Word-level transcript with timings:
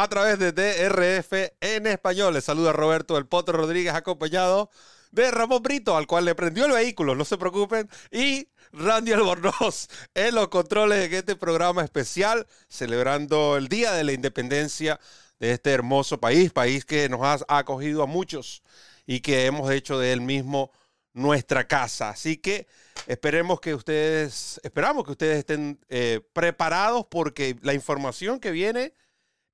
a 0.00 0.06
través 0.06 0.38
de 0.38 0.52
DRF 0.52 1.32
en 1.60 1.88
español. 1.88 2.32
Les 2.32 2.44
saluda 2.44 2.72
Roberto 2.72 3.18
El 3.18 3.26
Potro 3.26 3.58
Rodríguez, 3.58 3.94
acompañado 3.94 4.70
de 5.10 5.28
Ramón 5.32 5.60
Brito, 5.60 5.96
al 5.96 6.06
cual 6.06 6.24
le 6.24 6.36
prendió 6.36 6.66
el 6.66 6.72
vehículo, 6.72 7.16
no 7.16 7.24
se 7.24 7.36
preocupen, 7.36 7.90
y 8.12 8.46
Randy 8.70 9.12
Albornoz 9.12 9.88
en 10.14 10.36
los 10.36 10.48
controles 10.50 11.10
de 11.10 11.18
este 11.18 11.34
programa 11.34 11.82
especial, 11.82 12.46
celebrando 12.68 13.56
el 13.56 13.66
Día 13.66 13.90
de 13.90 14.04
la 14.04 14.12
Independencia 14.12 15.00
de 15.40 15.50
este 15.50 15.72
hermoso 15.72 16.20
país, 16.20 16.52
país 16.52 16.84
que 16.84 17.08
nos 17.08 17.20
ha 17.22 17.44
acogido 17.48 18.04
a 18.04 18.06
muchos 18.06 18.62
y 19.04 19.18
que 19.18 19.46
hemos 19.46 19.68
hecho 19.72 19.98
de 19.98 20.12
él 20.12 20.20
mismo 20.20 20.70
nuestra 21.12 21.66
casa. 21.66 22.10
Así 22.10 22.36
que 22.36 22.68
esperemos 23.08 23.60
que 23.60 23.74
ustedes, 23.74 24.60
esperamos 24.62 25.04
que 25.04 25.10
ustedes 25.10 25.38
estén 25.38 25.80
eh, 25.88 26.20
preparados 26.32 27.04
porque 27.10 27.56
la 27.62 27.74
información 27.74 28.38
que 28.38 28.52
viene 28.52 28.92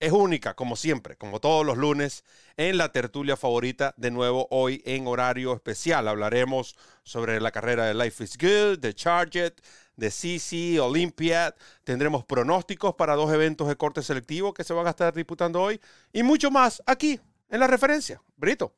es 0.01 0.13
única, 0.13 0.55
como 0.55 0.77
siempre, 0.77 1.17
como 1.17 1.41
todos 1.41 1.65
los 1.65 1.77
lunes, 1.77 2.25
en 2.57 2.77
la 2.77 2.91
tertulia 2.91 3.37
favorita. 3.37 3.95
De 3.97 4.11
nuevo, 4.11 4.49
hoy 4.51 4.83
en 4.85 5.07
horario 5.07 5.55
especial. 5.55 6.09
Hablaremos 6.09 6.77
sobre 7.03 7.41
la 7.41 7.51
carrera 7.51 7.87
de 7.87 7.95
Life 7.95 8.23
is 8.23 8.37
Good, 8.37 8.81
de 8.81 8.95
Charge 8.95 9.47
It, 9.47 9.61
de 9.97 10.11
CC, 10.11 10.81
Olympiad. 10.81 11.55
Tendremos 11.85 12.25
pronósticos 12.25 12.95
para 12.95 13.15
dos 13.15 13.33
eventos 13.33 13.69
de 13.69 13.77
corte 13.77 14.03
selectivo 14.03 14.53
que 14.53 14.65
se 14.65 14.75
van 14.75 14.87
a 14.87 14.91
estar 14.91 15.15
disputando 15.15 15.63
hoy 15.63 15.81
y 16.13 16.23
mucho 16.23 16.51
más 16.51 16.83
aquí 16.87 17.21
en 17.49 17.61
la 17.61 17.67
referencia. 17.67 18.21
Brito. 18.37 18.75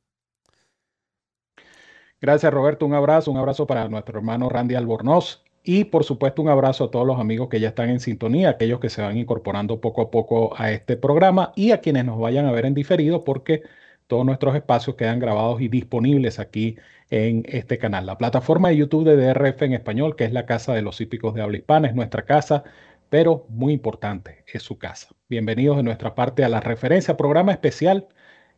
Gracias, 2.21 2.53
Roberto. 2.53 2.87
Un 2.87 2.95
abrazo, 2.95 3.31
un 3.31 3.37
abrazo 3.37 3.67
para 3.67 3.89
nuestro 3.89 4.19
hermano 4.19 4.49
Randy 4.49 4.75
Albornoz. 4.75 5.46
Y 5.69 5.83
por 5.83 6.05
supuesto 6.05 6.43
un 6.43 6.49
abrazo 6.49 6.85
a 6.85 6.91
todos 6.93 7.05
los 7.05 7.19
amigos 7.19 7.49
que 7.49 7.59
ya 7.59 7.71
están 7.71 7.91
en 7.91 7.99
sintonía, 7.99 8.51
aquellos 8.51 8.79
que 8.79 8.89
se 8.89 9.03
van 9.03 9.19
incorporando 9.19 9.81
poco 9.81 10.01
a 10.01 10.13
poco 10.13 10.55
a 10.57 10.71
este 10.71 10.97
programa 10.97 11.53
y 11.57 11.73
a 11.73 11.81
quienes 11.81 12.05
nos 12.05 12.21
vayan 12.21 12.47
a 12.47 12.53
ver 12.53 12.67
en 12.67 12.75
diferido 12.75 13.25
porque 13.25 13.63
todos 14.07 14.25
nuestros 14.25 14.55
espacios 14.55 14.95
quedan 14.95 15.19
grabados 15.19 15.61
y 15.61 15.67
disponibles 15.67 16.39
aquí 16.39 16.77
en 17.11 17.43
este 17.49 17.79
canal. 17.79 18.07
La 18.07 18.17
plataforma 18.17 18.69
de 18.69 18.77
YouTube 18.77 19.05
de 19.07 19.17
DRF 19.17 19.63
en 19.63 19.73
español, 19.73 20.15
que 20.15 20.25
es 20.25 20.33
la 20.33 20.47
casa 20.47 20.73
de 20.73 20.83
los 20.83 21.01
hípicos 21.01 21.35
de 21.35 21.43
habla 21.43 21.57
hispana, 21.57 21.89
es 21.89 21.97
nuestra 21.97 22.25
casa, 22.25 22.63
pero 23.11 23.45
muy 23.49 23.73
importante, 23.73 24.45
es 24.47 24.63
su 24.63 24.79
casa. 24.79 25.09
Bienvenidos 25.29 25.79
de 25.79 25.83
nuestra 25.83 26.15
parte 26.15 26.45
a 26.45 26.49
la 26.49 26.61
referencia, 26.61 27.17
programa 27.17 27.51
especial. 27.51 28.07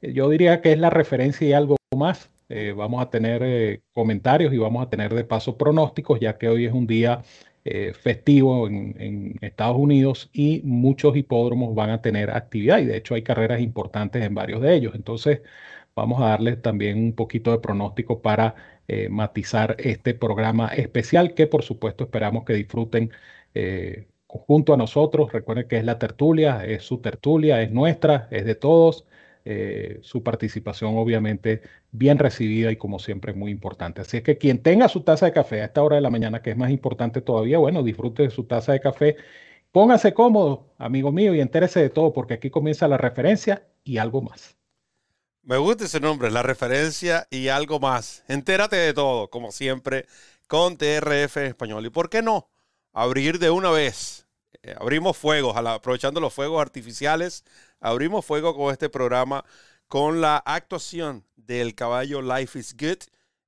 Yo 0.02 0.28
diría 0.28 0.60
que 0.60 0.72
es 0.72 0.78
la 0.78 0.90
referencia 0.90 1.48
y 1.48 1.54
algo 1.54 1.76
más 1.96 2.28
eh, 2.48 2.72
vamos 2.72 3.02
a 3.02 3.10
tener 3.10 3.42
eh, 3.42 3.82
comentarios 3.92 4.52
y 4.54 4.58
vamos 4.58 4.86
a 4.86 4.88
tener 4.90 5.14
de 5.14 5.24
paso 5.24 5.58
pronósticos, 5.58 6.18
ya 6.20 6.38
que 6.38 6.48
hoy 6.48 6.64
es 6.66 6.72
un 6.72 6.86
día 6.86 7.22
eh, 7.64 7.92
festivo 7.92 8.66
en, 8.68 9.36
Estados 9.42 9.76
Unidos 9.76 10.30
y 10.32 10.62
muchos 10.64 11.16
hipódromos 11.16 11.74
van 11.74 11.90
a 11.90 12.00
tener 12.00 12.30
actividad 12.30 12.78
y 12.78 12.86
de 12.86 12.96
hecho 12.96 13.14
hay 13.14 13.22
carreras 13.22 13.60
importantes 13.60 14.22
en 14.22 14.34
varios 14.34 14.62
de 14.62 14.74
ellos. 14.74 14.94
Entonces 14.94 15.42
vamos 15.94 16.20
a 16.22 16.26
darles 16.30 16.62
también 16.62 16.98
un 16.98 17.12
poquito 17.14 17.50
de 17.52 17.58
pronóstico 17.58 18.22
para 18.22 18.54
matizar 19.10 19.76
este 19.78 20.14
programa 20.14 20.68
especial 20.68 21.34
que 21.34 21.46
por 21.46 21.62
supuesto 21.62 22.04
esperamos 22.04 22.44
que 22.44 22.54
disfruten 22.54 23.10
junto 24.26 24.74
a 24.74 24.76
nosotros. 24.76 25.32
Recuerden 25.32 25.68
que 25.68 25.78
es 25.78 25.84
la 25.84 25.98
tertulia, 25.98 26.64
es 26.64 26.84
su 26.84 26.98
tertulia, 27.00 27.62
es 27.62 27.70
nuestra, 27.70 28.28
es 28.30 28.44
de 28.44 28.54
todos. 28.54 29.06
Eh, 29.50 30.00
su 30.02 30.22
participación 30.22 30.98
obviamente 30.98 31.62
bien 31.90 32.18
recibida 32.18 32.70
y 32.70 32.76
como 32.76 32.98
siempre 32.98 33.32
muy 33.32 33.50
importante. 33.50 34.02
Así 34.02 34.18
es 34.18 34.22
que 34.22 34.36
quien 34.36 34.62
tenga 34.62 34.90
su 34.90 35.00
taza 35.04 35.24
de 35.24 35.32
café 35.32 35.62
a 35.62 35.64
esta 35.64 35.82
hora 35.82 35.96
de 35.96 36.02
la 36.02 36.10
mañana, 36.10 36.42
que 36.42 36.50
es 36.50 36.56
más 36.58 36.70
importante 36.70 37.22
todavía, 37.22 37.56
bueno, 37.56 37.82
disfrute 37.82 38.24
de 38.24 38.30
su 38.30 38.44
taza 38.44 38.72
de 38.72 38.80
café. 38.80 39.16
Póngase 39.72 40.12
cómodo, 40.12 40.74
amigo 40.76 41.12
mío, 41.12 41.34
y 41.34 41.40
entérese 41.40 41.80
de 41.80 41.88
todo, 41.88 42.12
porque 42.12 42.34
aquí 42.34 42.50
comienza 42.50 42.86
la 42.88 42.98
referencia 42.98 43.66
y 43.84 43.96
algo 43.96 44.20
más. 44.20 44.58
Me 45.42 45.56
gusta 45.56 45.84
ese 45.86 45.98
nombre, 45.98 46.30
la 46.30 46.42
referencia 46.42 47.26
y 47.30 47.48
algo 47.48 47.80
más. 47.80 48.24
Entérate 48.28 48.76
de 48.76 48.92
todo, 48.92 49.30
como 49.30 49.50
siempre, 49.50 50.04
con 50.46 50.76
TRF 50.76 51.38
español. 51.38 51.86
¿Y 51.86 51.90
por 51.90 52.10
qué 52.10 52.20
no? 52.20 52.50
Abrir 52.92 53.38
de 53.38 53.48
una 53.48 53.70
vez. 53.70 54.27
Eh, 54.68 54.74
abrimos 54.78 55.16
fuegos, 55.16 55.56
aprovechando 55.56 56.20
los 56.20 56.34
fuegos 56.34 56.60
artificiales 56.60 57.42
abrimos 57.80 58.26
fuego 58.26 58.54
con 58.54 58.70
este 58.70 58.90
programa 58.90 59.44
con 59.86 60.20
la 60.20 60.36
actuación 60.36 61.24
del 61.36 61.74
caballo 61.74 62.20
Life 62.20 62.58
is 62.58 62.76
Good 62.76 62.98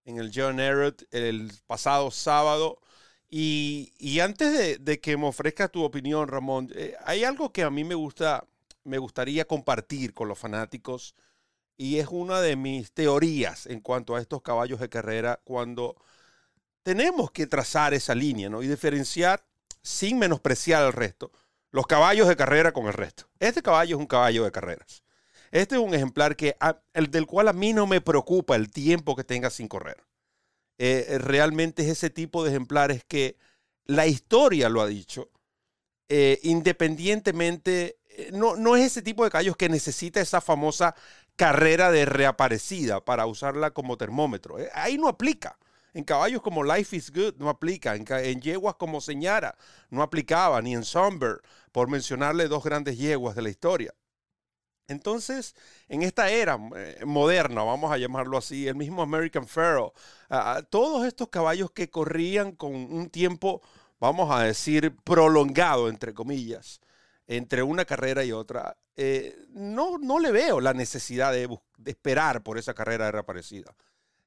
en 0.07 0.17
el 0.17 0.31
John 0.35 0.61
Errott 0.61 1.03
el 1.11 1.53
pasado 1.67 2.11
sábado. 2.11 2.81
Y, 3.29 4.19
antes 4.21 4.83
de, 4.83 5.01
que 5.01 5.17
me 5.17 5.27
ofrezca 5.27 5.69
tu 5.69 5.85
opinión, 5.85 6.27
Ramón, 6.27 6.71
eh, 6.75 6.97
hay 7.05 7.23
algo 7.25 7.53
que 7.53 7.63
a 7.63 7.71
mí 7.71 7.85
me 7.85 7.95
gusta, 7.95 8.45
me 8.85 8.99
gustaría 8.99 9.45
compartir 9.45 10.15
con 10.15 10.27
los 10.27 10.39
fanáticos 10.39 11.15
y 11.77 11.99
es 11.99 12.09
una 12.09 12.41
de 12.41 12.57
mis 12.57 12.93
teorías 12.93 13.67
en 13.67 13.81
cuanto 13.81 14.17
a 14.17 14.21
estos 14.21 14.41
caballos 14.43 14.81
de 14.81 14.89
carrera 14.89 15.41
cuando 15.45 15.97
tenemos 16.83 17.31
que 17.31 17.47
trazar 17.47 17.93
esa 17.95 18.15
línea 18.15 18.49
¿no? 18.49 18.63
y 18.63 18.69
diferenciar 18.69 19.45
sin 19.83 20.19
menospreciar 20.19 20.83
al 20.83 20.93
resto 20.93 21.33
los 21.71 21.87
caballos 21.87 22.29
de 22.29 22.37
carrera 22.37 22.73
con 22.73 22.87
el 22.87 22.93
resto. 22.93 23.29
Este 23.39 23.63
caballo 23.63 23.97
es 23.97 24.01
un 24.01 24.07
caballo 24.07 24.45
de 24.45 24.53
carreras. 24.53 25.05
Este 25.51 25.77
es 25.77 25.81
un 25.81 25.95
ejemplar 25.95 26.37
que, 26.37 26.57
el 26.95 27.11
del 27.11 27.27
cual 27.27 27.49
a 27.49 27.53
mí 27.53 27.73
no 27.73 27.87
me 27.87 28.01
preocupa 28.01 28.57
el 28.57 28.71
tiempo 28.71 29.17
que 29.17 29.25
tenga 29.25 29.51
sin 29.51 29.69
correr. 29.69 30.05
Eh, 30.79 31.07
eh, 31.09 31.19
realmente 31.19 31.83
es 31.83 31.89
ese 31.89 32.11
tipo 32.11 32.43
de 32.43 32.51
ejemplares 32.51 33.05
que 33.05 33.37
la 33.85 34.07
historia 34.07 34.69
lo 34.69 34.81
ha 34.81 34.87
dicho. 34.87 35.31
Eh, 36.09 36.39
independientemente, 36.43 37.99
no, 38.33 38.57
no 38.57 38.77
es 38.77 38.87
ese 38.87 39.03
tipo 39.03 39.25
de 39.25 39.31
caballos 39.31 39.57
que 39.57 39.69
necesita 39.69 40.21
esa 40.21 40.41
famosa 40.41 40.95
carrera 41.37 41.91
de 41.91 42.05
reaparecida 42.05 43.05
para 43.05 43.27
usarla 43.27 43.73
como 43.73 43.97
termómetro. 43.97 44.57
ahí 44.75 44.99
no 44.99 45.09
aplica. 45.09 45.59
En 45.93 46.05
caballos 46.05 46.43
como 46.43 46.63
Life 46.63 46.97
is 46.97 47.11
Good 47.11 47.37
no 47.39 47.49
aplica. 47.49 47.95
En, 47.95 48.41
yeguas 48.41 48.77
como 48.77 49.01
Señara 49.01 49.57
no 49.91 50.03
aplicaba, 50.03 50.61
ni 50.63 50.75
en 50.75 50.85
Somber, 50.85 51.41
por 51.73 51.89
mencionarle 51.89 52.49
dos 52.49 52.65
grandes 52.65 52.97
yeguas 52.99 53.35
de 53.35 53.43
la 53.43 53.51
historia. 53.51 53.95
Entonces, 54.89 55.55
en 55.89 56.03
esta 56.03 56.31
era 56.31 56.59
eh, 56.77 57.05
moderna, 57.07 57.63
vamos 57.63 57.93
a 57.93 57.99
llamarlo 57.99 58.37
así, 58.37 58.67
el 58.67 58.75
mismo 58.75 59.03
American 59.03 59.47
Pharaoh, 59.47 59.93
todos 60.69 61.07
estos 61.07 61.29
caballos 61.29 61.71
que 61.71 61.89
corrían 61.91 62.53
con 62.53 62.75
un 62.75 63.09
tiempo, 63.09 63.63
vamos 64.01 64.33
a 64.33 64.43
decir, 64.43 64.97
prolongado, 65.05 65.89
entre 65.89 66.13
comillas, 66.13 66.81
entre 67.29 67.63
una 67.63 67.85
carrera 67.85 68.25
y 68.25 68.33
otra, 68.33 68.77
eh, 68.97 69.47
no, 69.51 69.99
no 69.99 70.19
le 70.19 70.33
veo 70.33 70.61
la 70.61 70.75
necesidad 70.75 71.33
de, 71.33 71.49
esperar 71.87 72.43
por 72.43 72.59
esa 72.59 72.75
carrera 72.75 73.07
de 73.07 73.13
reaparecida. 73.13 73.75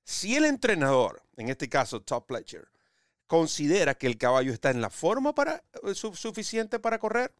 Si 0.04 0.36
el 0.36 0.46
entrenador, 0.46 1.24
en 1.38 1.50
este 1.50 1.70
caso 1.70 2.02
Top 2.02 2.28
Pletcher, 2.28 2.68
considera 3.28 3.96
que 3.96 4.08
el 4.08 4.18
caballo 4.18 4.52
está 4.54 4.70
en 4.70 4.82
la 4.82 4.90
forma 4.90 5.34
para, 5.34 5.64
eh, 5.84 5.96
suficiente 5.96 6.80
para 6.80 7.00
correr, 7.00 7.34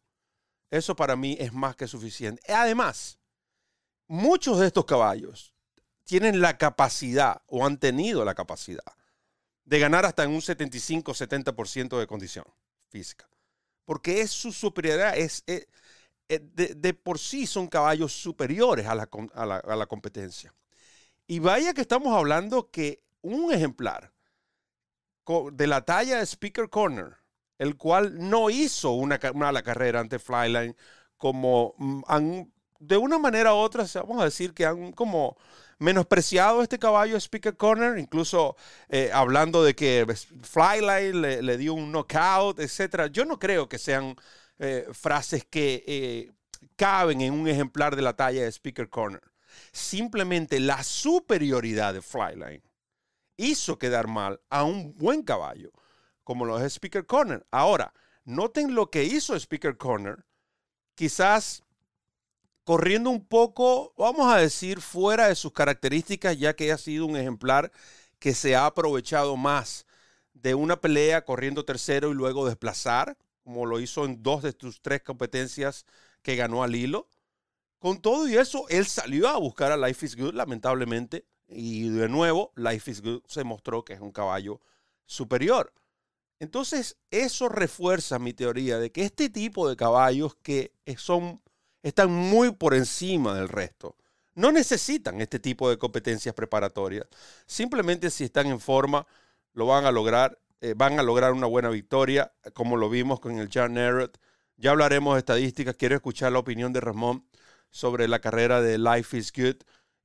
eso 0.70 0.96
para 0.96 1.14
mí 1.14 1.36
es 1.38 1.52
más 1.52 1.76
que 1.76 1.86
suficiente. 1.86 2.42
Además, 2.52 3.18
muchos 4.06 4.58
de 4.58 4.66
estos 4.66 4.86
caballos 4.86 5.54
tienen 6.04 6.40
la 6.40 6.58
capacidad 6.58 7.42
o 7.46 7.64
han 7.64 7.78
tenido 7.78 8.24
la 8.24 8.34
capacidad 8.34 8.82
de 9.64 9.78
ganar 9.78 10.04
hasta 10.04 10.24
en 10.24 10.30
un 10.30 10.40
75-70% 10.40 11.98
de 11.98 12.06
condición 12.06 12.44
física. 12.88 13.28
Porque 13.84 14.20
es 14.20 14.30
su 14.30 14.52
superioridad, 14.52 15.16
es, 15.16 15.44
eh, 15.46 15.66
eh, 16.28 16.40
de, 16.42 16.94
por 16.94 17.18
sí 17.18 17.46
son 17.46 17.68
caballos 17.68 18.12
superiores 18.12 18.86
a 18.86 18.94
la 18.94 19.86
competencia. 19.86 20.54
Y 21.26 21.38
vaya 21.38 21.72
que 21.72 21.80
estamos 21.80 22.14
hablando 22.14 22.70
que 22.70 23.02
un 23.22 23.52
ejemplar 23.52 24.12
de 25.52 25.66
la 25.66 25.84
talla 25.84 26.18
de 26.18 26.26
Speaker 26.26 26.68
Corner, 26.68 27.16
el 27.58 27.76
cual 27.76 28.28
no 28.28 28.50
hizo 28.50 28.92
una 28.92 29.18
mala 29.34 29.62
carrera 29.62 30.00
ante 30.00 30.18
Flyline, 30.18 30.76
como 31.16 31.74
mm, 31.78 32.02
han, 32.06 32.52
de 32.78 32.96
una 32.98 33.18
manera 33.18 33.54
u 33.54 33.56
otra, 33.56 33.86
vamos 33.94 34.20
a 34.20 34.26
decir 34.26 34.52
que 34.52 34.66
han 34.66 34.92
como 34.92 35.36
menospreciado 35.78 36.62
este 36.62 36.78
caballo 36.78 37.16
Speaker 37.16 37.56
Corner, 37.56 37.98
incluso 37.98 38.56
eh, 38.88 39.10
hablando 39.12 39.64
de 39.64 39.74
que 39.74 40.06
Flyline 40.42 41.20
le, 41.22 41.56
dio 41.56 41.74
un 41.74 41.90
knockout, 41.90 42.60
etc. 42.60 43.10
Yo 43.10 43.24
no 43.24 43.38
creo 43.38 43.68
que 43.68 43.78
sean 43.78 44.14
eh, 44.58 44.86
frases 44.92 45.44
que, 45.44 45.84
eh, 45.86 46.32
caben 46.76 47.20
en 47.20 47.32
un 47.32 47.48
ejemplar 47.48 47.96
de 47.96 48.02
la 48.02 48.14
talla 48.14 48.42
de 48.42 48.52
Speaker 48.52 48.88
Corner. 48.88 49.22
Simplemente 49.72 50.60
la 50.60 50.82
superioridad 50.82 51.94
de 51.94 52.02
Flyline 52.02 52.62
hizo 53.36 53.78
quedar 53.78 54.06
mal 54.06 54.40
a 54.50 54.64
un 54.64 54.96
buen 54.96 55.22
caballo, 55.22 55.72
como 56.22 56.44
lo 56.44 56.58
es 56.58 56.74
Speaker 56.74 57.06
Corner. 57.06 57.46
Ahora, 57.50 57.92
noten 58.24 58.74
lo 58.74 58.90
que 58.90 59.04
hizo 59.04 59.34
Speaker 59.38 59.76
Corner, 59.76 60.24
quizás 60.94 61.62
corriendo 62.64 63.10
un 63.10 63.24
poco, 63.26 63.92
vamos 63.96 64.32
a 64.32 64.38
decir, 64.38 64.80
fuera 64.80 65.28
de 65.28 65.34
sus 65.34 65.52
características, 65.52 66.38
ya 66.38 66.54
que 66.54 66.72
ha 66.72 66.78
sido 66.78 67.06
un 67.06 67.16
ejemplar 67.16 67.70
que 68.18 68.34
se 68.34 68.56
ha 68.56 68.66
aprovechado 68.66 69.36
más 69.36 69.86
de 70.32 70.54
una 70.54 70.80
pelea 70.80 71.24
corriendo 71.24 71.64
tercero 71.64 72.10
y 72.10 72.14
luego 72.14 72.46
desplazar, 72.46 73.16
como 73.42 73.66
lo 73.66 73.80
hizo 73.80 74.06
en 74.06 74.22
dos 74.22 74.42
de 74.42 74.56
sus 74.58 74.80
tres 74.80 75.02
competencias 75.02 75.84
que 76.22 76.36
ganó 76.36 76.62
al 76.62 76.74
hilo. 76.74 77.08
Con 77.84 78.00
todo 78.00 78.26
y 78.26 78.34
eso, 78.34 78.64
él 78.70 78.86
salió 78.86 79.28
a 79.28 79.36
buscar 79.36 79.70
a 79.70 79.76
Life 79.76 80.06
is 80.06 80.16
Good, 80.16 80.32
lamentablemente, 80.32 81.26
y 81.46 81.90
de 81.90 82.08
nuevo, 82.08 82.50
Life 82.56 82.90
is 82.90 83.02
Good 83.02 83.24
se 83.28 83.44
mostró 83.44 83.84
que 83.84 83.92
es 83.92 84.00
un 84.00 84.10
caballo 84.10 84.62
superior. 85.04 85.70
Entonces, 86.38 86.96
eso 87.10 87.50
refuerza 87.50 88.18
mi 88.18 88.32
teoría 88.32 88.78
de 88.78 88.90
que 88.90 89.04
este 89.04 89.28
tipo 89.28 89.68
de 89.68 89.76
caballos 89.76 90.34
que 90.36 90.72
son, 90.96 91.42
están 91.82 92.10
muy 92.10 92.52
por 92.52 92.72
encima 92.72 93.34
del 93.34 93.50
resto, 93.50 93.98
no 94.34 94.50
necesitan 94.50 95.20
este 95.20 95.38
tipo 95.38 95.68
de 95.68 95.76
competencias 95.76 96.34
preparatorias. 96.34 97.06
Simplemente 97.44 98.08
si 98.08 98.24
están 98.24 98.46
en 98.46 98.60
forma, 98.60 99.06
lo 99.52 99.66
van 99.66 99.84
a 99.84 99.92
lograr, 99.92 100.38
eh, 100.62 100.72
van 100.74 100.98
a 100.98 101.02
lograr 101.02 101.34
una 101.34 101.48
buena 101.48 101.68
victoria, 101.68 102.32
como 102.54 102.78
lo 102.78 102.88
vimos 102.88 103.20
con 103.20 103.38
el 103.38 103.50
John 103.52 103.74
Narrett. 103.74 104.16
Ya 104.56 104.70
hablaremos 104.70 105.16
de 105.16 105.18
estadísticas, 105.18 105.76
quiero 105.76 105.96
escuchar 105.96 106.32
la 106.32 106.38
opinión 106.38 106.72
de 106.72 106.80
Ramón 106.80 107.26
sobre 107.74 108.06
la 108.06 108.20
carrera 108.20 108.62
de 108.62 108.78
Life 108.78 109.18
is 109.18 109.32
Good. 109.32 109.56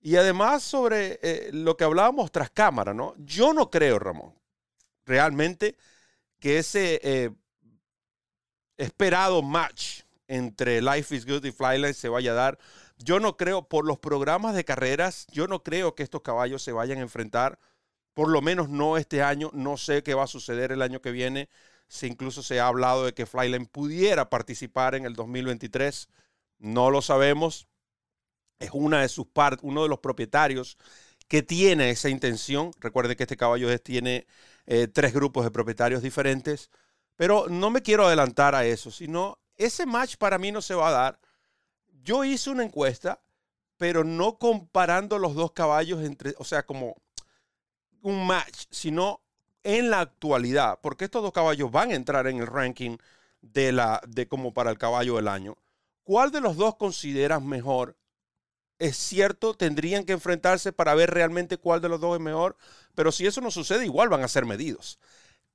Y 0.01 0.15
además 0.15 0.63
sobre 0.63 1.19
eh, 1.21 1.51
lo 1.53 1.77
que 1.77 1.83
hablábamos 1.83 2.31
tras 2.31 2.49
cámara, 2.49 2.95
¿no? 2.95 3.13
Yo 3.19 3.53
no 3.53 3.69
creo, 3.69 3.99
Ramón, 3.99 4.33
realmente 5.05 5.77
que 6.39 6.57
ese 6.57 6.99
eh, 7.03 7.29
esperado 8.77 9.43
match 9.43 10.01
entre 10.27 10.81
Life 10.81 11.15
is 11.15 11.27
Good 11.27 11.45
y 11.45 11.51
Flyline 11.51 11.93
se 11.93 12.09
vaya 12.09 12.31
a 12.31 12.35
dar. 12.35 12.57
Yo 12.97 13.19
no 13.19 13.37
creo, 13.37 13.67
por 13.67 13.85
los 13.85 13.99
programas 13.99 14.55
de 14.55 14.65
carreras, 14.65 15.27
yo 15.31 15.45
no 15.45 15.61
creo 15.61 15.93
que 15.93 16.01
estos 16.01 16.21
caballos 16.23 16.63
se 16.63 16.71
vayan 16.71 16.97
a 16.97 17.01
enfrentar, 17.01 17.59
por 18.15 18.29
lo 18.29 18.41
menos 18.41 18.69
no 18.69 18.97
este 18.97 19.21
año. 19.21 19.51
No 19.53 19.77
sé 19.77 20.01
qué 20.01 20.15
va 20.15 20.23
a 20.23 20.27
suceder 20.27 20.71
el 20.71 20.81
año 20.81 21.01
que 21.01 21.11
viene. 21.11 21.49
Si 21.87 22.07
incluso 22.07 22.41
se 22.41 22.59
ha 22.59 22.65
hablado 22.65 23.05
de 23.05 23.13
que 23.13 23.27
Flyline 23.27 23.67
pudiera 23.67 24.31
participar 24.31 24.95
en 24.95 25.05
el 25.05 25.13
2023. 25.13 26.09
No 26.59 26.91
lo 26.91 27.01
sabemos 27.01 27.69
es 28.59 28.71
una 28.73 29.01
de 29.01 29.09
sus 29.09 29.25
partes, 29.27 29.63
uno 29.63 29.83
de 29.83 29.89
los 29.89 29.99
propietarios 29.99 30.77
que 31.27 31.41
tiene 31.43 31.89
esa 31.89 32.09
intención. 32.09 32.71
Recuerden 32.79 33.15
que 33.15 33.23
este 33.23 33.37
caballo 33.37 33.77
tiene 33.79 34.27
eh, 34.67 34.87
tres 34.87 35.13
grupos 35.13 35.45
de 35.45 35.51
propietarios 35.51 36.01
diferentes, 36.03 36.69
pero 37.15 37.47
no 37.49 37.69
me 37.69 37.81
quiero 37.81 38.05
adelantar 38.05 38.55
a 38.55 38.65
eso, 38.65 38.91
sino 38.91 39.39
ese 39.57 39.85
match 39.85 40.17
para 40.17 40.37
mí 40.37 40.51
no 40.51 40.61
se 40.61 40.75
va 40.75 40.89
a 40.89 40.91
dar. 40.91 41.19
Yo 42.03 42.23
hice 42.23 42.49
una 42.49 42.63
encuesta, 42.63 43.21
pero 43.77 44.03
no 44.03 44.37
comparando 44.37 45.17
los 45.19 45.35
dos 45.35 45.51
caballos 45.53 46.03
entre, 46.03 46.35
o 46.37 46.43
sea, 46.43 46.65
como 46.65 46.95
un 48.01 48.25
match, 48.27 48.65
sino 48.69 49.21
en 49.63 49.89
la 49.89 50.01
actualidad, 50.01 50.79
porque 50.81 51.05
estos 51.05 51.21
dos 51.21 51.33
caballos 51.33 51.71
van 51.71 51.91
a 51.91 51.95
entrar 51.95 52.27
en 52.27 52.37
el 52.39 52.47
ranking 52.47 52.97
de 53.41 53.71
la 53.71 54.01
de 54.07 54.27
como 54.27 54.53
para 54.53 54.71
el 54.71 54.77
caballo 54.77 55.15
del 55.17 55.27
año. 55.27 55.57
¿Cuál 56.09 56.31
de 56.31 56.41
los 56.41 56.57
dos 56.57 56.75
consideras 56.75 57.39
mejor 57.39 57.95
es 58.79 58.97
cierto, 58.97 59.53
tendrían 59.53 60.05
que 60.05 60.13
enfrentarse 60.13 60.73
para 60.73 60.95
ver 60.95 61.11
realmente 61.11 61.59
cuál 61.59 61.81
de 61.81 61.89
los 61.89 62.01
dos 62.01 62.15
es 62.15 62.19
mejor, 62.19 62.57
pero 62.95 63.11
si 63.11 63.27
eso 63.27 63.41
no 63.41 63.51
sucede, 63.51 63.85
igual 63.85 64.09
van 64.09 64.23
a 64.23 64.27
ser 64.27 64.43
medidos. 64.47 64.97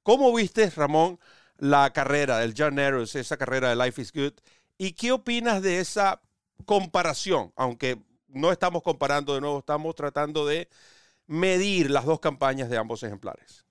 ¿Cómo 0.04 0.32
viste, 0.32 0.70
Ramón, 0.70 1.18
la 1.58 1.92
carrera 1.92 2.38
del 2.38 2.54
John 2.56 2.78
Arrows, 2.78 3.16
esa 3.16 3.36
carrera 3.36 3.70
de 3.70 3.84
Life 3.84 4.00
is 4.00 4.12
Good? 4.12 4.34
¿Y 4.78 4.92
qué 4.92 5.10
opinas 5.10 5.60
de 5.60 5.80
esa 5.80 6.22
comparación? 6.66 7.52
Aunque 7.56 8.00
no 8.28 8.52
estamos 8.52 8.84
comparando 8.84 9.34
de 9.34 9.40
nuevo, 9.40 9.58
estamos 9.58 9.92
tratando 9.96 10.46
de 10.46 10.68
medir 11.26 11.90
las 11.90 12.04
dos 12.04 12.20
campañas 12.20 12.70
de 12.70 12.76
ambos 12.76 13.02
ejemplares. 13.02 13.66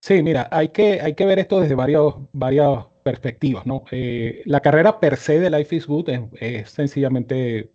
Sí, 0.00 0.22
mira, 0.22 0.48
hay 0.50 0.70
que, 0.70 0.98
hay 1.02 1.14
que 1.14 1.26
ver 1.26 1.40
esto 1.40 1.60
desde 1.60 1.74
varios, 1.74 2.14
varios 2.32 2.89
perspectivas, 3.00 3.66
¿no? 3.66 3.84
Eh, 3.90 4.42
la 4.46 4.60
carrera 4.60 5.00
per 5.00 5.16
se 5.16 5.40
de 5.40 5.50
Life 5.50 5.76
is 5.76 5.86
Good 5.86 6.08
es, 6.40 6.70
sencillamente 6.70 7.72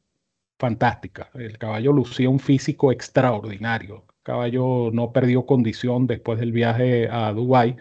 fantástica. 0.59 1.29
El 1.35 1.57
caballo 1.57 1.91
lucía 1.93 2.29
un 2.29 2.39
físico 2.39 2.91
extraordinario. 2.91 4.05
El 4.09 4.23
caballo 4.23 4.91
no 4.91 5.11
perdió 5.11 5.45
condición 5.45 6.07
después 6.07 6.39
del 6.39 6.51
viaje 6.51 7.09
a 7.09 7.31
Dubái, 7.33 7.75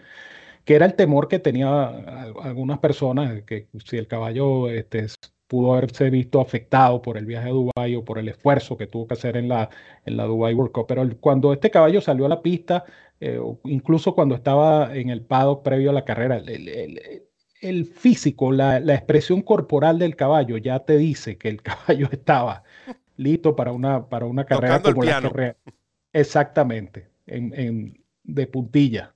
que 0.65 0.75
era 0.75 0.85
el 0.85 0.95
temor 0.95 1.27
que 1.27 1.39
tenía 1.39 1.87
algunas 2.41 2.79
personas, 2.79 3.43
que 3.43 3.69
si 3.85 3.97
el 3.97 4.07
caballo 4.07 4.69
este, 4.69 5.07
pudo 5.47 5.73
haberse 5.73 6.09
visto 6.09 6.41
afectado 6.41 7.01
por 7.01 7.17
el 7.17 7.25
viaje 7.25 7.49
a 7.49 7.51
Dubái 7.51 7.95
o 7.95 8.03
por 8.05 8.19
el 8.19 8.29
esfuerzo 8.29 8.77
que 8.77 8.87
tuvo 8.87 9.07
que 9.07 9.13
hacer 9.13 9.37
en 9.37 9.47
la, 9.47 9.69
en 10.05 10.17
la 10.17 10.25
Dubai 10.25 10.53
World 10.53 10.71
Cup. 10.73 10.87
Pero 10.87 11.07
cuando 11.19 11.53
este 11.53 11.71
caballo 11.71 12.01
salió 12.01 12.25
a 12.25 12.29
la 12.29 12.41
pista, 12.41 12.85
eh, 13.19 13.39
incluso 13.65 14.15
cuando 14.15 14.35
estaba 14.35 14.95
en 14.95 15.09
el 15.09 15.23
paddock 15.25 15.63
previo 15.63 15.91
a 15.91 15.93
la 15.93 16.05
carrera, 16.05 16.37
el, 16.37 16.67
el 16.67 17.23
físico, 17.85 18.51
la, 18.51 18.77
expresión 18.77 19.41
corporal 19.41 19.99
del 19.99 20.15
caballo 20.15 20.57
ya 20.57 20.79
te 20.79 20.97
dice 20.97 21.37
que 21.37 21.49
el 21.49 21.61
caballo 21.63 22.07
estaba 22.11 22.63
listo 23.17 23.55
para 23.55 23.71
una, 23.71 24.07
para 24.07 24.25
una 24.25 24.45
carrera 24.45 24.81
como 24.81 25.03
la 25.03 25.21
carrera. 25.21 25.55
Exactamente, 26.13 27.09
en, 27.27 28.01
de 28.23 28.47
puntilla. 28.47 29.13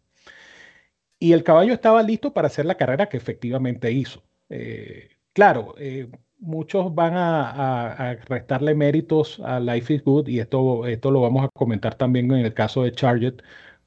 Y 1.20 1.34
el 1.34 1.44
caballo 1.44 1.74
estaba 1.74 2.02
listo 2.02 2.34
para 2.34 2.48
hacer 2.48 2.66
la 2.66 2.76
carrera 2.76 3.10
que 3.10 3.18
efectivamente 3.18 3.92
hizo. 3.92 4.24
Eh, 4.50 5.10
claro, 5.34 5.76
eh, 5.78 6.10
muchos 6.40 6.94
van 6.96 7.14
a, 7.16 8.18
restarle 8.26 8.74
méritos 8.74 9.40
a 9.44 9.60
Life 9.60 9.94
is 9.94 10.04
Good 10.04 10.28
y 10.28 10.40
esto, 10.40 10.88
esto 10.88 11.12
lo 11.12 11.22
vamos 11.22 11.46
a 11.46 11.50
comentar 11.50 11.96
también 11.96 12.32
en 12.32 12.46
el 12.46 12.54
caso 12.54 12.84
de 12.84 12.94
Charget 12.94 13.44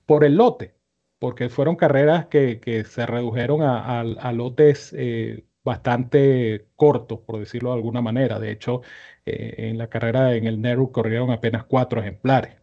por 0.07 0.25
el 0.25 0.37
lote 0.37 0.75
porque 1.23 1.49
fueron 1.49 1.77
carreras 1.77 2.27
que, 2.27 2.85
se 2.85 3.07
redujeron 3.07 3.63
a, 3.63 4.33
lotes 4.33 4.93
eh, 4.99 5.45
bastante 5.63 6.67
cortos, 6.75 7.21
por 7.21 7.39
decirlo 7.39 7.71
de 7.71 7.77
alguna 7.77 8.01
manera. 8.03 8.41
De 8.41 8.51
hecho, 8.51 8.83
eh, 9.25 9.55
en 9.71 9.79
la 9.79 9.87
carrera 9.89 10.35
en 10.35 10.49
el 10.49 10.61
Neru 10.61 10.91
corrieron 10.91 11.31
apenas 11.31 11.63
cuatro 11.63 12.01
ejemplares. 12.01 12.57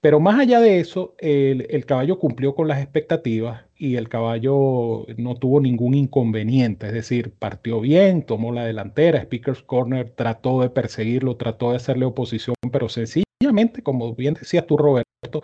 Pero 0.00 0.20
más 0.20 0.38
allá 0.38 0.60
de 0.60 0.78
eso, 0.78 1.16
el, 1.18 1.86
caballo 1.86 2.20
cumplió 2.20 2.54
con 2.54 2.68
las 2.68 2.80
expectativas 2.80 3.64
y 3.76 3.96
el 3.96 4.08
caballo 4.08 5.04
no 5.16 5.34
tuvo 5.34 5.60
ningún 5.60 5.94
inconveniente, 5.94 6.86
es 6.86 6.92
decir, 6.92 7.32
partió 7.32 7.80
bien, 7.80 8.22
tomó 8.22 8.52
la 8.52 8.64
delantera, 8.64 9.22
Speaker's 9.22 9.62
Corner 9.64 10.10
trató 10.10 10.60
de 10.60 10.70
perseguirlo, 10.70 11.36
trató 11.36 11.70
de 11.70 11.78
hacerle 11.78 12.04
oposición, 12.04 12.54
pero 12.70 12.88
sencillamente, 12.88 13.82
como 13.82 14.14
bien 14.14 14.34
decías 14.34 14.66
tú, 14.68 14.76
Roberto, 14.78 15.42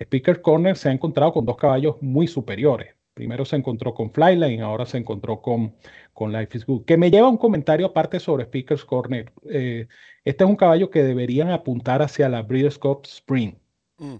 Speaker 0.00 0.40
Corner 0.40 0.76
se 0.76 0.88
ha 0.88 0.92
encontrado 0.92 1.32
con 1.32 1.44
dos 1.44 1.56
caballos 1.56 1.96
muy 2.00 2.26
superiores. 2.26 2.94
Primero 3.14 3.44
se 3.44 3.54
encontró 3.54 3.94
con 3.94 4.10
Flyline, 4.12 4.60
ahora 4.60 4.86
se 4.86 4.98
encontró 4.98 5.40
con, 5.40 5.74
con 6.12 6.32
Life 6.32 6.58
is 6.58 6.66
Good. 6.66 6.84
Que 6.84 6.96
me 6.96 7.12
lleva 7.12 7.28
un 7.28 7.36
comentario 7.36 7.86
aparte 7.86 8.18
sobre 8.18 8.44
Speaker's 8.44 8.84
Corner. 8.84 9.32
Eh, 9.48 9.86
este 10.24 10.44
es 10.44 10.50
un 10.50 10.56
caballo 10.56 10.90
que 10.90 11.04
deberían 11.04 11.50
apuntar 11.50 12.02
hacia 12.02 12.28
la 12.28 12.42
Breeders' 12.42 12.78
Cup 12.78 13.02
Spring 13.04 13.54
mm. 13.98 14.16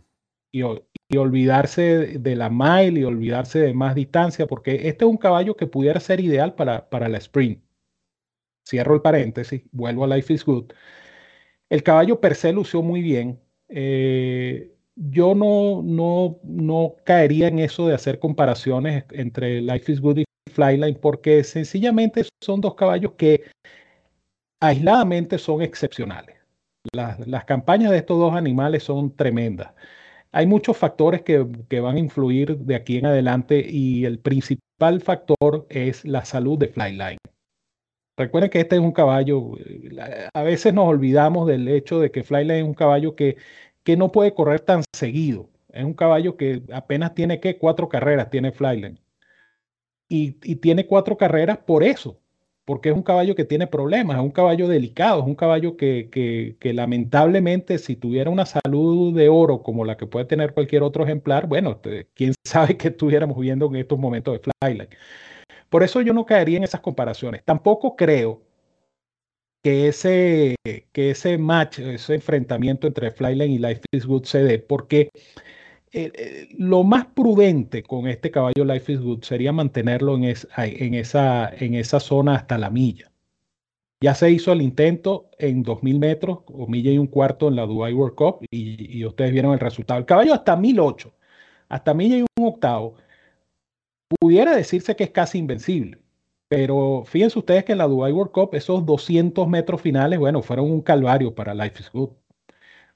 y, 0.52 0.62
olvidarse 1.16 2.18
de 2.18 2.36
la 2.36 2.50
mile 2.50 3.00
y 3.00 3.04
olvidarse 3.04 3.58
de 3.60 3.74
más 3.74 3.94
distancia, 3.94 4.46
porque 4.46 4.88
este 4.88 5.04
es 5.04 5.10
un 5.10 5.16
caballo 5.16 5.56
que 5.56 5.66
pudiera 5.66 6.00
ser 6.00 6.20
ideal 6.20 6.54
para, 6.54 6.88
para 6.88 7.08
la 7.08 7.18
Spring. 7.18 7.58
Cierro 8.66 8.94
el 8.94 9.02
paréntesis, 9.02 9.62
vuelvo 9.72 10.04
a 10.04 10.08
Life 10.08 10.32
is 10.32 10.44
Good. 10.44 10.72
El 11.68 11.82
caballo 11.82 12.20
per 12.20 12.34
se 12.36 12.52
lució 12.52 12.82
muy 12.82 13.02
bien. 13.02 13.40
Eh, 13.68 14.73
yo 14.96 15.34
no, 15.34 15.82
no, 15.82 16.38
no 16.44 16.96
caería 17.04 17.48
en 17.48 17.58
eso 17.58 17.86
de 17.88 17.94
hacer 17.94 18.18
comparaciones 18.18 19.04
entre 19.10 19.60
Life 19.60 19.92
is 19.92 20.00
Good 20.00 20.18
y 20.18 20.24
Flyline 20.52 20.98
porque 21.00 21.42
sencillamente 21.44 22.24
son 22.42 22.60
dos 22.60 22.74
caballos 22.74 23.12
que 23.16 23.44
aisladamente 24.60 25.38
son 25.38 25.62
excepcionales. 25.62 26.36
Las, 26.92 27.44
campañas 27.44 27.90
de 27.90 27.98
estos 27.98 28.18
dos 28.18 28.34
animales 28.34 28.84
son 28.84 29.14
tremendas. 29.16 29.72
Hay 30.32 30.46
muchos 30.46 30.76
factores 30.76 31.22
que, 31.22 31.46
que, 31.68 31.80
van 31.80 31.96
a 31.96 32.00
influir 32.00 32.58
de 32.58 32.74
aquí 32.74 32.98
en 32.98 33.06
adelante 33.06 33.64
y 33.66 34.04
el 34.04 34.18
principal 34.18 35.00
factor 35.00 35.66
es 35.70 36.04
la 36.04 36.24
salud 36.24 36.58
de 36.58 36.68
Flyline. 36.68 37.18
Recuerden 38.16 38.50
que 38.50 38.60
este 38.60 38.76
es 38.76 38.80
un 38.80 38.92
caballo, 38.92 39.58
eh, 39.58 40.28
a 40.32 40.42
veces 40.42 40.72
nos 40.72 40.86
olvidamos 40.86 41.48
del 41.48 41.66
hecho 41.66 41.98
de 41.98 42.12
que 42.12 42.22
Flyline 42.22 42.58
es 42.58 42.64
un 42.64 42.74
caballo 42.74 43.16
que 43.16 43.36
que 43.84 43.96
no 43.96 44.10
puede 44.10 44.34
correr 44.34 44.60
tan 44.60 44.82
seguido. 44.92 45.48
Es 45.72 45.84
un 45.84 45.94
caballo 45.94 46.36
que 46.36 46.62
apenas 46.72 47.14
tiene 47.14 47.40
que 47.40 47.58
cuatro 47.58 47.88
carreras, 47.88 48.30
tiene 48.30 48.52
Flyland. 48.52 48.98
Y, 50.08 50.32
tiene 50.56 50.86
cuatro 50.86 51.16
carreras 51.16 51.58
por 51.58 51.82
eso, 51.82 52.20
porque 52.64 52.90
es 52.90 52.94
un 52.94 53.02
caballo 53.02 53.34
que 53.34 53.44
tiene 53.44 53.66
problemas, 53.66 54.16
es 54.16 54.22
un 54.22 54.30
caballo 54.30 54.68
delicado, 54.68 55.20
es 55.20 55.26
un 55.26 55.34
caballo 55.34 55.76
que, 55.76 56.08
que, 56.60 56.72
lamentablemente 56.72 57.78
si 57.78 57.96
tuviera 57.96 58.30
una 58.30 58.46
salud 58.46 59.14
de 59.16 59.28
oro 59.28 59.62
como 59.62 59.84
la 59.84 59.96
que 59.96 60.06
puede 60.06 60.26
tener 60.26 60.54
cualquier 60.54 60.82
otro 60.82 61.04
ejemplar, 61.04 61.46
bueno, 61.48 61.80
quién 62.14 62.34
sabe 62.44 62.76
qué 62.76 62.88
estuviéramos 62.88 63.38
viendo 63.38 63.66
en 63.66 63.76
estos 63.76 63.98
momentos 63.98 64.34
de 64.34 64.52
Flyline. 64.60 64.88
Por 65.68 65.82
eso 65.82 66.00
yo 66.00 66.12
no 66.12 66.24
caería 66.24 66.58
en 66.58 66.64
esas 66.64 66.80
comparaciones. 66.80 67.42
Tampoco 67.44 67.96
creo 67.96 68.43
que 69.64 69.88
ese, 69.88 70.56
que 70.92 71.10
ese 71.10 71.38
match, 71.38 71.78
ese 71.78 72.16
enfrentamiento 72.16 72.86
entre 72.86 73.10
Flyline 73.10 73.50
y 73.50 73.58
Life 73.58 73.80
is 73.92 74.04
Good 74.04 74.24
se 74.24 74.42
dé, 74.44 74.58
porque 74.58 75.08
eh, 75.90 76.12
eh, 76.14 76.48
lo 76.58 76.84
más 76.84 77.06
prudente 77.06 77.82
con 77.82 78.06
este 78.06 78.30
caballo 78.30 78.62
Life 78.66 78.92
is 78.92 79.00
Good 79.00 79.22
sería 79.22 79.52
mantenerlo 79.52 80.16
en, 80.16 80.24
en, 80.24 80.94
esa, 80.94 81.48
en 81.48 81.74
esa 81.74 81.98
zona 81.98 82.34
hasta 82.34 82.58
la 82.58 82.68
milla. 82.68 83.10
Ya 84.02 84.14
se 84.14 84.30
hizo 84.30 84.52
el 84.52 84.60
intento 84.60 85.30
en 85.38 85.62
2000 85.62 85.98
metros 85.98 86.40
o 86.46 86.66
milla 86.66 86.90
y 86.90 86.98
un 86.98 87.06
cuarto 87.06 87.48
en 87.48 87.56
la 87.56 87.64
Dubai 87.64 87.94
World 87.94 88.16
Cup 88.16 88.46
y, 88.50 89.02
ustedes 89.06 89.32
vieron 89.32 89.54
el 89.54 89.60
resultado. 89.60 89.98
El 89.98 90.04
caballo 90.04 90.34
hasta 90.34 90.56
1008, 90.56 91.14
hasta 91.70 91.94
milla 91.94 92.18
y 92.18 92.22
un 92.38 92.46
octavo, 92.48 92.96
pudiera 94.20 94.54
decirse 94.54 94.94
que 94.94 95.04
es 95.04 95.10
casi 95.10 95.38
invencible. 95.38 96.03
Pero 96.48 97.04
fíjense 97.06 97.38
ustedes 97.38 97.64
que 97.64 97.72
en 97.72 97.78
la 97.78 97.88
Dubai 97.88 98.12
World 98.12 98.32
Cup 98.32 98.54
esos 98.54 98.84
200 98.84 99.48
metros 99.48 99.80
finales, 99.80 100.18
bueno, 100.18 100.42
fueron 100.42 100.70
un 100.70 100.82
calvario 100.82 101.34
para 101.34 101.54
Life 101.54 101.80
is 101.80 101.90
Good. 101.90 102.10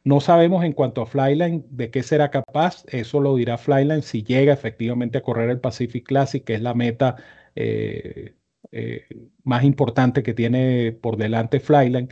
No 0.04 0.20
sabemos 0.20 0.64
en 0.64 0.72
cuanto 0.72 1.02
a 1.02 1.06
Flyline 1.06 1.66
de 1.70 1.90
qué 1.90 2.02
será 2.02 2.30
capaz, 2.30 2.84
eso 2.88 3.20
lo 3.20 3.34
dirá 3.36 3.58
Flyline 3.58 4.02
si 4.02 4.22
llega 4.22 4.52
efectivamente 4.52 5.18
a 5.18 5.22
correr 5.22 5.50
el 5.50 5.60
Pacific 5.60 6.06
Classic, 6.06 6.44
que 6.44 6.54
es 6.54 6.62
la 6.62 6.74
meta 6.74 7.16
eh, 7.54 8.34
eh, 8.70 9.06
más 9.44 9.64
importante 9.64 10.22
que 10.22 10.34
tiene 10.34 10.92
por 10.92 11.16
delante 11.16 11.60
Flyline. 11.60 12.08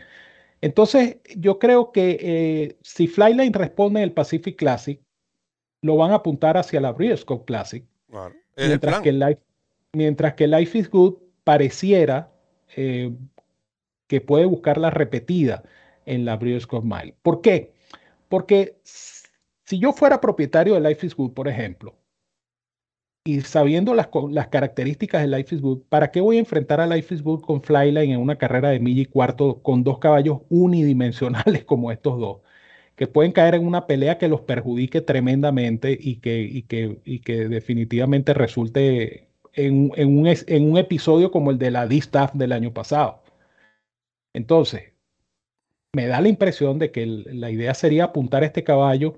Entonces, 0.60 1.18
yo 1.36 1.58
creo 1.58 1.92
que 1.92 2.18
eh, 2.20 2.78
si 2.82 3.06
Flyline 3.06 3.52
responde 3.52 4.02
el 4.02 4.12
Pacific 4.12 4.56
Classic, 4.56 5.00
lo 5.82 5.96
van 5.96 6.10
a 6.10 6.16
apuntar 6.16 6.56
hacia 6.56 6.80
la 6.80 6.92
Breeders' 6.92 7.24
Cup 7.24 7.44
Classic. 7.44 7.84
Mientras, 8.56 9.00
que 9.00 9.12
Life, 9.12 9.40
mientras 9.92 10.34
que 10.34 10.48
Life 10.48 10.78
is 10.78 10.90
Good 10.90 11.25
pareciera 11.46 12.32
que 12.66 14.20
puede 14.20 14.46
buscar 14.46 14.78
la 14.78 14.90
repetida 14.90 15.62
en 16.04 16.24
la 16.24 16.36
Breeders' 16.36 16.66
Cup 16.66 16.84
Mile. 16.84 17.14
¿Por 17.22 17.40
qué? 17.40 17.72
Porque 18.28 18.80
si 18.82 19.78
yo 19.78 19.92
fuera 19.92 20.20
propietario 20.20 20.74
de 20.74 20.80
Life 20.80 21.06
is 21.06 21.14
Good, 21.14 21.34
por 21.34 21.46
ejemplo, 21.46 21.94
y 23.24 23.42
sabiendo 23.42 23.94
las, 23.94 24.08
las, 24.30 24.48
características 24.48 25.22
de 25.22 25.28
Life 25.28 25.54
is 25.54 25.60
Good, 25.60 25.82
¿para 25.88 26.10
qué 26.10 26.20
voy 26.20 26.36
a 26.36 26.40
enfrentar 26.40 26.80
a 26.80 26.86
Life 26.88 27.14
is 27.14 27.22
Good 27.22 27.42
con 27.42 27.62
Flyline 27.62 28.10
en 28.10 28.20
una 28.20 28.38
carrera 28.38 28.70
de 28.70 28.80
milla 28.80 29.02
y 29.02 29.06
cuarto 29.06 29.62
con 29.62 29.84
dos 29.84 30.00
caballos 30.00 30.40
unidimensionales 30.48 31.64
como 31.66 31.92
estos 31.92 32.18
dos? 32.18 32.40
Que 32.96 33.06
pueden 33.06 33.32
caer 33.32 33.54
en 33.54 33.66
una 33.66 33.86
pelea 33.86 34.18
que 34.18 34.28
los 34.28 34.40
perjudique 34.42 35.00
tremendamente 35.00 35.96
y 36.00 36.16
que, 36.16 36.40
y 36.40 36.62
que, 36.62 37.00
y 37.04 37.20
que 37.20 37.48
definitivamente 37.48 38.34
resulte 38.34 39.25
en, 39.56 39.90
en, 39.96 40.18
un, 40.18 40.26
en 40.28 40.70
un 40.70 40.78
episodio 40.78 41.30
como 41.30 41.50
el 41.50 41.58
de 41.58 41.70
la 41.70 41.86
D-Staff 41.86 42.34
del 42.34 42.52
año 42.52 42.72
pasado. 42.72 43.22
Entonces, 44.32 44.92
me 45.92 46.06
da 46.06 46.20
la 46.20 46.28
impresión 46.28 46.78
de 46.78 46.92
que 46.92 47.06
la 47.06 47.50
idea 47.50 47.72
sería 47.74 48.04
apuntar 48.04 48.44
este 48.44 48.62
caballo 48.62 49.16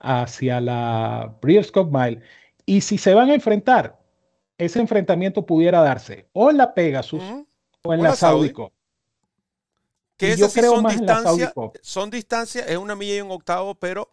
hacia 0.00 0.60
la 0.60 1.36
Breeders' 1.40 1.70
Cup 1.70 1.90
Mile. 1.92 2.20
Y 2.66 2.80
si 2.80 2.98
se 2.98 3.14
van 3.14 3.30
a 3.30 3.34
enfrentar, 3.34 3.98
ese 4.58 4.80
enfrentamiento 4.80 5.46
pudiera 5.46 5.80
darse 5.82 6.28
o 6.32 6.50
en 6.50 6.56
la 6.56 6.74
Pegasus 6.74 7.22
o 7.82 7.94
en 7.94 8.02
la, 8.02 8.16
Saudi 8.16 8.50
Cup. 8.50 8.72
Que 10.16 10.36
yo 10.36 10.48
creo 10.48 10.72
son 10.72 10.82
más 10.82 10.98
distancias, 10.98 11.52
son 11.82 12.10
distancias, 12.10 12.66
es 12.68 12.76
una 12.76 12.96
milla 12.96 13.16
y 13.16 13.20
un 13.20 13.30
octavo, 13.30 13.74
pero 13.76 14.10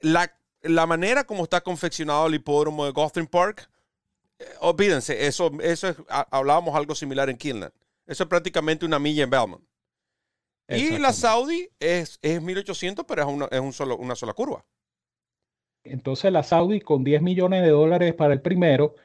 la, 0.00 0.32
la 0.62 0.86
manera 0.86 1.24
como 1.24 1.42
está 1.42 1.60
confeccionado 1.60 2.28
el 2.28 2.36
hipódromo 2.36 2.86
de 2.86 2.92
Gotham 2.92 3.26
Park, 3.26 3.68
olvídense, 4.60 5.26
eso, 5.26 5.50
eso 5.60 5.88
es, 5.88 5.96
hablábamos 6.08 6.74
algo 6.74 6.94
similar 6.94 7.30
en 7.30 7.36
Kinland. 7.36 7.72
Eso 8.06 8.22
es 8.22 8.28
prácticamente 8.28 8.86
una 8.86 8.98
milla 8.98 9.24
en 9.24 9.30
Belmont. 9.30 9.64
Y 10.68 10.98
la 10.98 11.12
Saudi 11.12 11.68
es, 11.78 12.18
es 12.22 12.42
1800, 12.42 13.04
pero 13.06 13.22
es, 13.22 13.28
una, 13.28 13.46
es 13.46 13.60
un 13.60 13.72
solo, 13.72 13.96
una 13.96 14.16
sola 14.16 14.32
curva. 14.32 14.64
Entonces 15.84 16.32
la 16.32 16.42
Saudi 16.42 16.80
con 16.80 17.04
10 17.04 17.22
millones 17.22 17.62
de 17.62 17.70
dólares 17.70 18.14
para 18.14 18.32
el 18.32 18.40
primero 18.40 18.96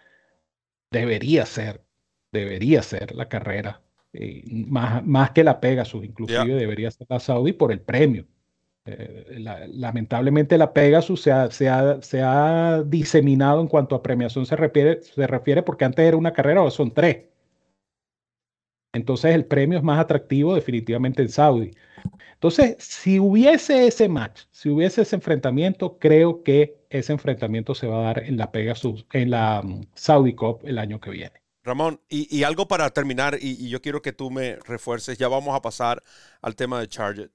debería 0.90 1.46
ser, 1.46 1.86
debería 2.32 2.82
ser 2.82 3.14
la 3.14 3.30
carrera. 3.30 3.82
Eh, 4.14 4.44
más, 4.68 5.06
más 5.06 5.32
que 5.32 5.44
la 5.44 5.60
Pegasus, 5.60 6.04
inclusive 6.04 6.56
debería 6.56 6.92
ser 6.92 7.08
la 7.10 7.20
Saudi 7.20 7.54
por 7.54 7.72
el 7.72 7.82
premio. 7.82 8.26
Eh, 8.86 9.36
lamentablemente 9.74 10.58
la 10.58 10.74
Pegasus 10.74 11.22
se 11.22 11.32
ha, 11.32 11.52
se, 11.52 11.70
ha, 11.70 12.02
se 12.02 12.22
ha, 12.22 12.82
diseminado 12.84 13.62
en 13.62 13.68
cuanto 13.68 13.96
a 13.96 14.02
premiación 14.02 14.46
se 14.46 14.56
refiere, 14.56 15.04
se 15.04 15.28
refiere 15.28 15.62
porque 15.62 15.86
antes 15.86 16.04
era 16.06 16.18
una 16.18 16.34
carrera, 16.34 16.60
ahora 16.62 16.72
son 16.72 16.92
tres. 16.92 17.26
Entonces 18.94 19.36
el 19.36 19.46
premio 19.46 19.78
es 19.78 19.84
más 19.84 20.00
atractivo 20.00 20.56
definitivamente 20.56 21.22
en 21.22 21.30
Saudi. 21.30 21.72
Entonces, 22.34 22.76
si 22.80 23.20
hubiese 23.20 23.86
ese 23.88 24.10
match, 24.10 24.44
si 24.50 24.70
hubiese 24.70 25.04
ese 25.04 25.16
enfrentamiento, 25.16 26.00
creo 26.00 26.44
que 26.44 26.82
ese 26.90 27.14
enfrentamiento 27.14 27.76
se 27.76 27.88
va 27.88 28.00
a 28.00 28.04
dar 28.14 28.24
en 28.24 28.38
la 28.38 28.52
Pegasus, 28.52 29.06
en 29.14 29.30
la 29.30 29.62
um, 29.64 29.86
Saudi 29.94 30.34
Cup 30.34 30.62
el 30.64 30.80
año 30.80 31.00
que 31.00 31.12
viene. 31.12 31.42
Ramón, 31.64 32.02
y, 32.10 32.42
algo 32.42 32.68
para 32.68 32.90
terminar, 32.90 33.38
y, 33.40 33.70
yo 33.70 33.80
quiero 33.82 34.02
que 34.02 34.12
tú 34.12 34.32
me 34.32 34.56
refuerces, 34.66 35.20
ya 35.20 35.28
vamos 35.28 35.56
a 35.56 35.62
pasar 35.62 36.02
al 36.42 36.56
tema 36.56 36.80
de 36.80 36.88
Charger. 36.88 37.30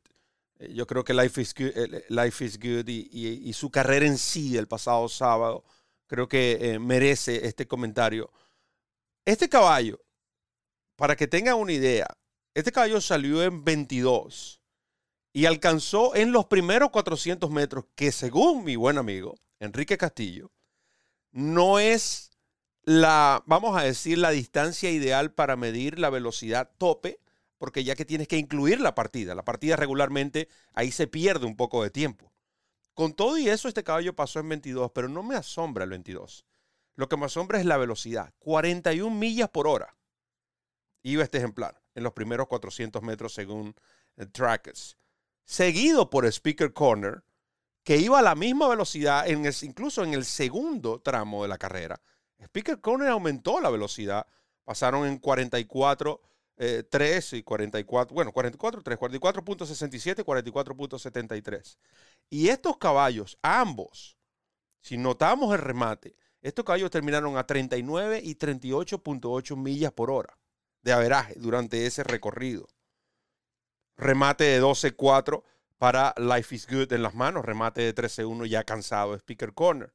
Eh, 0.58 0.72
yo 0.74 0.86
creo 0.86 1.04
que 1.04 1.14
Life 1.14 1.40
is 1.40 1.54
Good, 1.54 1.76
eh, 1.76 2.04
Life 2.08 2.44
is 2.44 2.58
good 2.58 2.88
y, 2.88 3.52
su 3.52 3.70
carrera 3.70 4.06
en 4.06 4.18
sí 4.18 4.56
el 4.56 4.68
pasado 4.68 5.08
sábado, 5.08 5.64
creo 6.06 6.28
que 6.28 6.58
eh, 6.60 6.78
merece 6.78 7.46
este 7.46 7.66
comentario. 7.66 8.30
Este 9.24 9.48
caballo 9.48 10.00
para 10.96 11.16
que 11.16 11.26
tengan 11.26 11.56
una 11.56 11.72
idea, 11.72 12.06
este 12.54 12.72
caballo 12.72 13.00
salió 13.00 13.42
en 13.42 13.64
22 13.64 14.62
y 15.32 15.44
alcanzó 15.44 16.14
en 16.14 16.32
los 16.32 16.46
primeros 16.46 16.90
400 16.90 17.50
metros, 17.50 17.84
que 17.94 18.12
según 18.12 18.64
mi 18.64 18.76
buen 18.76 18.96
amigo 18.96 19.34
Enrique 19.60 19.98
Castillo, 19.98 20.50
no 21.32 21.78
es 21.78 22.30
la, 22.82 23.42
vamos 23.46 23.76
a 23.76 23.82
decir, 23.82 24.16
la 24.16 24.30
distancia 24.30 24.90
ideal 24.90 25.32
para 25.32 25.56
medir 25.56 25.98
la 25.98 26.08
velocidad 26.08 26.70
tope, 26.78 27.20
porque 27.58 27.84
ya 27.84 27.94
que 27.94 28.04
tienes 28.04 28.28
que 28.28 28.38
incluir 28.38 28.80
la 28.80 28.94
partida, 28.94 29.34
la 29.34 29.44
partida 29.44 29.76
regularmente 29.76 30.48
ahí 30.72 30.90
se 30.90 31.06
pierde 31.06 31.46
un 31.46 31.56
poco 31.56 31.82
de 31.82 31.90
tiempo. 31.90 32.32
Con 32.94 33.14
todo 33.14 33.36
y 33.38 33.48
eso, 33.48 33.68
este 33.68 33.84
caballo 33.84 34.16
pasó 34.16 34.40
en 34.40 34.48
22, 34.48 34.90
pero 34.92 35.08
no 35.08 35.22
me 35.22 35.36
asombra 35.36 35.84
el 35.84 35.90
22. 35.90 36.46
Lo 36.94 37.08
que 37.08 37.16
me 37.16 37.26
asombra 37.26 37.58
es 37.58 37.66
la 37.66 37.76
velocidad, 37.76 38.32
41 38.38 39.14
millas 39.14 39.50
por 39.50 39.66
hora 39.66 39.96
iba 41.10 41.22
este 41.22 41.38
ejemplar 41.38 41.80
en 41.94 42.02
los 42.02 42.12
primeros 42.12 42.48
400 42.48 43.02
metros 43.02 43.32
según 43.32 43.74
Trackers. 44.32 44.96
Seguido 45.44 46.10
por 46.10 46.26
Speaker 46.26 46.72
Corner, 46.72 47.22
que 47.84 47.98
iba 47.98 48.18
a 48.18 48.22
la 48.22 48.34
misma 48.34 48.68
velocidad, 48.68 49.26
incluso 49.26 50.02
en 50.02 50.14
el 50.14 50.24
segundo 50.24 51.00
tramo 51.00 51.42
de 51.42 51.48
la 51.48 51.58
carrera. 51.58 52.00
Speaker 52.42 52.80
Corner 52.80 53.08
aumentó 53.08 53.60
la 53.60 53.70
velocidad, 53.70 54.26
pasaron 54.64 55.06
en 55.06 55.18
44. 55.18 56.20
3 56.56 57.32
eh, 57.32 57.36
y 57.36 57.42
44, 57.42 58.14
bueno, 58.14 58.32
44, 58.32 58.82
3, 58.82 58.98
44.67 58.98 60.20
y 60.20 60.22
44.73. 60.22 61.78
Y 62.30 62.48
estos 62.48 62.78
caballos, 62.78 63.38
ambos, 63.42 64.16
si 64.80 64.96
notamos 64.96 65.54
el 65.54 65.60
remate, 65.60 66.16
estos 66.40 66.64
caballos 66.64 66.90
terminaron 66.90 67.36
a 67.36 67.46
39 67.46 68.20
y 68.22 68.36
38.8 68.36 69.56
millas 69.56 69.92
por 69.92 70.10
hora 70.10 70.38
de 70.82 70.92
averaje 70.92 71.34
durante 71.36 71.86
ese 71.86 72.04
recorrido. 72.04 72.68
Remate 73.96 74.44
de 74.44 74.62
12-4 74.62 75.42
para 75.78 76.14
Life 76.16 76.54
is 76.54 76.66
Good 76.66 76.92
en 76.92 77.02
las 77.02 77.14
manos, 77.14 77.44
remate 77.44 77.82
de 77.82 77.94
13-1 77.94 78.46
ya 78.46 78.64
cansado, 78.64 79.14
Speaker 79.14 79.52
Corner. 79.52 79.92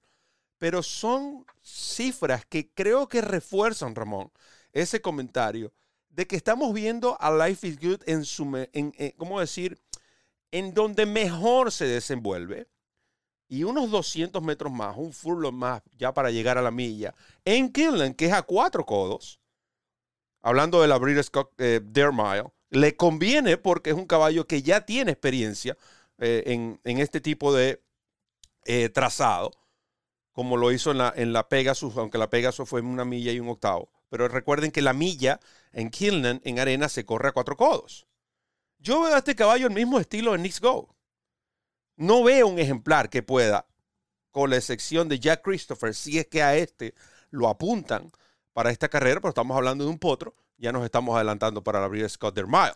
Pero 0.58 0.84
son 0.84 1.46
cifras 1.62 2.46
que 2.46 2.72
creo 2.72 3.08
que 3.08 3.22
refuerzan, 3.22 3.96
Ramón, 3.96 4.32
ese 4.74 5.02
comentario 5.02 5.74
de 6.12 6.28
que 6.28 6.36
estamos 6.36 6.74
viendo 6.74 7.18
a 7.20 7.32
Life 7.32 7.68
is 7.68 7.80
Good 7.80 8.02
en 8.06 8.26
su, 8.26 8.68
en, 8.74 8.94
¿cómo 9.18 9.40
decir? 9.40 9.80
En 10.52 10.74
donde 10.74 11.06
mejor 11.06 11.72
se 11.72 11.86
desenvuelve. 11.86 12.68
Y 13.48 13.64
unos 13.64 13.92
200 13.92 14.42
metros 14.42 14.72
más, 14.72 14.96
un 14.98 15.12
furlong 15.12 15.54
más, 15.54 15.82
ya 15.98 16.14
para 16.14 16.32
llegar 16.32 16.58
a 16.58 16.62
la 16.62 16.72
milla. 16.72 17.14
En 17.44 17.72
Kinland, 17.72 18.16
que 18.16 18.28
es 18.28 18.34
a 18.34 18.44
cuatro 18.44 18.86
codos, 18.86 19.42
hablando 20.42 20.82
de 20.82 20.88
la 20.88 20.98
Cup 21.00 21.50
eh, 21.58 21.82
Dare 21.84 22.14
Mile, 22.14 22.52
le 22.70 22.96
conviene 22.96 23.58
porque 23.58 23.90
es 23.90 23.96
un 23.96 24.06
caballo 24.06 24.48
que 24.48 24.62
ya 24.62 24.86
tiene 24.86 25.12
experiencia 25.12 25.78
eh, 26.18 26.44
en, 26.46 26.98
este 27.00 27.20
tipo 27.20 27.54
de 27.54 27.84
eh, 28.66 28.88
trazado, 28.88 29.52
como 30.32 30.56
lo 30.56 30.72
hizo 30.72 30.92
en 30.92 31.00
la, 31.00 31.14
en 31.16 31.34
la 31.34 31.50
Pegasus, 31.50 31.98
aunque 31.98 32.18
la 32.18 32.30
Pegasus 32.30 32.70
fue 32.70 32.80
en 32.80 32.86
una 32.86 33.04
milla 33.04 33.34
y 33.34 33.40
un 33.42 33.50
octavo. 33.50 33.92
Pero 34.12 34.28
recuerden 34.28 34.72
que 34.72 34.82
la 34.82 34.92
milla 34.92 35.40
en 35.72 35.90
Kilnan, 35.90 36.42
en 36.44 36.60
arena, 36.60 36.90
se 36.90 37.06
corre 37.06 37.30
a 37.30 37.32
cuatro 37.32 37.56
codos. 37.56 38.06
Yo 38.78 39.04
veo 39.04 39.16
a 39.16 39.20
este 39.20 39.38
caballo 39.38 39.68
el 39.68 39.74
mismo 39.74 40.02
estilo 40.02 40.36
en 40.36 40.42
Knicks 40.42 40.60
Go. 40.60 40.94
No 41.96 42.22
veo 42.22 42.48
un 42.48 42.60
ejemplar 42.60 43.10
que 43.10 43.24
pueda, 43.24 43.68
con 44.30 44.50
la 44.50 44.58
excepción 44.58 45.08
de 45.08 45.18
Jack 45.18 45.44
Christopher, 45.44 45.96
si 45.96 46.20
es 46.20 46.28
que 46.28 46.44
a 46.44 46.58
este 46.58 46.94
lo 47.30 47.48
apuntan 47.48 48.12
para 48.52 48.70
esta 48.70 48.90
carrera, 48.90 49.22
pero 49.22 49.30
estamos 49.30 49.56
hablando 49.56 49.86
de 49.86 49.90
un 49.90 49.98
potro, 49.98 50.36
ya 50.58 50.74
nos 50.74 50.84
estamos 50.84 51.16
adelantando 51.16 51.64
para 51.64 51.82
abrir 51.82 52.10
Scott 52.10 52.36
Der 52.36 52.48
Mile. 52.48 52.74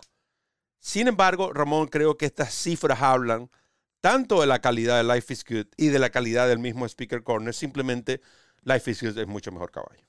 Sin 0.79 1.09
embargo, 1.09 1.51
Ramón, 1.51 1.89
creo 1.89 2.17
que 2.17 2.27
estas 2.27 2.53
cifras 2.53 3.01
hablan 3.01 3.51
tanto 3.99 4.39
de 4.39 4.47
la 4.47 4.61
calidad 4.61 4.95
de 4.95 5.13
Life 5.13 5.33
is 5.33 5.43
Good 5.43 5.67
y 5.75 5.87
de 5.87 5.99
la 5.99 6.11
calidad 6.11 6.47
del 6.47 6.59
mismo 6.59 6.87
Speaker 6.87 7.23
Corner. 7.23 7.53
Simplemente 7.53 8.21
Life 8.61 8.89
is 8.89 9.03
Good 9.03 9.17
es 9.17 9.27
mucho 9.27 9.51
mejor 9.51 9.71
caballo. 9.71 10.05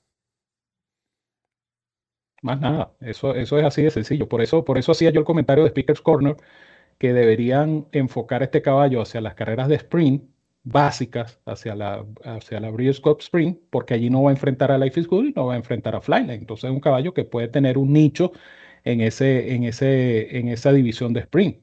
Más 2.41 2.59
nada, 2.59 2.93
eso, 3.01 3.33
eso 3.35 3.57
es 3.57 3.65
así 3.65 3.81
de 3.81 3.91
sencillo. 3.91 4.29
Por 4.29 4.41
eso, 4.41 4.63
por 4.63 4.77
eso 4.77 4.91
hacía 4.91 5.09
yo 5.11 5.19
el 5.19 5.25
comentario 5.25 5.63
de 5.63 5.71
Speaker's 5.71 6.01
Corner 6.01 6.37
que 6.99 7.13
deberían 7.13 7.87
enfocar 7.93 8.43
este 8.43 8.61
caballo 8.61 9.01
hacia 9.01 9.21
las 9.21 9.35
carreras 9.35 9.69
de 9.69 9.75
sprint 9.75 10.23
básicas, 10.63 11.39
hacia 11.45 11.75
la, 11.75 12.05
hacia 12.23 12.59
la 12.59 12.71
Breeders' 12.71 13.01
Cup 13.01 13.19
Sprint, 13.21 13.59
porque 13.71 13.93
allí 13.95 14.09
no 14.09 14.23
va 14.23 14.31
a 14.31 14.33
enfrentar 14.33 14.71
a 14.71 14.77
Life 14.77 14.99
is 14.99 15.07
Good 15.07 15.25
y 15.27 15.33
no 15.33 15.47
va 15.47 15.55
a 15.55 15.57
enfrentar 15.57 15.95
a 15.95 16.01
Flyline. 16.01 16.31
Entonces 16.31 16.65
es 16.69 16.71
un 16.75 16.81
caballo 16.81 17.13
que 17.13 17.25
puede 17.25 17.47
tener 17.49 17.77
un 17.77 17.93
nicho 17.93 18.31
en, 18.83 19.01
ese, 19.01 19.53
en, 19.55 19.63
ese, 19.63 20.37
en 20.37 20.47
esa 20.49 20.71
división 20.73 21.13
de 21.13 21.21
sprint. 21.21 21.57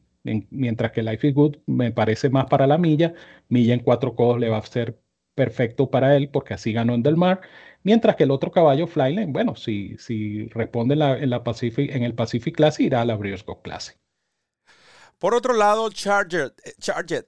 mientras 0.50 0.92
que 0.92 1.02
Life 1.02 1.28
is 1.28 1.34
Good 1.34 1.56
me 1.66 1.92
parece 1.92 2.30
más 2.30 2.46
para 2.46 2.66
la 2.66 2.78
milla, 2.78 3.14
milla 3.48 3.74
en 3.74 3.80
cuatro 3.80 4.14
codos 4.14 4.40
le 4.40 4.48
va 4.48 4.58
a 4.58 4.62
ser 4.62 4.98
perfecto 5.34 5.90
para 5.90 6.16
él 6.16 6.30
porque 6.30 6.54
así 6.54 6.72
ganó 6.72 6.94
en 6.94 7.02
Del 7.02 7.16
Mar, 7.16 7.40
mientras 7.84 8.16
que 8.16 8.24
el 8.24 8.32
otro 8.32 8.50
caballo 8.50 8.88
Flyline, 8.88 9.32
bueno, 9.32 9.54
si, 9.54 9.96
si 9.98 10.48
responde 10.48 10.94
en, 10.94 10.98
la, 10.98 11.16
en, 11.16 12.02
el 12.02 12.14
Pacific 12.14 12.56
Classic 12.56 12.86
irá 12.86 13.02
a 13.02 13.04
la 13.04 13.16
Cup 13.16 13.62
Classic. 13.62 13.96
Por 15.18 15.34
otro 15.34 15.54
lado, 15.54 15.88
Charger 15.90 16.54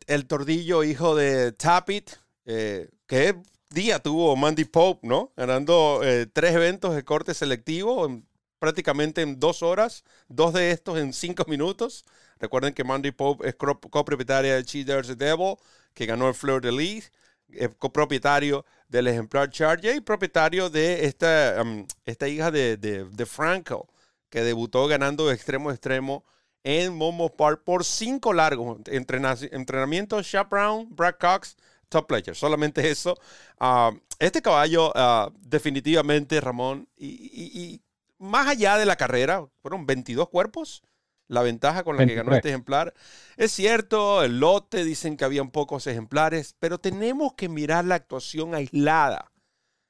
el 0.07 0.27
tordillo 0.27 0.83
hijo 0.83 1.15
de 1.15 1.53
Tapit, 1.53 2.11
eh, 2.45 2.89
que 3.07 3.37
día 3.71 4.01
tuvo 4.01 4.35
Mandy 4.35 4.65
Pope, 4.65 5.07
¿no? 5.07 5.33
Ganando 5.37 6.01
eh, 6.03 6.27
tres 6.27 6.55
eventos 6.55 6.95
de 6.95 7.05
corte 7.05 7.33
selectivo 7.33 8.23
prácticamente 8.59 9.23
en 9.23 9.39
dos 9.39 9.63
horas, 9.63 10.05
dos 10.29 10.53
de 10.53 10.71
estos 10.71 10.99
en 10.99 11.13
cinco 11.13 11.45
minutos. 11.47 12.05
Recuerden 12.39 12.75
que 12.75 12.85
Mandy 12.85 13.13
Pope 13.13 13.49
es 13.49 13.55
copropietaria 13.55 14.57
de 14.57 14.65
Cheaters 14.65 15.17
Devil, 15.17 15.57
que 15.95 16.07
ganó 16.07 16.29
el 16.29 16.35
Fleur 16.35 16.61
de 16.61 16.73
Lis, 16.73 17.13
es 17.49 17.75
copropietario 17.77 18.65
del 18.89 19.09
ejemplar 19.09 19.51
Charger 19.51 19.97
y 19.97 20.01
propietario 20.01 20.71
de 20.71 21.07
esta, 21.07 21.57
um, 21.63 21.87
esta 22.05 22.29
hija 22.29 22.51
de, 22.51 22.77
de, 22.77 23.27
Franco, 23.27 23.89
que 24.31 24.43
debutó 24.43 24.87
ganando 24.87 25.31
extremo 25.31 25.71
a 25.71 25.73
extremo 25.73 26.25
en 26.63 26.95
Momo 26.97 27.29
Park 27.29 27.63
por 27.65 27.85
cinco 27.85 28.33
largos 28.33 28.79
entrenamientos. 28.87 30.33
Brown, 30.51 30.89
Brad 30.91 31.15
Cox, 31.21 31.57
Top 31.89 32.07
Player. 32.07 32.35
Solamente 32.35 32.91
eso. 32.91 33.17
Ah, 33.59 33.93
este 34.19 34.43
caballo, 34.43 34.93
ah, 34.95 35.31
definitivamente, 35.41 36.41
Ramón, 36.41 36.89
y, 36.97 37.81
más 38.19 38.49
allá 38.49 38.79
de 38.79 38.87
la 38.87 38.97
carrera, 38.97 39.47
fueron 39.61 39.87
22 39.87 40.29
cuerpos. 40.29 40.83
La 41.29 41.43
ventaja 41.43 41.83
con 41.83 41.97
la 41.97 42.07
que 42.07 42.15
ganó 42.15 42.35
este 42.35 42.51
ejemplar. 42.51 42.95
Es 43.37 43.53
cierto, 43.53 44.23
el 44.23 44.39
lote 44.39 44.85
dicen 44.85 45.17
que 45.17 45.25
habían 45.25 45.51
pocos 45.51 45.87
ejemplares, 45.87 46.55
pero 46.59 46.79
tenemos 46.79 47.35
que 47.35 47.49
mirar 47.49 47.85
la 47.85 47.97
actuación 47.97 48.55
aislada, 48.55 49.33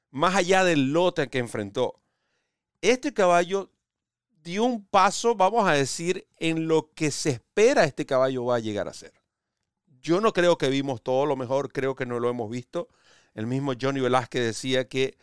más 0.09 0.35
allá 0.35 0.63
del 0.63 0.93
lote 0.93 1.29
que 1.29 1.37
enfrentó. 1.37 2.01
Este 2.81 3.13
caballo 3.13 3.71
dio 4.43 4.63
un 4.63 4.85
paso, 4.85 5.35
vamos 5.35 5.67
a 5.67 5.73
decir, 5.73 6.27
en 6.37 6.67
lo 6.67 6.91
que 6.93 7.11
se 7.11 7.31
espera 7.31 7.83
este 7.83 8.05
caballo 8.05 8.45
va 8.45 8.55
a 8.55 8.59
llegar 8.59 8.87
a 8.87 8.93
ser. 8.93 9.13
Yo 10.01 10.21
no 10.21 10.33
creo 10.33 10.57
que 10.57 10.69
vimos 10.69 11.03
todo 11.03 11.25
lo 11.25 11.35
mejor, 11.35 11.71
creo 11.71 11.95
que 11.95 12.05
no 12.05 12.19
lo 12.19 12.29
hemos 12.29 12.49
visto. 12.49 12.87
El 13.33 13.45
mismo 13.45 13.73
Johnny 13.79 13.99
Velázquez 13.99 14.41
decía 14.41 14.87
que 14.87 15.17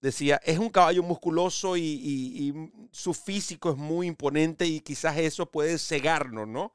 decía, 0.00 0.40
es 0.44 0.58
un 0.58 0.70
caballo 0.70 1.02
musculoso 1.02 1.76
y, 1.76 2.54
su 2.92 3.14
físico 3.14 3.70
es 3.70 3.76
muy 3.76 4.08
imponente 4.08 4.66
y 4.66 4.80
quizás 4.80 5.16
eso 5.18 5.50
puede 5.50 5.78
cegarnos, 5.78 6.48
¿no? 6.48 6.74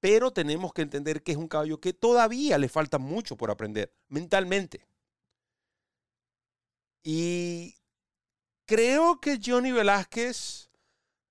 Pero 0.00 0.32
tenemos 0.32 0.72
que 0.72 0.82
entender 0.82 1.22
que 1.22 1.32
es 1.32 1.38
un 1.38 1.48
caballo 1.48 1.80
que 1.80 1.92
todavía 1.92 2.58
le 2.58 2.68
falta 2.68 2.98
mucho 2.98 3.36
por 3.36 3.50
aprender 3.50 3.92
mentalmente. 4.08 4.86
Y 7.04 7.76
creo 8.64 9.20
que 9.20 9.40
Johnny 9.44 9.72
Velázquez, 9.72 10.70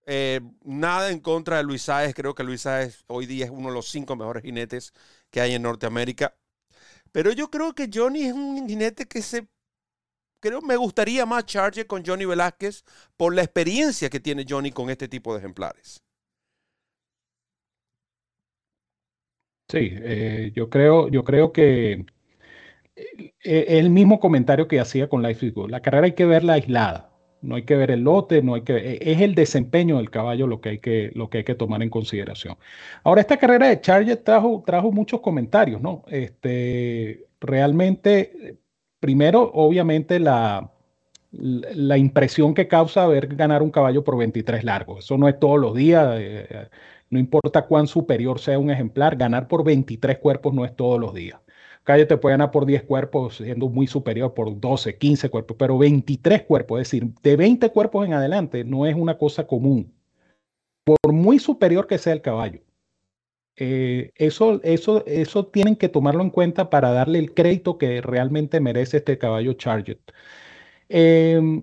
eh, 0.06 0.42
nada 0.64 1.12
en 1.12 1.20
contra 1.20 1.58
de 1.58 1.64
Luis 1.64 1.84
Sáez, 1.84 2.14
creo 2.14 2.36
que 2.36 2.44
Luis 2.44 2.62
Sáez 2.62 3.04
hoy 3.08 3.26
día 3.26 3.46
es 3.46 3.52
uno 3.52 3.70
de 3.70 3.76
los 3.76 3.90
cinco 3.90 4.16
mejores 4.16 4.44
jinetes 4.44 4.94
que 5.30 5.42
hay 5.42 5.54
en 5.54 5.64
Norteamérica. 5.64 6.36
Pero 7.12 7.32
yo 7.32 7.50
creo 7.52 7.74
que 7.74 7.90
Johnny 7.94 8.24
es 8.24 8.34
un 8.34 8.68
jinete 8.68 9.08
que 9.08 9.22
se 9.22 9.48
creo 10.42 10.62
me 10.62 10.76
gustaría 10.76 11.26
más 11.26 11.46
Charger 11.46 11.88
con 11.88 12.04
Johnny 12.06 12.26
Velázquez 12.26 12.84
por 13.16 13.34
la 13.34 13.44
experiencia 13.44 14.10
que 14.10 14.20
tiene 14.20 14.46
Johnny 14.48 14.72
con 14.72 14.90
este 14.90 15.08
tipo 15.08 15.34
de 15.34 15.40
ejemplares. 15.40 16.04
Sí, 19.70 19.90
eh, 19.94 20.52
yo 20.54 20.70
creo, 20.70 21.08
yo 21.08 21.24
creo 21.24 21.54
que 21.54 22.06
eh, 22.96 23.66
el 23.80 23.90
mismo 23.90 24.20
comentario 24.20 24.68
que 24.68 24.82
hacía 24.82 25.08
con 25.08 25.24
Life 25.24 25.46
is 25.46 25.54
Good. 25.54 25.72
La 25.72 25.82
carrera 25.82 26.06
hay 26.08 26.14
que 26.14 26.26
verla 26.26 26.54
aislada. 26.54 27.10
No 27.42 27.56
hay 27.56 27.64
que 27.64 27.76
ver 27.76 27.90
el 27.90 28.02
lote, 28.02 28.44
no 28.44 28.54
hay 28.54 28.62
que 28.64 29.00
es 29.02 29.22
el 29.22 29.34
desempeño 29.34 29.98
del 29.98 30.12
caballo 30.12 30.46
lo 30.46 30.62
que 30.62 30.70
hay 30.70 30.80
que, 30.80 31.12
lo 31.16 31.30
que, 31.30 31.40
hay 31.40 31.44
que 31.44 31.56
tomar 31.56 31.82
en 31.82 31.90
consideración. 31.90 32.58
Ahora, 33.04 33.22
esta 33.22 33.38
carrera 33.38 33.70
de 33.70 33.82
Charger 33.82 34.18
trajo, 34.18 34.64
trajo 34.66 34.92
muchos 34.92 35.22
comentarios, 35.22 35.82
¿no? 35.82 36.04
Este, 36.08 37.26
realmente 37.40 38.60
primero, 39.02 39.52
obviamente, 39.54 40.20
la, 40.20 40.72
la 41.32 41.98
impresión 41.98 42.54
que 42.54 42.68
causa 42.68 43.08
ver 43.08 43.28
ganar 43.36 43.62
un 43.64 43.72
caballo 43.72 44.04
por 44.04 44.18
23 44.18 44.64
largos. 44.64 45.06
Eso 45.06 45.18
no 45.18 45.28
es 45.28 45.40
todos 45.40 45.60
los 45.60 45.76
días, 45.76 46.16
eh, 46.20 46.70
no 47.10 47.20
importa 47.20 47.64
cuán 47.64 47.88
superior 47.88 48.40
sea 48.40 48.60
un 48.60 48.70
ejemplar, 48.72 49.16
ganar 49.18 49.48
por 49.48 49.64
23 49.64 50.18
cuerpos 50.20 50.54
no 50.54 50.66
es 50.66 50.76
todos 50.76 51.00
los 51.00 51.14
días. 51.14 51.40
Calle 51.84 52.06
te 52.06 52.18
puede 52.18 52.34
ganar 52.34 52.52
por 52.52 52.66
10 52.66 52.84
cuerpos, 52.84 53.38
siendo 53.38 53.68
muy 53.68 53.88
superior 53.88 54.34
por 54.34 54.60
12, 54.60 54.98
15 54.98 55.30
cuerpos, 55.30 55.58
pero 55.58 55.78
23 55.78 56.44
cuerpos, 56.44 56.80
es 56.80 56.88
decir, 56.92 57.12
de 57.24 57.36
20 57.36 57.70
cuerpos 57.72 58.06
en 58.06 58.14
adelante 58.14 58.64
no 58.64 58.86
es 58.86 58.96
una 58.96 59.18
cosa 59.18 59.48
común, 59.48 59.92
por 60.84 61.14
muy 61.14 61.40
superior 61.40 61.88
que 61.88 61.98
sea 61.98 62.14
el 62.14 62.22
caballo. 62.22 62.62
Eh, 63.64 64.12
eso, 64.16 64.60
eso, 64.64 65.06
eso 65.06 65.46
tienen 65.46 65.76
que 65.76 65.88
tomarlo 65.88 66.24
en 66.24 66.32
cuenta 66.32 66.72
para 66.72 66.90
darle 66.94 67.20
el 67.20 67.36
crédito 67.36 67.78
que 67.78 68.02
realmente 68.02 68.60
merece 68.60 68.98
este 68.98 69.20
caballo 69.20 69.54
Charger. 69.54 70.00
Em, 70.90 71.62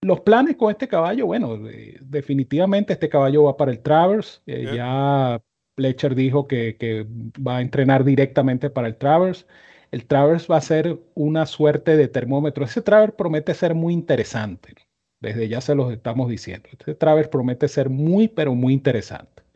los 0.00 0.20
planes 0.22 0.56
con 0.56 0.72
este 0.72 0.88
caballo, 0.88 1.26
bueno, 1.26 1.56
definitivamente 2.00 2.94
este 2.94 3.08
caballo 3.08 3.44
va 3.44 3.56
para 3.56 3.70
el 3.70 3.78
Travers. 3.80 4.42
Eh, 4.46 4.72
ya 4.74 5.40
Fletcher 5.76 6.16
dijo 6.16 6.48
que, 6.48 6.76
que, 6.76 7.06
va 7.46 7.58
a 7.58 7.60
entrenar 7.62 8.02
directamente 8.02 8.68
para 8.68 8.88
el 8.88 8.96
Travers. 8.96 9.46
El 9.92 10.04
Travers 10.04 10.50
va 10.50 10.56
a 10.56 10.60
ser 10.60 10.98
una 11.14 11.46
suerte 11.46 11.96
de 11.96 12.08
termómetro. 12.08 12.64
Ese 12.64 12.82
Travers 12.82 13.12
promete 13.14 13.54
ser 13.54 13.76
muy 13.76 13.94
interesante. 13.94 14.74
Desde 15.20 15.48
ya 15.48 15.60
se 15.60 15.76
los 15.76 15.92
estamos 15.92 16.28
diciendo. 16.28 16.68
Este 16.72 16.96
Travers 16.96 17.28
promete 17.28 17.68
ser 17.68 17.88
muy, 17.88 18.26
pero 18.26 18.54
muy 18.56 18.72
interesante. 18.72 19.47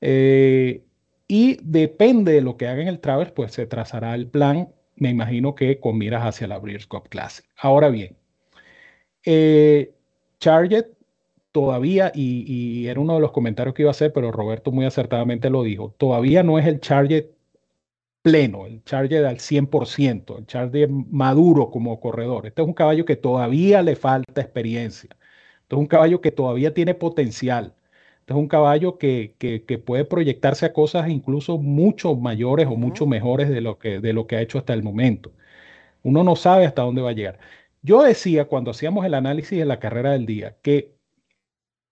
Eh, 0.00 0.84
y 1.28 1.58
depende 1.62 2.32
de 2.32 2.40
lo 2.42 2.56
que 2.56 2.68
haga 2.68 2.82
en 2.82 2.88
el 2.88 3.00
Travers, 3.00 3.32
pues 3.32 3.52
se 3.52 3.66
trazará 3.66 4.14
el 4.14 4.28
plan, 4.28 4.68
me 4.96 5.10
imagino 5.10 5.54
que 5.54 5.80
con 5.80 5.98
miras 5.98 6.22
hacia 6.24 6.46
la 6.46 6.58
Breeders' 6.58 6.86
Cup 6.86 7.08
Classic. 7.08 7.44
Ahora 7.56 7.88
bien, 7.88 8.16
eh, 9.24 9.94
Charget 10.40 10.96
todavía, 11.52 12.12
y, 12.14 12.86
era 12.86 13.00
uno 13.00 13.14
de 13.14 13.20
los 13.20 13.32
comentarios 13.32 13.74
que 13.74 13.82
iba 13.82 13.90
a 13.90 13.92
hacer, 13.92 14.12
pero 14.12 14.30
Roberto 14.32 14.72
muy 14.72 14.84
acertadamente 14.86 15.50
lo 15.50 15.62
dijo, 15.62 15.94
todavía 15.98 16.42
no 16.42 16.58
es 16.58 16.66
el 16.66 16.80
Charget 16.80 17.34
pleno, 18.22 18.66
el 18.66 18.82
Charget 18.84 19.24
al 19.24 19.38
100%, 19.38 20.38
el 20.38 20.46
Charget 20.46 20.90
maduro 20.90 21.70
como 21.70 22.00
corredor. 22.00 22.46
Este 22.46 22.62
es 22.62 22.68
un 22.68 22.74
caballo 22.74 23.04
que 23.04 23.16
todavía 23.16 23.82
le 23.82 23.96
falta 23.96 24.40
experiencia. 24.40 25.10
Este 25.62 25.76
es 25.76 25.78
un 25.78 25.86
caballo 25.86 26.20
que 26.20 26.32
todavía 26.32 26.74
tiene 26.74 26.94
potencial. 26.94 27.74
Este 28.26 28.34
es 28.34 28.40
un 28.40 28.48
caballo 28.48 28.98
que, 28.98 29.36
puede 29.86 30.04
proyectarse 30.04 30.66
a 30.66 30.72
cosas 30.72 31.08
incluso 31.08 31.58
mucho 31.58 32.16
mayores 32.16 32.66
o 32.66 32.74
mucho 32.74 33.06
mejores 33.06 33.48
de 33.48 33.60
lo, 33.60 33.78
que, 33.78 34.00
de 34.00 34.12
lo 34.12 34.26
que 34.26 34.34
ha 34.34 34.42
hecho 34.42 34.58
hasta 34.58 34.74
el 34.74 34.82
momento. 34.82 35.32
Uno 36.02 36.24
no 36.24 36.36
sabe 36.36 36.66
hasta 36.66 36.82
dónde 36.82 37.02
va 37.02 37.10
a 37.10 37.12
llegar. 37.12 37.38
Yo 37.82 38.02
decía 38.02 38.46
cuando 38.46 38.72
hacíamos 38.72 39.06
el 39.06 39.14
análisis 39.14 39.58
de 39.58 39.64
la 39.64 39.78
carrera 39.78 40.12
del 40.12 40.26
día 40.26 40.56
que 40.62 40.96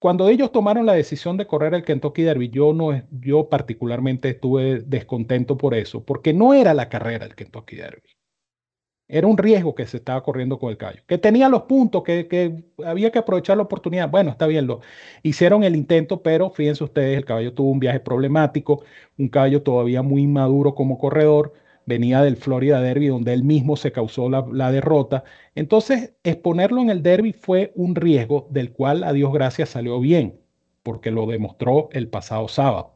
cuando 0.00 0.28
ellos 0.28 0.50
tomaron 0.52 0.86
la 0.86 0.94
decisión 0.94 1.36
de 1.36 1.46
correr 1.46 1.74
el 1.74 1.84
Kentucky 1.84 2.22
Derby, 2.22 2.50
yo, 2.50 2.72
no, 2.72 3.00
yo 3.12 3.48
particularmente 3.48 4.30
estuve 4.30 4.80
descontento 4.80 5.56
por 5.56 5.74
eso, 5.74 6.04
porque 6.04 6.32
no 6.32 6.52
era 6.54 6.74
la 6.74 6.88
carrera 6.88 7.26
del 7.26 7.36
Kentucky 7.36 7.76
Derby. 7.76 8.13
Era 9.06 9.26
un 9.26 9.36
riesgo 9.36 9.74
que 9.74 9.86
se 9.86 9.98
estaba 9.98 10.22
corriendo 10.22 10.58
con 10.58 10.70
el 10.70 10.78
caballo. 10.78 11.02
Que 11.06 11.18
tenía 11.18 11.48
los 11.48 11.62
puntos, 11.62 12.02
que, 12.02 12.64
había 12.84 13.10
que 13.12 13.18
aprovechar 13.18 13.56
la 13.58 13.64
oportunidad. 13.64 14.08
Bueno, 14.10 14.30
está 14.30 14.46
bien, 14.46 14.66
lo 14.66 14.80
hicieron 15.22 15.62
el 15.62 15.76
intento, 15.76 16.22
pero 16.22 16.50
fíjense 16.50 16.84
ustedes, 16.84 17.18
el 17.18 17.24
caballo 17.24 17.52
tuvo 17.52 17.70
un 17.70 17.80
viaje 17.80 18.00
problemático, 18.00 18.82
un 19.18 19.28
caballo 19.28 19.62
todavía 19.62 20.02
muy 20.02 20.22
inmaduro 20.22 20.74
como 20.74 20.98
corredor, 20.98 21.52
venía 21.86 22.22
del 22.22 22.36
Florida 22.36 22.80
Derby, 22.80 23.08
donde 23.08 23.34
él 23.34 23.44
mismo 23.44 23.76
se 23.76 23.92
causó 23.92 24.30
la, 24.30 24.46
la 24.50 24.72
derrota. 24.72 25.24
Entonces, 25.54 26.14
exponerlo 26.24 26.80
en 26.80 26.90
el 26.90 27.02
Derby 27.02 27.32
fue 27.34 27.72
un 27.76 27.94
riesgo 27.94 28.46
del 28.50 28.72
cual, 28.72 29.04
a 29.04 29.12
Dios 29.12 29.32
gracias, 29.32 29.70
salió 29.70 30.00
bien, 30.00 30.40
porque 30.82 31.10
lo 31.10 31.26
demostró 31.26 31.88
el 31.92 32.08
pasado 32.08 32.48
sábado. 32.48 32.94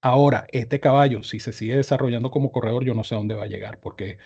Ahora, 0.00 0.46
este 0.52 0.78
caballo, 0.80 1.22
si 1.24 1.40
se 1.40 1.52
sigue 1.52 1.76
desarrollando 1.76 2.30
como 2.30 2.52
corredor, 2.52 2.84
yo 2.84 2.94
no 2.94 3.02
sé 3.04 3.14
dónde 3.16 3.34
va 3.34 3.44
a 3.44 3.46
llegar, 3.46 3.80
porque 3.80 4.18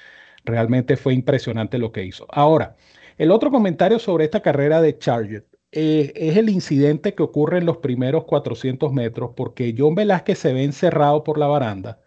Realmente 0.44 0.96
fue 0.96 1.14
impresionante 1.14 1.78
lo 1.78 1.92
que 1.92 2.04
hizo. 2.04 2.26
Ahora, 2.30 2.76
el 3.18 3.30
otro 3.30 3.50
comentario 3.50 3.98
sobre 3.98 4.24
esta 4.24 4.40
carrera 4.40 4.80
de 4.80 4.98
Charger 4.98 5.46
eh, 5.70 6.12
es 6.16 6.36
el 6.36 6.48
incidente 6.48 7.14
que 7.14 7.22
ocurre 7.22 7.58
en 7.58 7.66
los 7.66 7.78
primeros 7.78 8.24
400 8.24 8.92
metros 8.92 9.32
porque 9.36 9.74
John 9.76 9.94
Velázquez 9.94 10.38
se 10.38 10.52
ve 10.52 10.64
encerrado 10.64 11.24
por 11.24 11.38
la 11.38 11.46
baranda 11.46 12.00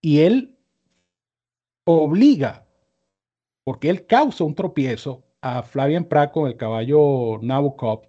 y 0.00 0.20
él 0.20 0.56
obliga, 1.84 2.66
porque 3.64 3.90
él 3.90 4.06
causa 4.06 4.44
un 4.44 4.54
tropiezo 4.54 5.24
a 5.40 5.62
Flavian 5.62 6.04
Prat 6.04 6.32
con 6.32 6.48
el 6.48 6.56
caballo 6.56 7.38
Nabokov 7.40 8.02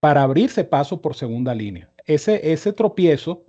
para 0.00 0.22
abrirse 0.22 0.64
paso 0.64 1.00
por 1.00 1.14
segunda 1.14 1.54
línea. 1.54 1.92
Ese, 2.04 2.52
ese 2.52 2.72
tropiezo 2.72 3.44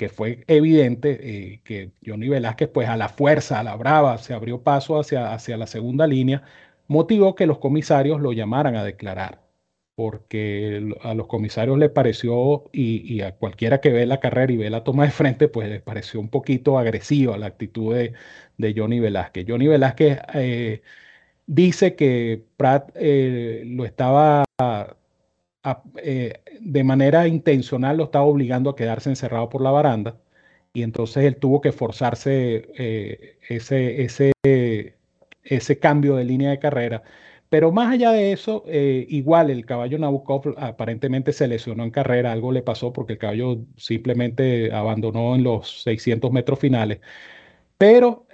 que 0.00 0.08
fue 0.08 0.44
evidente 0.46 1.18
eh, 1.20 1.60
que 1.62 1.92
Johnny 2.02 2.30
Velázquez, 2.30 2.70
pues 2.70 2.88
a 2.88 2.96
la 2.96 3.10
fuerza, 3.10 3.60
a 3.60 3.62
la 3.62 3.76
brava, 3.76 4.16
se 4.16 4.32
abrió 4.32 4.62
paso 4.62 4.98
hacia, 4.98 5.34
hacia 5.34 5.58
la 5.58 5.66
segunda 5.66 6.06
línea, 6.06 6.42
motivó 6.88 7.34
que 7.34 7.46
los 7.46 7.58
comisarios 7.58 8.18
lo 8.22 8.32
llamaran 8.32 8.76
a 8.76 8.84
declarar, 8.84 9.42
porque 9.96 10.94
a 11.02 11.12
los 11.12 11.26
comisarios 11.26 11.78
les 11.78 11.90
pareció, 11.90 12.70
y, 12.72 13.20
a 13.20 13.36
cualquiera 13.36 13.82
que 13.82 13.90
ve 13.92 14.06
la 14.06 14.20
carrera 14.20 14.50
y 14.50 14.56
ve 14.56 14.70
la 14.70 14.84
toma 14.84 15.04
de 15.04 15.10
frente, 15.10 15.48
pues 15.48 15.68
les 15.68 15.82
pareció 15.82 16.18
un 16.18 16.30
poquito 16.30 16.78
agresiva 16.78 17.36
la 17.36 17.46
actitud 17.46 17.94
de, 17.94 18.14
de 18.56 18.74
Johnny 18.74 19.00
Velázquez. 19.00 19.44
Johnny 19.46 19.66
Velázquez 19.68 20.18
eh, 20.34 20.82
dice 21.46 21.94
que 21.94 22.42
Pratt 22.56 22.90
eh, 22.94 23.64
lo 23.66 23.84
estaba 23.84 24.44
eh, 26.02 26.42
de 26.60 26.84
manera 26.84 27.28
intencional 27.28 27.98
lo 27.98 28.04
estaba 28.04 28.24
obligando 28.24 28.70
a 28.70 28.76
quedarse 28.76 29.10
encerrado 29.10 29.48
por 29.50 29.60
la 29.62 29.70
baranda 29.70 30.18
y 30.72 30.82
entonces 30.82 31.24
él 31.24 31.36
tuvo 31.36 31.60
que 31.60 31.72
forzarse 31.72 32.70
eh, 32.78 33.38
ese, 33.48 34.02
ese, 34.02 34.32
ese 35.44 35.78
cambio 35.78 36.16
de 36.16 36.24
línea 36.24 36.50
de 36.50 36.58
carrera. 36.58 37.02
Pero 37.50 37.72
más 37.72 37.92
allá 37.92 38.12
de 38.12 38.32
eso, 38.32 38.64
eh, 38.68 39.06
igual 39.08 39.50
el 39.50 39.66
caballo 39.66 39.98
Nabokov 39.98 40.54
aparentemente 40.58 41.32
se 41.32 41.48
lesionó 41.48 41.84
en 41.84 41.90
carrera, 41.90 42.32
algo 42.32 42.52
le 42.52 42.62
pasó 42.62 42.92
porque 42.92 43.14
el 43.14 43.18
caballo 43.18 43.58
simplemente 43.76 44.72
abandonó 44.72 45.34
en 45.34 45.42
los 45.44 45.82
600 45.82 46.32
metros 46.32 46.60
finales. 46.60 47.00
Pero 47.78 48.26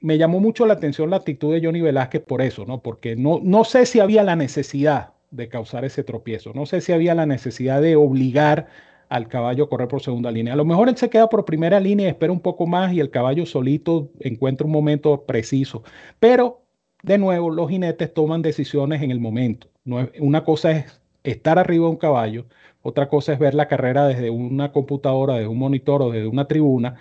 me 0.00 0.18
llamó 0.18 0.40
mucho 0.40 0.66
la 0.66 0.74
atención 0.74 1.10
la 1.10 1.16
actitud 1.18 1.52
de 1.54 1.64
Johnny 1.64 1.80
Velázquez 1.80 2.22
por 2.22 2.42
eso, 2.42 2.64
¿no? 2.66 2.82
Porque 2.82 3.16
no, 3.16 3.40
no 3.42 3.64
sé 3.64 3.86
si 3.86 4.00
había 4.00 4.22
la 4.24 4.36
necesidad 4.36 5.15
de 5.36 5.48
causar 5.48 5.84
ese 5.84 6.02
tropiezo. 6.02 6.52
No 6.54 6.66
sé 6.66 6.80
si 6.80 6.92
había 6.92 7.14
la 7.14 7.26
necesidad 7.26 7.80
de 7.82 7.96
obligar 7.96 8.66
al 9.08 9.28
caballo 9.28 9.64
a 9.64 9.68
correr 9.68 9.88
por 9.88 10.02
segunda 10.02 10.30
línea. 10.30 10.54
A 10.54 10.56
lo 10.56 10.64
mejor 10.64 10.88
él 10.88 10.96
se 10.96 11.10
queda 11.10 11.28
por 11.28 11.44
primera 11.44 11.78
línea, 11.78 12.08
espera 12.08 12.32
un 12.32 12.40
poco 12.40 12.66
más 12.66 12.92
y 12.92 13.00
el 13.00 13.10
caballo 13.10 13.46
solito 13.46 14.10
encuentra 14.20 14.66
un 14.66 14.72
momento 14.72 15.24
preciso. 15.24 15.84
Pero, 16.18 16.62
de 17.02 17.18
nuevo, 17.18 17.50
los 17.50 17.70
jinetes 17.70 18.12
toman 18.12 18.42
decisiones 18.42 19.02
en 19.02 19.10
el 19.10 19.20
momento. 19.20 19.68
No 19.84 20.08
una 20.18 20.44
cosa 20.44 20.72
es 20.72 21.00
estar 21.22 21.58
arriba 21.58 21.84
de 21.84 21.90
un 21.90 21.96
caballo, 21.96 22.46
otra 22.82 23.08
cosa 23.08 23.32
es 23.32 23.38
ver 23.38 23.54
la 23.54 23.68
carrera 23.68 24.06
desde 24.06 24.30
una 24.30 24.72
computadora, 24.72 25.34
desde 25.34 25.48
un 25.48 25.58
monitor 25.58 26.02
o 26.02 26.10
desde 26.10 26.26
una 26.28 26.48
tribuna 26.48 26.96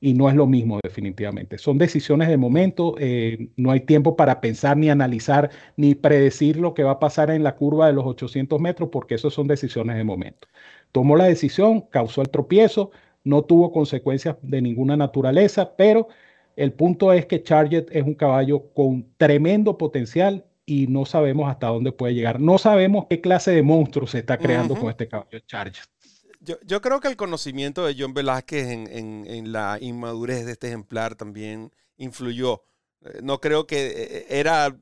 y 0.00 0.14
no 0.14 0.28
es 0.28 0.36
lo 0.36 0.46
mismo 0.46 0.78
definitivamente. 0.82 1.58
Son 1.58 1.78
decisiones 1.78 2.28
de 2.28 2.36
momento, 2.36 2.94
eh, 2.98 3.48
no 3.56 3.70
hay 3.70 3.80
tiempo 3.80 4.16
para 4.16 4.40
pensar 4.40 4.76
ni 4.76 4.90
analizar 4.90 5.50
ni 5.76 5.94
predecir 5.94 6.56
lo 6.56 6.74
que 6.74 6.84
va 6.84 6.92
a 6.92 6.98
pasar 6.98 7.30
en 7.30 7.42
la 7.42 7.56
curva 7.56 7.86
de 7.88 7.92
los 7.92 8.04
800 8.06 8.60
metros 8.60 8.90
porque 8.92 9.16
eso 9.16 9.30
son 9.30 9.48
decisiones 9.48 9.96
de 9.96 10.04
momento. 10.04 10.48
Tomó 10.92 11.16
la 11.16 11.24
decisión, 11.24 11.82
causó 11.82 12.22
el 12.22 12.30
tropiezo, 12.30 12.90
no 13.24 13.42
tuvo 13.42 13.72
consecuencias 13.72 14.36
de 14.42 14.62
ninguna 14.62 14.96
naturaleza, 14.96 15.76
pero 15.76 16.08
el 16.56 16.72
punto 16.72 17.12
es 17.12 17.26
que 17.26 17.42
Charget 17.42 17.88
es 17.92 18.02
un 18.04 18.14
caballo 18.14 18.72
con 18.74 19.06
tremendo 19.16 19.78
potencial 19.78 20.44
y 20.64 20.86
no 20.86 21.06
sabemos 21.06 21.48
hasta 21.48 21.68
dónde 21.68 21.92
puede 21.92 22.14
llegar. 22.14 22.40
No 22.40 22.58
sabemos 22.58 23.06
qué 23.08 23.20
clase 23.20 23.52
de 23.52 23.62
monstruo 23.62 24.06
se 24.06 24.18
está 24.18 24.38
creando 24.38 24.74
con 24.76 24.90
este 24.90 25.08
caballo 25.08 25.38
Charget. 25.46 25.84
Yo, 26.64 26.80
creo 26.80 27.00
que 27.00 27.08
el 27.08 27.16
conocimiento 27.16 27.84
de 27.84 27.94
John 27.98 28.14
Velázquez 28.14 28.68
en, 28.68 29.52
la 29.52 29.78
inmadurez 29.80 30.46
de 30.46 30.52
este 30.52 30.68
ejemplar 30.68 31.14
también 31.14 31.72
influyó. 31.96 32.62
Eh, 33.02 33.20
no 33.22 33.40
creo 33.40 33.66
que 33.66 33.86
eh, 33.86 33.92
eh, 33.96 34.26
era, 34.30 34.74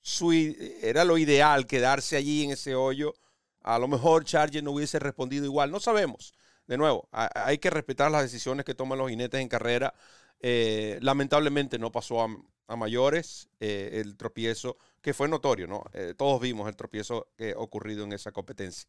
su, 0.00 0.32
era 0.32 1.04
lo 1.04 1.18
ideal 1.18 1.66
quedarse 1.66 2.16
allí 2.16 2.44
en 2.44 2.50
ese 2.52 2.74
hoyo. 2.74 3.14
A 3.62 3.78
lo 3.78 3.86
mejor 3.86 4.24
Charger 4.24 4.64
no 4.64 4.72
hubiese 4.72 4.98
respondido 4.98 5.44
igual. 5.44 5.70
No 5.70 5.78
sabemos. 5.78 6.34
De 6.66 6.76
nuevo, 6.76 7.08
hay 7.12 7.58
que 7.58 7.70
respetar 7.70 8.10
las 8.10 8.22
decisiones 8.22 8.64
que 8.64 8.74
toman 8.74 8.98
los 8.98 9.10
jinetes 9.10 9.40
en 9.40 9.48
carrera. 9.48 9.94
Lamentablemente 10.42 11.78
no 11.78 11.92
pasó 11.92 12.22
a, 12.22 12.28
mayores 12.76 13.50
el 13.60 14.16
tropiezo 14.16 14.78
que 15.02 15.12
fue 15.12 15.28
notorio, 15.28 15.66
¿no? 15.66 15.84
Eh, 15.92 16.14
todos 16.16 16.40
vimos 16.40 16.68
el 16.68 16.76
tropiezo 16.76 17.28
que 17.36 17.54
ocurrido 17.56 18.04
en 18.04 18.12
esa 18.12 18.30
competencia. 18.30 18.88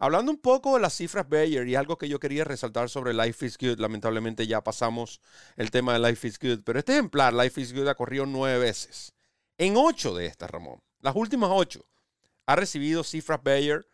Hablando 0.00 0.32
un 0.32 0.38
poco 0.38 0.74
de 0.74 0.80
las 0.80 0.94
cifras 0.94 1.28
Bayer 1.28 1.66
y 1.68 1.76
algo 1.76 1.96
que 1.96 2.08
yo 2.08 2.18
quería 2.18 2.44
resaltar 2.44 2.90
sobre 2.90 3.14
Life 3.14 3.46
is 3.46 3.56
Good, 3.56 3.78
lamentablemente 3.78 4.46
ya 4.46 4.62
pasamos 4.62 5.20
el 5.56 5.70
tema 5.70 5.92
de 5.92 6.00
Life 6.00 6.26
is 6.26 6.38
Good, 6.38 6.62
pero 6.64 6.80
este 6.80 6.92
ejemplar, 6.94 7.32
Life 7.32 7.60
is 7.60 7.72
Good, 7.72 7.86
ha 7.86 7.94
corrido 7.94 8.26
nueve 8.26 8.58
veces. 8.58 9.14
En 9.56 9.76
ocho 9.76 10.14
de 10.14 10.26
estas, 10.26 10.50
Ramón, 10.50 10.82
las 10.98 11.14
últimas 11.14 11.50
ocho, 11.52 11.86
ha 12.46 12.56
recibido 12.56 13.04
cifras 13.04 13.40
Bayer 13.42 13.86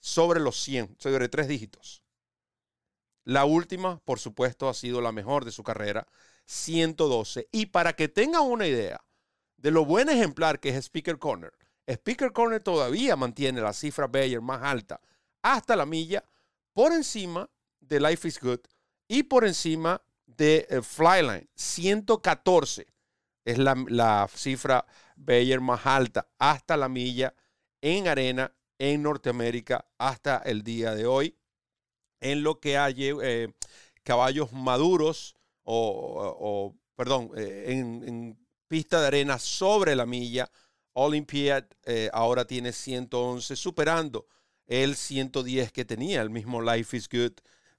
sobre 0.00 0.40
los 0.40 0.62
100, 0.62 0.96
sobre 0.98 1.30
tres 1.30 1.48
dígitos. 1.48 2.02
La 3.24 3.46
última, 3.46 4.00
por 4.00 4.18
supuesto, 4.18 4.68
ha 4.68 4.74
sido 4.74 5.00
la 5.00 5.10
mejor 5.10 5.46
de 5.46 5.52
su 5.52 5.62
carrera, 5.62 6.06
112. 6.46 7.48
Y 7.52 7.66
para 7.66 7.94
que 7.94 8.08
tengan 8.08 8.42
una 8.42 8.66
idea, 8.66 9.04
de 9.64 9.70
lo 9.70 9.86
buen 9.86 10.10
ejemplar 10.10 10.60
que 10.60 10.68
es 10.68 10.76
Speaker 10.76 11.18
Corner. 11.18 11.50
Speaker 11.86 12.32
Corner 12.32 12.62
todavía 12.62 13.16
mantiene 13.16 13.62
la 13.62 13.72
cifra 13.72 14.06
Bayer 14.06 14.42
más 14.42 14.62
alta 14.62 15.00
hasta 15.42 15.74
la 15.74 15.86
milla 15.86 16.22
por 16.74 16.92
encima 16.92 17.48
de 17.80 17.98
Life 17.98 18.28
is 18.28 18.38
Good 18.38 18.60
y 19.08 19.22
por 19.22 19.46
encima 19.46 20.02
de 20.26 20.66
eh, 20.68 20.82
Flyline. 20.82 21.48
114 21.54 22.86
es 23.46 23.58
la, 23.58 23.74
la 23.88 24.28
cifra 24.34 24.84
Bayer 25.16 25.62
más 25.62 25.86
alta 25.86 26.28
hasta 26.38 26.76
la 26.76 26.90
milla 26.90 27.34
en 27.80 28.06
arena 28.06 28.54
en 28.78 29.02
Norteamérica 29.02 29.86
hasta 29.96 30.38
el 30.38 30.62
día 30.62 30.94
de 30.94 31.06
hoy. 31.06 31.38
En 32.20 32.42
lo 32.42 32.60
que 32.60 32.76
hay 32.76 33.10
eh, 33.22 33.52
caballos 34.02 34.52
maduros 34.52 35.36
o, 35.64 36.74
perdón, 36.94 37.30
eh, 37.36 37.64
en 37.68 38.38
pista 38.68 39.00
de 39.00 39.06
arena 39.06 39.38
sobre 39.38 39.96
la 39.96 40.06
milla. 40.06 40.50
Olympiad 40.92 41.64
eh, 41.84 42.08
ahora 42.12 42.46
tiene 42.46 42.72
111, 42.72 43.56
superando 43.56 44.26
el 44.66 44.94
110 44.96 45.72
que 45.72 45.84
tenía 45.84 46.22
el 46.22 46.30
mismo 46.30 46.62
Life 46.62 46.96
is 46.96 47.08
Good 47.08 47.32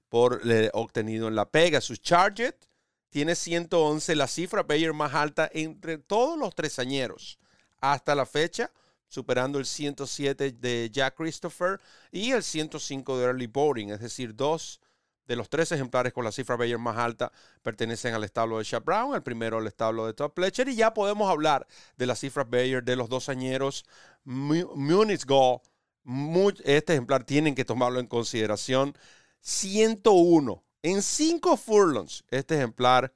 por 0.08 0.42
obtenido 0.72 1.28
en 1.28 1.34
la 1.34 1.50
Pegasus. 1.50 2.00
Charget 2.00 2.66
tiene 3.08 3.34
111, 3.34 4.14
la 4.14 4.26
cifra 4.26 4.62
Bayer 4.62 4.92
más 4.92 5.14
alta 5.14 5.50
entre 5.52 5.98
todos 5.98 6.38
los 6.38 6.54
tresañeros 6.54 7.38
hasta 7.80 8.14
la 8.14 8.26
fecha, 8.26 8.70
superando 9.08 9.58
el 9.58 9.66
107 9.66 10.52
de 10.52 10.90
Jack 10.92 11.16
Christopher 11.16 11.80
y 12.10 12.32
el 12.32 12.42
105 12.42 13.18
de 13.18 13.24
Early 13.24 13.46
Boarding, 13.46 13.90
es 13.90 14.00
decir, 14.00 14.34
dos 14.34 14.80
de 15.26 15.36
los 15.36 15.48
tres 15.48 15.72
ejemplares 15.72 16.12
con 16.12 16.24
la 16.24 16.32
cifra 16.32 16.56
Bayer 16.56 16.78
más 16.78 16.96
alta 16.96 17.32
pertenecen 17.62 18.14
al 18.14 18.24
establo 18.24 18.58
de 18.58 18.64
Chap 18.64 18.84
Brown, 18.84 19.14
el 19.14 19.22
primero 19.22 19.58
al 19.58 19.66
establo 19.66 20.06
de 20.06 20.14
Top 20.14 20.34
Pletcher, 20.34 20.68
y 20.68 20.76
ya 20.76 20.94
podemos 20.94 21.30
hablar 21.30 21.66
de 21.96 22.06
las 22.06 22.20
cifras 22.20 22.48
Bayer 22.48 22.82
de 22.84 22.96
los 22.96 23.08
dos 23.08 23.28
añeros 23.28 23.84
Munich 24.24 25.24
Go. 25.26 25.62
Este 26.64 26.92
ejemplar 26.92 27.24
tienen 27.24 27.54
que 27.54 27.64
tomarlo 27.64 27.98
en 27.98 28.06
consideración. 28.06 28.96
101 29.40 30.64
en 30.82 31.02
5 31.02 31.56
furlongs. 31.56 32.24
Este 32.30 32.56
ejemplar 32.56 33.12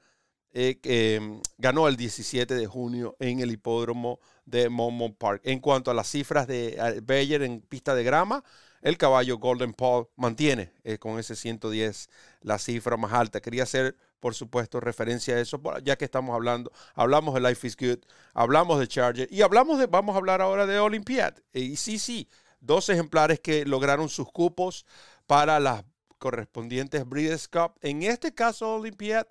eh, 0.53 0.81
em, 0.83 1.41
ganó 1.59 1.87
el 1.87 1.97
17 1.97 2.55
de 2.55 2.67
junio 2.67 3.17
en 3.21 3.41
el 3.41 3.53
hipódromo 3.53 4.19
de 4.45 4.69
Monmouth 4.69 5.17
Park. 5.17 5.43
En 5.45 5.61
cuanto 5.61 5.91
a 5.91 5.95
las 5.95 6.09
cifras 6.09 6.47
de 6.49 6.71
eh, 6.71 7.01
Bayer 7.03 7.43
en 7.43 7.61
pista 7.61 7.95
de 7.95 8.03
grama, 8.03 8.43
el 8.83 8.99
caballo 8.99 9.39
Golden 9.39 9.73
Paul 9.73 10.09
mantiene 10.17 10.73
eh, 10.85 10.99
con 10.99 11.19
ese 11.19 11.37
110 11.37 12.09
la 12.43 12.59
cifra 12.59 12.97
más 12.97 13.13
alta. 13.13 13.41
Quería 13.41 13.65
hacer 13.65 13.97
por 14.21 14.35
supuesto, 14.35 14.81
referencia 14.81 15.35
a 15.35 15.41
eso, 15.41 15.61
ya 15.83 15.97
que 15.97 16.05
estamos 16.05 16.35
hablando, 16.35 16.71
hablamos 16.95 17.35
de 17.35 17.41
Life 17.41 17.67
is 17.67 17.77
Good, 17.77 18.01
hablamos 18.35 18.79
de 18.79 18.87
Charger 18.87 19.29
y 19.31 19.43
hablamos 19.43 19.79
de, 19.79 19.87
vamos 19.87 20.15
a 20.15 20.19
hablar 20.19 20.43
ahora 20.43 20.67
de 20.67 20.79
Olympiad. 20.79 21.35
Y 21.53 21.77
sí, 21.77 21.99
sí, 21.99 22.29
dos 22.61 22.89
ejemplares 22.91 23.41
que 23.41 23.65
lograron 23.65 24.09
sus 24.09 24.31
cupos 24.31 24.87
para 25.27 25.59
las 25.59 25.85
correspondientes 26.19 27.09
Breeders' 27.09 27.49
Cup. 27.49 27.73
En 27.81 28.03
este 28.03 28.33
caso, 28.35 28.75
Olympiad, 28.77 29.27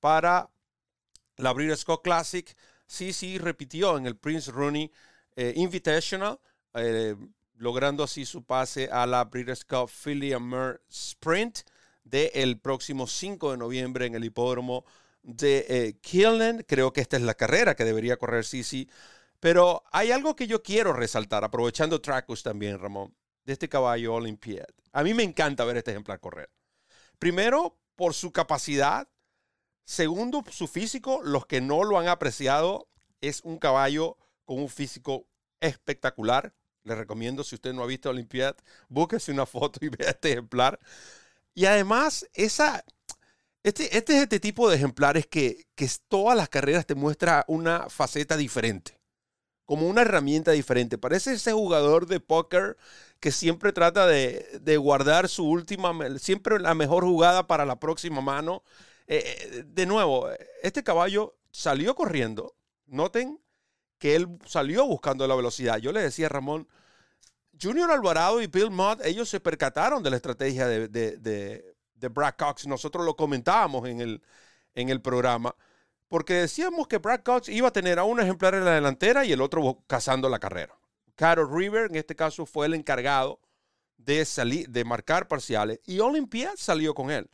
para 0.00 0.50
la 1.36 1.52
Breeders' 1.52 1.84
Cup 1.84 2.02
Classic, 2.02 2.54
sí, 2.86 3.12
sí, 3.12 3.38
repitió 3.38 3.96
en 3.96 4.06
el 4.06 4.16
Prince 4.16 4.52
Rooney 4.52 4.92
eh, 5.34 5.54
Invitational, 5.56 6.38
eh, 6.74 7.16
logrando 7.56 8.04
así 8.04 8.24
su 8.24 8.44
pase 8.44 8.88
a 8.90 9.06
la 9.06 9.24
Breeders' 9.24 9.64
Cup 9.64 9.90
Philly 9.90 10.38
Mer 10.38 10.82
Sprint 10.88 11.60
del 12.04 12.58
próximo 12.58 13.06
5 13.06 13.52
de 13.52 13.56
noviembre 13.56 14.06
en 14.06 14.14
el 14.14 14.24
hipódromo 14.24 14.84
de 15.22 15.66
eh, 15.68 16.64
Creo 16.66 16.92
que 16.92 17.00
esta 17.00 17.16
es 17.16 17.22
la 17.22 17.34
carrera 17.34 17.74
que 17.74 17.84
debería 17.84 18.16
correr 18.16 18.44
Sisi. 18.44 18.88
Pero 19.40 19.82
hay 19.92 20.12
algo 20.12 20.34
que 20.34 20.46
yo 20.46 20.62
quiero 20.62 20.92
resaltar, 20.92 21.44
aprovechando 21.44 22.00
Tracus 22.00 22.42
también, 22.42 22.78
Ramón, 22.78 23.14
de 23.44 23.52
este 23.52 23.68
caballo 23.68 24.14
Olympiad. 24.14 24.66
A 24.92 25.02
mí 25.02 25.12
me 25.14 25.24
encanta 25.24 25.64
ver 25.64 25.76
este 25.76 25.90
ejemplar 25.90 26.20
correr. 26.20 26.50
Primero, 27.18 27.76
por 27.96 28.14
su 28.14 28.32
capacidad. 28.32 29.08
Segundo, 29.84 30.42
su 30.50 30.68
físico. 30.68 31.20
Los 31.22 31.46
que 31.46 31.60
no 31.60 31.84
lo 31.84 31.98
han 31.98 32.08
apreciado, 32.08 32.88
es 33.20 33.42
un 33.42 33.58
caballo 33.58 34.16
con 34.44 34.58
un 34.58 34.68
físico 34.68 35.26
espectacular. 35.60 36.54
Le 36.86 36.94
recomiendo, 36.94 37.42
si 37.42 37.56
usted 37.56 37.72
no 37.72 37.82
ha 37.82 37.86
visto 37.86 38.10
Olympiad, 38.10 38.54
búsquese 38.88 39.32
una 39.32 39.44
foto 39.44 39.84
y 39.84 39.88
vea 39.90 40.10
este 40.10 40.32
ejemplar. 40.32 40.78
Y 41.52 41.66
además, 41.66 42.28
esa, 42.32 42.84
este, 43.64 43.96
este 43.96 44.16
es 44.16 44.22
este 44.22 44.38
tipo 44.38 44.70
de 44.70 44.76
ejemplares 44.76 45.26
que, 45.26 45.66
que 45.74 45.90
todas 46.08 46.36
las 46.36 46.48
carreras 46.48 46.86
te 46.86 46.94
muestra 46.94 47.44
una 47.48 47.88
faceta 47.90 48.36
diferente, 48.36 49.00
como 49.64 49.88
una 49.88 50.02
herramienta 50.02 50.52
diferente. 50.52 50.96
Parece 50.96 51.32
ese 51.32 51.52
jugador 51.52 52.06
de 52.06 52.20
póker 52.20 52.76
que 53.18 53.32
siempre 53.32 53.72
trata 53.72 54.06
de, 54.06 54.46
de, 54.60 54.76
guardar 54.76 55.28
su 55.28 55.44
última, 55.44 55.92
siempre 56.18 56.60
la 56.60 56.74
mejor 56.74 57.02
jugada 57.02 57.48
para 57.48 57.66
la 57.66 57.80
próxima 57.80 58.20
mano. 58.20 58.62
Eh, 59.08 59.24
eh, 59.26 59.64
de 59.66 59.86
nuevo, 59.86 60.28
este 60.62 60.84
caballo 60.84 61.36
salió 61.50 61.96
corriendo. 61.96 62.54
Noten 62.86 63.40
que 63.98 64.14
él 64.14 64.38
salió 64.44 64.86
buscando 64.86 65.26
la 65.26 65.34
velocidad. 65.34 65.78
Yo 65.78 65.92
le 65.92 66.02
decía 66.02 66.26
a 66.26 66.30
Ramón, 66.30 66.68
Junior 67.60 67.90
Alvarado 67.90 68.42
y 68.42 68.46
Bill 68.46 68.70
Mott, 68.70 69.04
ellos 69.04 69.28
se 69.28 69.40
percataron 69.40 70.02
de 70.02 70.10
la 70.10 70.16
estrategia 70.16 70.66
de, 70.66 70.88
de, 70.88 72.08
Brad 72.08 72.34
Cox. 72.38 72.66
Nosotros 72.66 73.04
lo 73.04 73.16
comentábamos 73.16 73.88
en 73.88 74.00
el, 74.00 74.22
en 74.74 74.90
el 74.90 75.00
programa, 75.00 75.54
porque 76.08 76.34
decíamos 76.34 76.86
que 76.86 76.98
Brad 76.98 77.20
Cox 77.20 77.48
iba 77.48 77.68
a 77.68 77.72
tener 77.72 77.98
a 77.98 78.04
un 78.04 78.20
ejemplar 78.20 78.54
en 78.54 78.64
la 78.64 78.74
delantera 78.74 79.24
y 79.24 79.32
el 79.32 79.40
otro 79.40 79.82
cazando 79.86 80.28
la 80.28 80.38
carrera. 80.38 80.78
Carol 81.14 81.50
River, 81.50 81.86
en 81.90 81.96
este 81.96 82.14
caso, 82.14 82.44
fue 82.44 82.66
el 82.66 82.74
encargado 82.74 83.40
de, 83.96 84.24
salir, 84.24 84.68
de 84.68 84.84
marcar 84.84 85.26
parciales 85.26 85.80
y 85.86 85.98
Olympia 86.00 86.52
salió 86.56 86.94
con 86.94 87.10
él. 87.10 87.30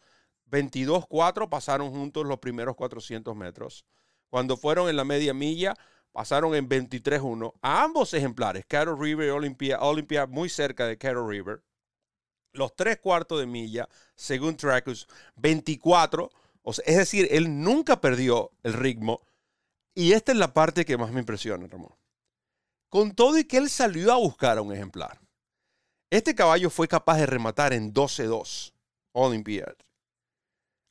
22-4 0.50 1.48
pasaron 1.48 1.90
juntos 1.90 2.26
los 2.26 2.38
primeros 2.38 2.76
400 2.76 3.34
metros. 3.34 3.84
Cuando 4.28 4.56
fueron 4.56 4.88
en 4.88 4.96
la 4.96 5.04
media 5.04 5.34
milla, 5.34 5.74
pasaron 6.12 6.54
en 6.54 6.68
23-1 6.68 7.54
a 7.60 7.82
ambos 7.82 8.14
ejemplares, 8.14 8.64
Carol 8.66 8.98
River 8.98 9.28
y 9.28 9.30
Olympia, 9.30 9.80
Olympia 9.80 10.26
muy 10.26 10.48
cerca 10.48 10.86
de 10.86 10.98
Carol 10.98 11.28
River. 11.28 11.62
Los 12.52 12.76
tres 12.76 12.98
cuartos 12.98 13.40
de 13.40 13.46
milla, 13.46 13.88
según 14.14 14.56
Tracus, 14.56 15.08
24. 15.36 16.30
O 16.62 16.72
sea, 16.72 16.84
es 16.86 16.98
decir, 16.98 17.26
él 17.30 17.62
nunca 17.62 18.00
perdió 18.00 18.50
el 18.62 18.74
ritmo. 18.74 19.22
Y 19.94 20.12
esta 20.12 20.32
es 20.32 20.38
la 20.38 20.52
parte 20.52 20.84
que 20.84 20.98
más 20.98 21.10
me 21.12 21.20
impresiona, 21.20 21.66
Ramón. 21.66 21.94
Con 22.90 23.14
todo 23.14 23.38
y 23.38 23.44
que 23.44 23.56
él 23.56 23.70
salió 23.70 24.12
a 24.12 24.16
buscar 24.16 24.58
a 24.58 24.62
un 24.62 24.72
ejemplar. 24.72 25.18
Este 26.10 26.34
caballo 26.34 26.68
fue 26.68 26.88
capaz 26.88 27.16
de 27.16 27.26
rematar 27.26 27.72
en 27.72 27.94
12-2 27.94 28.74
Olympiad 29.12 29.74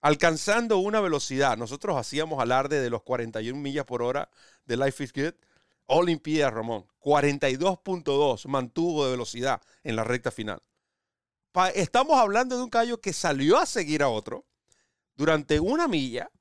alcanzando 0.02 0.80
una 0.80 1.00
velocidad. 1.00 1.58
Nosotros 1.58 1.96
hacíamos 1.98 2.42
alarde 2.42 2.82
de 2.82 2.90
los 2.90 3.04
41 3.04 3.60
millas 3.60 3.86
por 3.86 4.02
hora 4.02 4.30
de 4.66 4.78
Life 4.78 5.04
is 5.04 5.14
Good. 5.14 5.34
Olimpia 5.86 6.50
Ramón, 6.50 6.88
42.2 7.00 8.48
mantuvo 8.48 9.06
de 9.06 9.12
velocidad 9.12 9.62
en 9.84 9.96
la 9.96 10.04
recta 10.04 10.32
final. 10.32 10.62
estamos 11.76 12.18
hablando 12.18 12.58
de 12.58 12.64
un 12.64 12.70
caballo 12.70 13.02
que 13.02 13.14
salió 13.14 13.58
a 13.58 13.66
seguir 13.66 14.02
a 14.02 14.08
otro 14.08 14.46
durante 15.16 15.60
una 15.60 15.88
milla 15.88 16.32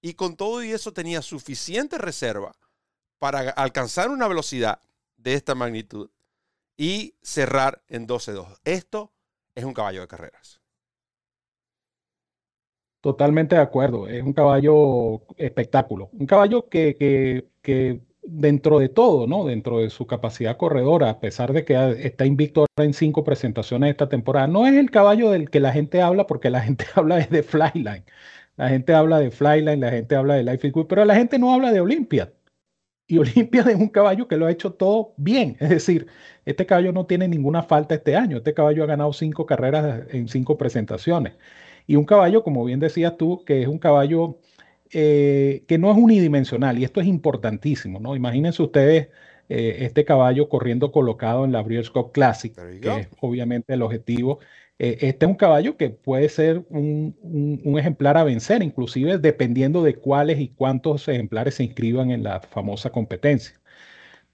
y 0.00 0.14
con 0.14 0.36
todo 0.36 0.62
y 0.62 0.72
eso 0.72 0.92
tenía 0.92 1.20
suficiente 1.20 1.98
reserva 1.98 2.56
para 3.18 3.50
alcanzar 3.50 4.08
una 4.08 4.28
velocidad 4.28 4.80
de 5.16 5.34
esta 5.34 5.54
magnitud 5.54 6.10
y 6.76 7.14
cerrar 7.22 7.82
en 7.88 8.06
12-2. 8.06 8.58
Esto 8.64 9.12
es 9.54 9.64
un 9.64 9.74
caballo 9.74 10.00
de 10.00 10.08
carreras. 10.08 10.60
Totalmente 13.06 13.54
de 13.54 13.62
acuerdo, 13.62 14.08
es 14.08 14.20
un 14.20 14.32
caballo 14.32 15.22
espectáculo, 15.36 16.10
un 16.12 16.26
caballo 16.26 16.68
que, 16.68 17.46
dentro 18.24 18.80
de 18.80 18.88
todo, 18.88 19.28
¿no? 19.28 19.44
dentro 19.44 19.78
de 19.78 19.90
su 19.90 20.08
capacidad 20.08 20.56
corredora, 20.56 21.10
a 21.10 21.20
pesar 21.20 21.52
de 21.52 21.64
que 21.64 21.74
está 22.00 22.26
invicto 22.26 22.66
en 22.76 22.94
cinco 22.94 23.22
presentaciones 23.22 23.90
esta 23.90 24.08
temporada, 24.08 24.48
no 24.48 24.66
es 24.66 24.74
el 24.74 24.90
caballo 24.90 25.30
del 25.30 25.50
que 25.50 25.60
la 25.60 25.70
gente 25.72 26.02
habla 26.02 26.26
porque 26.26 26.50
la 26.50 26.60
gente 26.62 26.84
habla 26.96 27.18
de 27.18 27.44
Flyline, 27.44 28.04
la 28.56 28.70
gente 28.70 28.92
habla 28.92 29.20
de 29.20 29.30
Flyline, 29.30 29.78
la 29.78 29.90
gente 29.92 30.16
habla 30.16 30.34
de 30.34 30.42
Life 30.42 30.66
is 30.66 30.72
Good, 30.72 30.86
pero 30.88 31.04
la 31.04 31.14
gente 31.14 31.38
no 31.38 31.54
habla 31.54 31.70
de 31.70 31.80
Olympia. 31.80 32.32
Y 33.06 33.18
Olympia 33.18 33.62
es 33.68 33.76
un 33.76 33.88
caballo 33.88 34.26
que 34.26 34.36
lo 34.36 34.46
ha 34.46 34.50
hecho 34.50 34.72
todo 34.72 35.14
bien, 35.16 35.56
es 35.60 35.70
decir, 35.70 36.08
este 36.44 36.66
caballo 36.66 36.90
no 36.90 37.06
tiene 37.06 37.28
ninguna 37.28 37.62
falta 37.62 37.94
este 37.94 38.16
año, 38.16 38.38
este 38.38 38.52
caballo 38.52 38.82
ha 38.82 38.86
ganado 38.86 39.12
cinco 39.12 39.46
carreras 39.46 40.08
en 40.12 40.26
cinco 40.26 40.58
presentaciones. 40.58 41.34
Y 41.86 41.96
un 41.96 42.04
caballo, 42.04 42.42
como 42.42 42.64
bien 42.64 42.80
decías 42.80 43.16
tú, 43.16 43.44
que 43.44 43.62
es 43.62 43.68
un 43.68 43.78
caballo 43.78 44.38
eh, 44.90 45.64
que 45.66 45.78
no 45.78 45.90
es 45.90 45.96
unidimensional, 45.96 46.78
y 46.78 46.84
esto 46.84 47.00
es 47.00 47.06
importantísimo, 47.06 48.00
¿no? 48.00 48.16
Imagínense 48.16 48.62
ustedes 48.62 49.08
eh, 49.48 49.78
este 49.80 50.04
caballo 50.04 50.48
corriendo 50.48 50.90
colocado 50.90 51.44
en 51.44 51.52
la 51.52 51.62
Breeders' 51.62 51.90
Cup 51.90 52.12
Classic, 52.12 52.54
que 52.80 53.00
es 53.00 53.08
obviamente 53.20 53.74
el 53.74 53.82
objetivo. 53.82 54.40
Eh, 54.78 54.98
este 55.02 55.24
es 55.24 55.30
un 55.30 55.36
caballo 55.36 55.76
que 55.76 55.90
puede 55.90 56.28
ser 56.28 56.64
un, 56.68 57.16
un, 57.64 57.78
ejemplar 57.78 58.16
a 58.16 58.24
vencer, 58.24 58.62
inclusive 58.62 59.18
dependiendo 59.18 59.82
de 59.82 59.94
cuáles 59.96 60.40
y 60.40 60.48
cuántos 60.48 61.08
ejemplares 61.08 61.54
se 61.54 61.64
inscriban 61.64 62.10
en 62.10 62.22
la 62.22 62.40
famosa 62.40 62.90
competencia. 62.90 63.58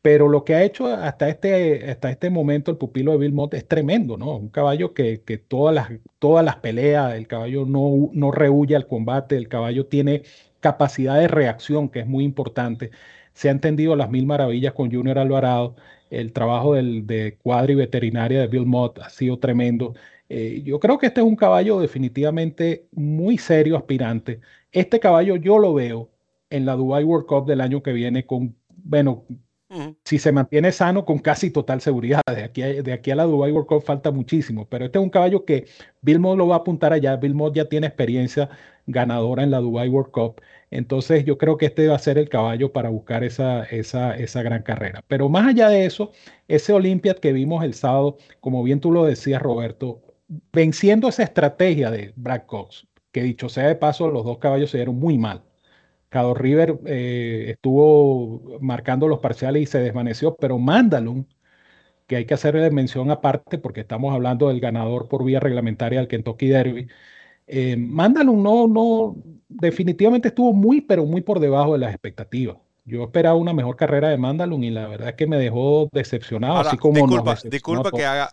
Pero 0.03 0.29
lo 0.29 0.45
que 0.45 0.55
ha 0.57 0.65
hecho 0.65 0.89
hasta 0.89 1.29
este, 1.29 1.91
hasta 1.91 2.11
este 2.11 2.29
momento 2.29 2.73
el 2.73 2.77
pupilo 2.77 3.13
de 3.13 3.19
Bill 3.19 3.33
Mott 3.33 3.55
es 3.55 3.67
tremendo, 3.69 4.17
¿no? 4.17 4.37
Un 4.37 4.49
caballo 4.49 4.95
que, 4.95 5.19
todas, 5.49 5.75
las, 5.75 5.91
todas 6.19 6.45
las 6.45 6.57
peleas, 6.57 7.15
el 7.15 7.29
caballo 7.29 7.65
no, 7.67 8.11
no 8.13 8.33
rehuye 8.33 8.75
al 8.75 8.89
combate, 8.89 9.37
el 9.37 9.49
caballo 9.49 9.87
tiene 9.87 10.25
capacidad 10.61 11.19
de 11.19 11.29
reacción, 11.29 11.89
que 11.89 12.01
es 12.01 12.07
muy 12.07 12.25
importante. 12.25 12.91
Se 13.33 13.49
ha 13.49 13.53
entendido 13.53 13.97
las 13.97 14.11
mil 14.11 14.27
maravillas 14.27 14.73
con 14.75 14.93
Junior 14.93 15.19
Alvarado. 15.19 15.77
El 16.11 16.33
trabajo 16.33 16.75
del, 16.75 17.07
de 17.07 17.39
cuadri 17.43 17.75
veterinaria 17.75 18.41
de 18.41 18.47
Bill 18.49 18.67
Mott 18.67 18.99
ha 19.01 19.11
sido 19.11 19.39
tremendo. 19.39 19.95
Eh, 20.29 20.63
yo 20.65 20.81
creo 20.81 20.99
que 20.99 21.07
este 21.07 21.21
es 21.21 21.27
un 21.27 21.37
caballo 21.37 21.81
definitivamente 21.81 22.89
muy 22.93 23.39
serio, 23.39 23.77
aspirante. 23.77 24.41
Este 24.73 25.01
caballo 25.01 25.37
yo 25.37 25.59
lo 25.59 25.75
veo 25.75 26.11
en 26.51 26.67
la 26.67 26.75
Dubai 26.77 27.05
World 27.05 27.27
Cup 27.27 27.47
del 27.47 27.61
año 27.61 27.83
que 27.83 27.93
viene 27.93 28.27
con, 28.27 28.57
bueno, 28.69 29.27
si 30.05 30.19
se 30.19 30.33
mantiene 30.33 30.73
sano 30.73 31.05
con 31.05 31.19
casi 31.19 31.51
total 31.51 31.81
seguridad. 31.81 32.21
De 32.27 32.45
aquí, 32.45 32.63
a, 32.63 32.83
de 32.83 32.93
aquí 32.93 33.11
a 33.11 33.17
la 33.17 33.25
Dubai 33.25 33.53
World 33.53 33.69
Cup 33.69 33.83
falta 33.83 34.11
muchísimo, 34.11 34.67
pero 34.69 34.85
este 34.85 34.99
es 34.99 35.03
un 35.05 35.11
caballo 35.11 35.45
que 35.45 35.67
Bill 36.01 36.19
Mott 36.19 36.39
lo 36.39 36.49
va 36.49 36.57
a 36.57 36.59
apuntar 36.59 36.93
allá. 36.93 37.17
Bill 37.17 37.35
Mott 37.35 37.55
ya 37.55 37.69
tiene 37.69 37.87
experiencia 37.87 38.51
ganadora 38.87 39.43
en 39.43 39.51
la 39.51 39.59
Dubai 39.59 39.89
World 39.89 40.11
Cup. 40.11 40.41
Entonces 40.71 41.25
yo 41.25 41.39
creo 41.39 41.57
que 41.57 41.67
este 41.67 41.89
va 41.89 41.97
a 41.97 41.99
ser 41.99 42.19
el 42.19 42.29
caballo 42.29 42.73
para 42.73 42.89
buscar 42.89 43.25
esa, 43.25 43.65
esa, 43.65 44.17
esa 44.17 44.43
gran 44.43 44.63
carrera. 44.63 45.05
Pero 45.07 45.29
más 45.29 45.47
allá 45.47 45.69
de 45.69 45.87
eso, 45.87 46.13
ese 46.49 46.73
Olympiad 46.73 47.17
que 47.17 47.33
vimos 47.33 47.65
el 47.65 47.75
sábado, 47.75 48.17
como 48.41 48.63
bien 48.63 48.81
tú 48.81 48.91
lo 48.91 49.05
decías, 49.05 49.43
Roberto, 49.43 50.03
venciendo 50.53 51.09
esa 51.09 51.23
estrategia 51.25 51.91
de 51.91 52.13
Brad 52.17 52.43
Cox, 52.47 52.87
que 53.13 53.23
dicho 53.23 53.49
sea 53.49 53.69
de 53.69 53.77
paso, 53.77 54.09
los 54.11 54.25
dos 54.25 54.39
caballos 54.39 54.71
se 54.71 54.79
dieron 54.79 54.99
muy 54.99 55.19
mal. 55.19 55.43
Cado 56.13 56.35
River 56.35 56.79
eh, 56.85 57.47
estuvo 57.49 58.59
marcando 58.61 59.09
los 59.09 59.21
parciales 59.21 59.63
y 59.63 59.67
se 59.67 59.79
desvaneció, 59.79 60.37
pero 60.37 60.59
Mandalun, 60.59 61.27
que 62.07 62.17
hay 62.17 62.27
que 62.27 62.35
hacerle 62.35 62.71
mención 62.71 63.11
aparte 63.11 63.57
porque 63.57 63.81
estamos 63.81 64.13
hablando 64.13 64.49
del 64.49 64.61
ganador 64.61 65.09
por 65.09 65.25
vía 65.25 65.41
reglamentaria 65.41 66.01
del 66.01 66.09
Kentucky 66.09 66.49
Derby, 66.49 66.89
eh, 67.47 67.79
Mandalun 67.79 68.43
no, 68.43 68.69
no, 68.69 69.17
definitivamente 69.49 70.29
estuvo 70.29 70.53
muy, 70.53 70.83
pero 70.83 71.07
muy 71.07 71.23
por 71.23 71.41
debajo 71.41 71.73
de 71.73 71.79
las 71.79 71.93
expectativas. 71.93 72.59
Yo 72.85 73.05
esperaba 73.05 73.37
una 73.37 73.55
mejor 73.55 73.77
carrera 73.77 74.11
de 74.11 74.19
Mandalun 74.19 74.65
y 74.65 74.71
la 74.71 74.89
verdad 74.89 75.09
es 75.09 75.15
que 75.15 75.27
me 75.27 75.39
dejó 75.39 75.89
decepcionado, 75.93 76.59
así 76.59 76.77
como 76.77 76.97
disculpa, 76.97 77.39
disculpa 77.45 77.91
que 77.91 78.05
haga, 78.05 78.31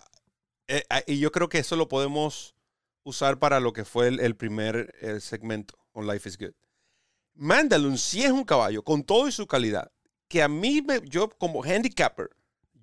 eh, 0.67 0.83
y 1.07 1.19
yo 1.19 1.31
creo 1.31 1.47
que 1.47 1.59
eso 1.59 1.77
lo 1.77 1.87
podemos 1.87 2.55
usar 3.03 3.39
para 3.39 3.61
lo 3.61 3.71
que 3.71 3.85
fue 3.85 4.09
el, 4.09 4.35
primer 4.35 4.93
segmento 5.21 5.75
con 5.93 6.07
Life 6.07 6.27
is 6.27 6.37
Good. 6.37 6.51
Mandalun 7.39 7.97
sí 7.97 8.21
es 8.21 8.31
un 8.31 8.43
caballo 8.43 8.83
con 8.83 9.01
todo 9.01 9.29
y 9.29 9.31
su 9.31 9.47
calidad, 9.47 9.91
que 10.27 10.43
a 10.43 10.49
mí, 10.49 10.81
me, 10.85 10.99
yo 11.05 11.29
como 11.29 11.63
handicapper, 11.63 12.29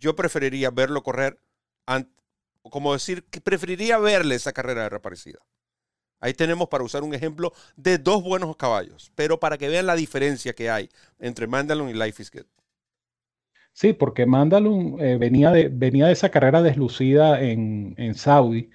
yo 0.00 0.16
preferiría 0.16 0.70
verlo 0.70 1.02
correr, 1.02 1.38
como 2.62 2.94
decir, 2.94 3.24
que 3.24 3.42
preferiría 3.42 3.98
verle 3.98 4.34
esa 4.34 4.54
carrera 4.54 4.84
de 4.84 4.88
reaparecida. 4.88 5.38
Ahí 6.20 6.32
tenemos 6.32 6.68
para 6.68 6.84
usar 6.84 7.02
un 7.02 7.12
ejemplo 7.12 7.52
de 7.76 7.98
dos 7.98 8.22
buenos 8.22 8.56
caballos, 8.56 9.12
pero 9.14 9.38
para 9.38 9.58
que 9.58 9.68
vean 9.68 9.84
la 9.84 9.94
diferencia 9.94 10.54
que 10.54 10.70
hay 10.70 10.88
entre 11.18 11.46
Mandalun 11.46 11.90
y 11.90 11.92
Life 11.92 12.22
is 12.22 12.30
Good. 12.30 12.46
Sí, 13.74 13.92
porque 13.92 14.24
Mandalun 14.24 14.96
eh, 15.00 15.18
venía, 15.18 15.50
de, 15.50 15.68
venía 15.68 16.06
de 16.06 16.14
esa 16.14 16.30
carrera 16.30 16.62
deslucida 16.62 17.42
en, 17.42 17.94
en 17.98 18.14
Saudi, 18.14 18.70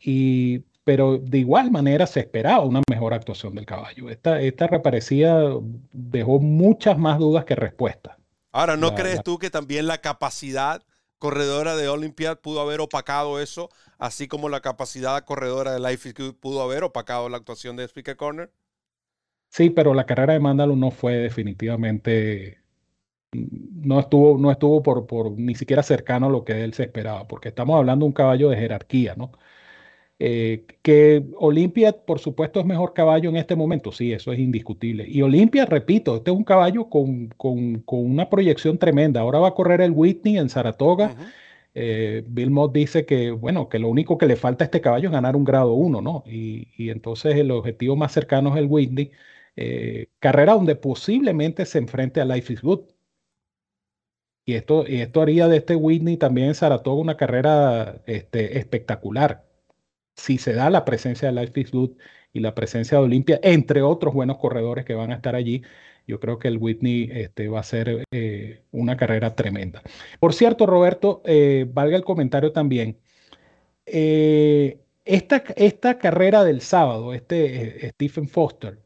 y, 0.00 0.64
pero 0.84 1.18
de 1.18 1.38
igual 1.38 1.70
manera 1.70 2.06
se 2.06 2.20
esperaba 2.20 2.64
una 2.64 2.82
mejor 2.88 3.14
actuación 3.14 3.54
del 3.54 3.66
caballo. 3.66 4.10
Esta, 4.10 4.40
esta 4.40 4.66
reaparecida 4.66 5.54
dejó 5.92 6.40
muchas 6.40 6.98
más 6.98 7.18
dudas 7.18 7.44
que 7.44 7.54
respuestas. 7.54 8.16
Ahora, 8.52 8.76
¿no 8.76 8.94
crees 8.94 9.22
tú 9.22 9.38
que 9.38 9.50
también 9.50 9.86
la 9.86 9.98
capacidad 9.98 10.82
corredora 11.18 11.76
de 11.76 11.88
Olympiad 11.88 12.38
pudo 12.40 12.60
haber 12.60 12.80
opacado 12.80 13.40
eso, 13.40 13.68
así 13.98 14.26
como 14.26 14.48
la 14.48 14.60
capacidad 14.60 15.22
corredora 15.24 15.72
de 15.72 15.80
Life 15.80 16.08
is 16.08 16.14
Good 16.14 16.34
pudo 16.34 16.62
haber 16.62 16.82
opacado 16.82 17.28
la 17.28 17.36
actuación 17.36 17.76
de 17.76 17.84
Speaker 17.84 18.16
Corner? 18.16 18.50
Sí, 19.50 19.70
pero 19.70 19.94
la 19.94 20.06
carrera 20.06 20.32
de 20.32 20.40
Mandalun 20.40 20.80
no 20.80 20.90
fue 20.90 21.14
definitivamente, 21.16 22.58
no 23.32 24.00
estuvo, 24.00 24.38
no 24.38 24.50
estuvo 24.50 24.82
por, 24.82 25.06
por 25.06 25.32
ni 25.32 25.54
siquiera 25.54 25.82
cercano 25.82 26.26
a 26.26 26.30
lo 26.30 26.44
que 26.44 26.64
él 26.64 26.72
se 26.72 26.84
esperaba, 26.84 27.28
porque 27.28 27.50
estamos 27.50 27.76
hablando 27.76 28.04
de 28.04 28.08
un 28.08 28.14
caballo 28.14 28.48
de 28.48 28.56
jerarquía, 28.56 29.14
¿no? 29.14 29.32
Eh, 30.22 30.66
que 30.82 31.24
Olimpia, 31.38 31.92
por 31.92 32.18
supuesto, 32.18 32.60
es 32.60 32.66
mejor 32.66 32.92
caballo 32.92 33.30
en 33.30 33.36
este 33.36 33.56
momento, 33.56 33.90
sí, 33.90 34.12
eso 34.12 34.32
es 34.32 34.38
indiscutible. 34.38 35.06
Y 35.08 35.22
Olimpia, 35.22 35.64
repito, 35.64 36.16
este 36.16 36.30
es 36.30 36.36
un 36.36 36.44
caballo 36.44 36.90
con, 36.90 37.28
con, 37.38 37.80
con, 37.80 38.00
una 38.00 38.28
proyección 38.28 38.76
tremenda. 38.76 39.22
Ahora 39.22 39.38
va 39.38 39.48
a 39.48 39.54
correr 39.54 39.80
el 39.80 39.92
Whitney 39.92 40.36
en 40.36 40.50
Saratoga. 40.50 41.16
Eh, 41.74 42.22
Bill 42.26 42.50
Mott 42.50 42.74
dice 42.74 43.06
que, 43.06 43.30
bueno, 43.30 43.70
que 43.70 43.78
lo 43.78 43.88
único 43.88 44.18
que 44.18 44.26
le 44.26 44.36
falta 44.36 44.64
a 44.64 44.66
este 44.66 44.82
caballo 44.82 45.08
es 45.08 45.12
ganar 45.12 45.36
un 45.36 45.44
grado 45.44 45.72
1, 45.72 46.02
¿no? 46.02 46.22
Y, 46.26 46.68
y, 46.76 46.90
entonces 46.90 47.36
el 47.36 47.50
objetivo 47.50 47.96
más 47.96 48.12
cercano 48.12 48.50
es 48.50 48.56
el 48.58 48.66
Whitney. 48.66 49.12
Eh, 49.56 50.08
carrera 50.18 50.52
donde 50.54 50.76
posiblemente 50.76 51.64
se 51.66 51.78
enfrente 51.78 52.20
a 52.20 52.26
Life 52.26 52.52
is 52.52 52.60
Good. 52.62 52.80
Y 54.44 54.54
esto, 54.54 54.84
y 54.86 55.00
esto 55.00 55.22
haría 55.22 55.48
de 55.48 55.58
este 55.58 55.76
Whitney 55.76 56.16
también 56.18 56.48
en 56.48 56.54
Saratoga 56.54 57.00
una 57.00 57.16
carrera 57.16 58.02
este, 58.06 58.58
espectacular 58.58 59.49
si 60.20 60.38
se 60.38 60.52
da 60.52 60.70
la 60.70 60.84
presencia 60.84 61.32
de 61.32 61.40
Life 61.40 61.60
is 61.60 61.70
y 62.32 62.40
la 62.40 62.54
presencia 62.54 62.98
de 62.98 63.04
Olimpia, 63.04 63.40
entre 63.42 63.82
otros 63.82 64.14
buenos 64.14 64.38
corredores 64.38 64.84
que 64.84 64.94
van 64.94 65.10
a 65.12 65.16
estar 65.16 65.34
allí, 65.34 65.62
yo 66.06 66.20
creo 66.20 66.38
que 66.38 66.48
el 66.48 66.58
Whitney 66.58 67.10
este, 67.12 67.48
va 67.48 67.60
a 67.60 67.64
ser 67.64 68.04
eh, 68.12 68.62
una 68.70 68.96
carrera 68.96 69.34
tremenda. 69.34 69.82
Por 70.20 70.34
cierto, 70.34 70.66
Roberto, 70.66 71.22
eh, 71.24 71.66
valga 71.72 71.96
el 71.96 72.04
comentario 72.04 72.52
también. 72.52 72.98
Eh, 73.86 74.78
esta, 75.04 75.42
esta, 75.56 75.98
carrera 75.98 76.44
del 76.44 76.60
sábado, 76.60 77.14
este 77.14 77.90
Stephen 77.90 78.28
Foster, 78.28 78.78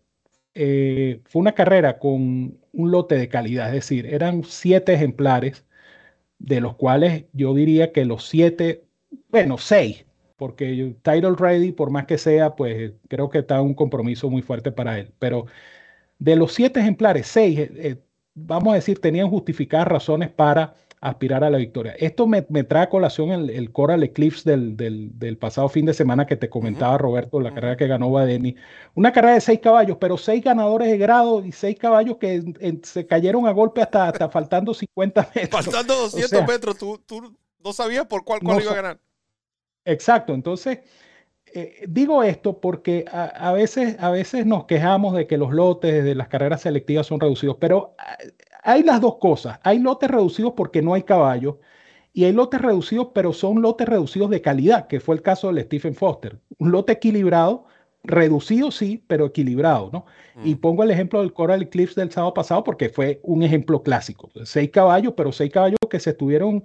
fue 0.55 1.41
una 1.41 1.53
carrera 1.53 1.99
con 1.99 2.59
un 2.73 2.91
lote 2.91 3.17
de 3.17 3.29
calidad, 3.29 3.69
es 3.69 3.75
decir, 3.75 4.07
eran 4.07 4.45
siete 4.45 4.95
ejemplares, 4.95 5.65
de 6.39 6.61
los 6.61 6.77
cuales 6.77 7.25
yo 7.33 7.55
diría 7.55 7.93
que 7.93 8.05
los 8.05 8.29
siete, 8.29 8.85
bueno, 9.31 9.59
seis 9.59 10.05
porque 10.37 10.97
Title 11.03 11.35
Ready, 11.37 11.73
por 11.73 11.91
más 11.91 12.07
que 12.07 12.19
sea, 12.19 12.55
pues 12.57 12.93
creo 13.09 13.31
que 13.31 13.39
está 13.39 13.61
un 13.63 13.75
compromiso 13.75 14.31
muy 14.31 14.43
fuerte 14.43 14.73
para 14.73 14.99
él. 14.99 15.13
Pero 15.19 15.47
de 16.19 16.37
los 16.37 16.53
siete 16.53 16.81
ejemplares, 16.81 17.27
seis, 17.27 17.59
eh, 17.59 17.71
eh, 17.77 17.97
vamos 18.35 18.73
a 18.73 18.77
decir, 18.77 19.01
tenían 19.01 19.31
justificadas 19.31 19.89
razones 19.89 20.31
para 20.31 20.75
aspirar 21.01 21.45
a 21.45 21.51
la 21.51 21.59
victoria. 21.59 21.95
Esto 21.99 22.27
me, 22.27 22.43
trae 22.43 22.85
a 22.85 22.89
colación 22.89 23.31
el, 23.31 23.73
Coral 23.73 24.03
Eclipse 24.03 24.51
del, 24.57 25.39
pasado 25.39 25.69
fin 25.69 25.85
de 25.85 25.93
semana 25.93 26.27
que 26.27 26.35
te 26.37 26.49
comentaba 26.49 26.97
Roberto, 26.97 27.41
la 27.41 27.53
carrera 27.53 27.77
que 27.77 27.87
ganó 27.87 28.11
Badeni. 28.11 28.57
Una 28.95 29.13
carrera 29.13 29.35
de 29.35 29.43
seis 29.43 29.61
caballos, 29.61 29.99
pero 30.01 30.17
seis 30.17 30.43
ganadores 30.43 30.91
de 30.91 30.97
grado 30.97 31.45
y 31.45 31.53
seis 31.53 31.77
caballos 31.79 32.17
que 32.17 32.43
se 32.85 33.07
cayeron 33.07 33.47
a 33.47 33.53
golpe 33.53 33.83
hasta, 33.83 34.09
hasta 34.09 34.31
faltando 34.31 34.73
50 34.73 35.31
metros. 35.35 35.65
Faltando 35.65 35.95
200 35.95 36.47
metros, 36.49 36.79
¿tú, 36.79 37.37
no 37.63 37.73
sabías 37.75 38.07
por 38.07 38.25
cuál, 38.25 38.41
cuál 38.41 38.63
iba 38.63 38.73
a 38.73 38.77
ganar. 38.77 39.01
Exacto, 39.85 40.35
entonces 40.35 40.81
eh, 41.57 41.85
digo 41.87 42.25
esto 42.25 42.61
porque 42.61 43.05
a, 43.13 43.53
veces, 43.53 43.97
a 44.01 44.11
veces 44.11 44.45
nos 44.45 44.65
quejamos 44.65 45.15
de 45.15 45.29
que 45.29 45.39
los 45.39 45.53
lotes 45.53 46.03
de 46.03 46.17
las 46.17 46.27
carreras 46.27 46.63
selectivas 46.63 47.07
son 47.07 47.21
reducidos, 47.21 47.59
pero 47.61 47.95
hay 48.65 48.83
las 48.83 49.01
dos 49.01 49.19
cosas. 49.19 49.61
Hay 49.63 49.79
lotes 49.79 50.11
reducidos 50.11 50.55
porque 50.57 50.83
no 50.83 50.95
hay 50.95 51.05
caballos 51.05 51.57
y 52.13 52.25
hay 52.25 52.33
lotes 52.33 52.61
reducidos, 52.61 53.09
pero 53.15 53.33
son 53.33 53.63
lotes 53.63 53.89
reducidos 53.89 54.31
de 54.31 54.43
calidad, 54.43 54.89
que 54.89 54.99
fue 54.99 55.15
el 55.15 55.23
caso 55.23 55.53
del 55.53 55.65
Stephen 55.65 55.95
Foster. 55.95 56.41
Un 56.59 56.73
lote 56.73 56.95
equilibrado, 56.95 57.67
reducido 58.03 58.73
sí, 58.73 59.05
pero 59.07 59.27
equilibrado, 59.27 59.91
¿no? 59.93 60.07
Y 60.45 60.57
mm. 60.57 60.61
pongo 60.61 60.83
el 60.83 60.91
ejemplo 60.91 61.21
del 61.21 61.33
Coral 61.33 61.63
Eclipse 61.63 62.01
del 62.01 62.11
sábado 62.11 62.35
pasado 62.35 62.65
porque 62.65 62.89
fue 62.89 63.21
un 63.23 63.45
ejemplo 63.45 63.83
clásico. 63.85 64.29
Seis 64.45 64.71
caballos, 64.71 65.15
pero 65.17 65.31
seis 65.31 65.53
caballos 65.53 65.79
que 65.89 66.01
se 66.01 66.11
estuvieron 66.11 66.65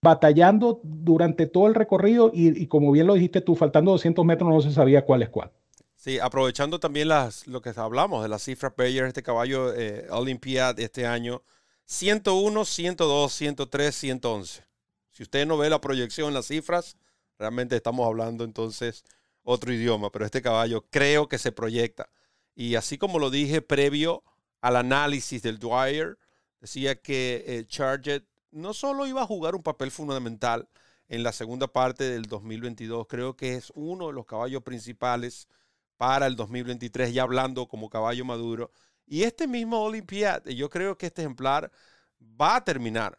batallando 0.00 0.80
durante 0.82 1.46
todo 1.46 1.66
el 1.66 1.74
recorrido 1.74 2.30
y, 2.32 2.66
como 2.66 2.92
bien 2.92 3.06
lo 3.06 3.14
dijiste 3.14 3.40
tú, 3.40 3.56
faltando 3.56 3.90
200 3.92 4.24
metros 4.24 4.48
no 4.48 4.60
se 4.60 4.72
sabía 4.72 5.04
cuál 5.04 5.22
es 5.22 5.28
cuál. 5.28 5.50
Sí, 5.96 6.18
aprovechando 6.20 6.78
también 6.78 7.08
las, 7.08 7.46
lo 7.48 7.60
que 7.60 7.72
hablamos 7.76 8.22
de 8.22 8.28
las 8.28 8.42
cifras 8.42 8.72
Payer, 8.74 9.04
este 9.04 9.22
caballo 9.22 9.74
eh, 9.74 10.06
Olympiad 10.10 10.78
este 10.78 11.06
año, 11.06 11.42
101, 11.86 12.64
102, 12.64 13.32
103, 13.32 13.94
111. 13.94 14.64
Si 15.10 15.22
usted 15.24 15.46
no 15.46 15.58
ve 15.58 15.68
la 15.68 15.80
proyección, 15.80 16.32
las 16.32 16.46
cifras, 16.46 16.96
realmente 17.38 17.74
estamos 17.74 18.06
hablando 18.06 18.44
entonces 18.44 19.04
otro 19.42 19.72
idioma, 19.72 20.12
pero 20.12 20.24
este 20.24 20.42
caballo 20.42 20.86
creo 20.90 21.28
que 21.28 21.38
se 21.38 21.50
proyecta. 21.50 22.08
Y 22.54 22.76
así 22.76 22.98
como 22.98 23.18
lo 23.18 23.30
dije 23.30 23.62
previo 23.62 24.22
al 24.60 24.76
análisis 24.76 25.42
del 25.42 25.58
Dwyer, 25.58 26.18
decía 26.60 27.00
que 27.00 27.44
eh, 27.46 27.64
Charget 27.66 28.24
no 28.50 28.74
solo 28.74 29.06
iba 29.06 29.22
a 29.22 29.26
jugar 29.26 29.54
un 29.54 29.62
papel 29.62 29.90
fundamental 29.90 30.68
en 31.08 31.22
la 31.22 31.32
segunda 31.32 31.66
parte 31.66 32.04
del 32.04 32.24
2022, 32.24 33.06
creo 33.08 33.36
que 33.36 33.54
es 33.54 33.72
uno 33.74 34.08
de 34.08 34.12
los 34.12 34.26
caballos 34.26 34.62
principales 34.62 35.48
para 35.96 36.26
el 36.26 36.36
2023, 36.36 37.12
ya 37.12 37.22
hablando 37.22 37.66
como 37.66 37.88
caballo 37.88 38.24
maduro. 38.24 38.70
Y 39.06 39.22
este 39.22 39.46
mismo 39.46 39.82
Olympiad, 39.82 40.44
yo 40.44 40.68
creo 40.68 40.98
que 40.98 41.06
este 41.06 41.22
ejemplar 41.22 41.72
va 42.20 42.56
a 42.56 42.64
terminar 42.64 43.18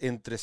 entre, 0.00 0.36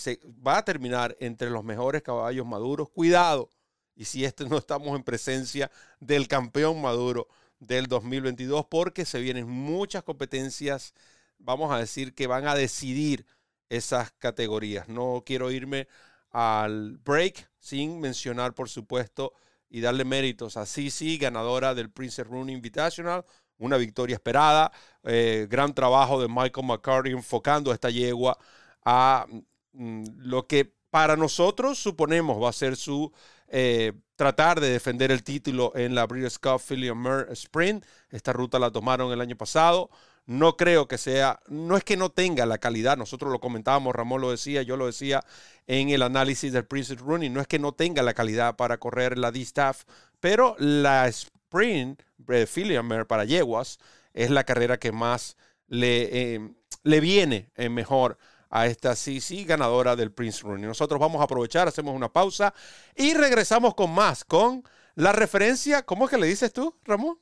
va 0.46 0.58
a 0.58 0.66
terminar 0.66 1.16
entre 1.20 1.50
los 1.50 1.64
mejores 1.64 2.02
caballos 2.02 2.46
maduros. 2.46 2.90
Cuidado, 2.90 3.50
y 3.96 4.06
si 4.06 4.26
este 4.26 4.46
no 4.46 4.58
estamos 4.58 4.96
en 4.96 5.04
presencia 5.04 5.72
del 6.00 6.28
campeón 6.28 6.82
maduro 6.82 7.28
del 7.60 7.88
2022, 7.88 8.66
porque 8.70 9.06
se 9.06 9.20
vienen 9.20 9.48
muchas 9.48 10.04
competencias, 10.04 10.94
vamos 11.38 11.72
a 11.72 11.78
decir, 11.78 12.14
que 12.14 12.28
van 12.28 12.48
a 12.48 12.56
decidir 12.56 13.26
esas 13.72 14.12
categorías. 14.12 14.90
No 14.90 15.24
quiero 15.26 15.50
irme 15.50 15.88
al 16.30 16.98
break 16.98 17.50
sin 17.58 18.00
mencionar, 18.02 18.54
por 18.54 18.70
supuesto, 18.70 19.34
y 19.70 19.80
darle 19.80 20.04
méritos 20.04 20.58
a 20.58 20.66
Sisi, 20.66 21.18
ganadora 21.18 21.74
del 21.74 21.90
Princess 21.90 22.28
Rune 22.28 22.52
Invitational, 22.52 23.26
una 23.58 23.78
victoria 23.78 24.16
esperada, 24.16 24.72
eh, 25.04 25.48
gran 25.50 25.74
trabajo 25.74 26.22
de 26.22 26.28
Michael 26.28 26.68
McCarthy 26.68 27.12
enfocando 27.12 27.72
a 27.72 27.74
esta 27.74 27.90
yegua 27.90 28.38
a 28.84 29.26
mm, 29.72 30.04
lo 30.18 30.48
que 30.48 30.74
para 30.90 31.16
nosotros 31.16 31.80
suponemos 31.80 32.44
va 32.44 32.50
a 32.50 32.54
ser 32.54 32.76
su 32.76 33.14
eh, 33.48 33.94
tratar 34.18 34.60
de 34.60 34.70
defender 34.70 35.12
el 35.12 35.24
título 35.24 35.72
en 35.76 35.96
la 35.96 36.06
Breeders' 36.06 36.40
Cup 36.40 36.60
Philly 36.60 36.92
Sprint. 37.32 37.86
Esta 38.10 38.34
ruta 38.34 38.60
la 38.60 38.72
tomaron 38.72 39.14
el 39.14 39.22
año 39.22 39.38
pasado. 39.38 39.90
No 40.26 40.56
creo 40.56 40.88
que 40.88 40.98
sea, 40.98 41.40
no 41.48 41.76
es 41.76 41.84
que 41.84 41.98
no 41.98 42.10
tenga 42.10 42.46
la 42.46 42.60
calidad, 42.60 42.96
nosotros 42.96 43.32
lo 43.32 43.40
comentábamos, 43.40 43.96
Ramón 43.96 44.22
lo 44.22 44.32
decía, 44.32 44.62
yo 44.62 44.78
lo 44.78 44.86
decía 44.86 45.24
en 45.68 45.90
el 45.90 46.04
análisis 46.04 46.54
del 46.54 46.66
Princess 46.66 47.00
Running, 47.00 47.34
no 47.34 47.42
es 47.42 47.48
que 47.48 47.60
no 47.60 47.74
tenga 47.74 48.04
la 48.04 48.14
calidad 48.14 48.56
para 48.56 48.78
correr 48.78 49.18
la 49.18 49.32
D-Staff, 49.32 49.84
pero 50.20 50.56
la 50.60 51.08
Sprint 51.08 52.02
Mare 52.28 53.06
para 53.06 53.26
yeguas 53.26 53.80
es 54.14 54.30
la 54.30 54.44
carrera 54.44 54.78
que 54.78 54.92
más 54.92 55.38
le, 55.68 56.36
eh, 56.36 56.54
le 56.84 57.00
viene 57.00 57.50
eh, 57.56 57.70
mejor 57.70 58.18
a 58.50 58.68
esta 58.68 58.96
CC 58.96 59.44
ganadora 59.46 59.96
del 59.96 60.12
Prince 60.12 60.42
Running. 60.44 60.68
Nosotros 60.68 61.00
vamos 61.00 61.22
a 61.22 61.24
aprovechar, 61.24 61.68
hacemos 61.68 61.96
una 61.96 62.12
pausa 62.12 62.54
y 62.96 63.14
regresamos 63.14 63.74
con 63.76 63.92
más, 63.92 64.24
con 64.24 64.64
la 64.96 65.14
referencia, 65.14 65.84
¿cómo 65.84 66.06
es 66.06 66.12
que 66.12 66.18
le 66.18 66.28
dices 66.28 66.52
tú, 66.52 66.76
Ramón? 66.84 67.18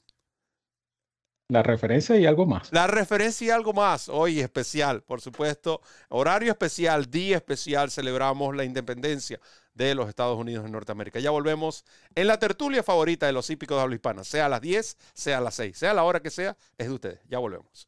La 1.52 1.64
referencia 1.64 2.16
y 2.16 2.28
algo 2.28 2.46
más. 2.46 2.72
La 2.72 2.86
referencia 2.86 3.48
y 3.48 3.50
algo 3.50 3.74
más. 3.74 4.08
Hoy 4.08 4.40
especial, 4.40 5.02
por 5.02 5.20
supuesto. 5.20 5.82
Horario 6.10 6.52
especial, 6.52 7.10
día 7.10 7.38
especial. 7.38 7.90
Celebramos 7.90 8.56
la 8.56 8.66
independencia 8.66 9.40
de 9.74 9.96
los 9.96 10.08
Estados 10.10 10.38
Unidos 10.38 10.66
de 10.66 10.70
Norteamérica. 10.70 11.20
Ya 11.20 11.32
volvemos 11.32 11.86
en 12.14 12.28
la 12.28 12.38
tertulia 12.38 12.84
favorita 12.84 13.26
de 13.26 13.34
los 13.34 13.50
hípicos 13.50 13.78
de 13.78 13.82
habla 13.82 13.96
hispana. 13.96 14.24
Sea 14.24 14.46
a 14.46 14.50
las 14.50 14.62
10, 14.62 14.96
sea 15.16 15.40
a 15.40 15.42
las 15.42 15.56
6, 15.56 15.76
sea 15.76 15.90
a 15.90 15.96
la 15.96 16.04
hora 16.04 16.20
que 16.22 16.30
sea, 16.30 16.56
es 16.78 16.88
de 16.88 16.94
ustedes. 16.94 17.20
Ya 17.28 17.40
volvemos. 17.40 17.88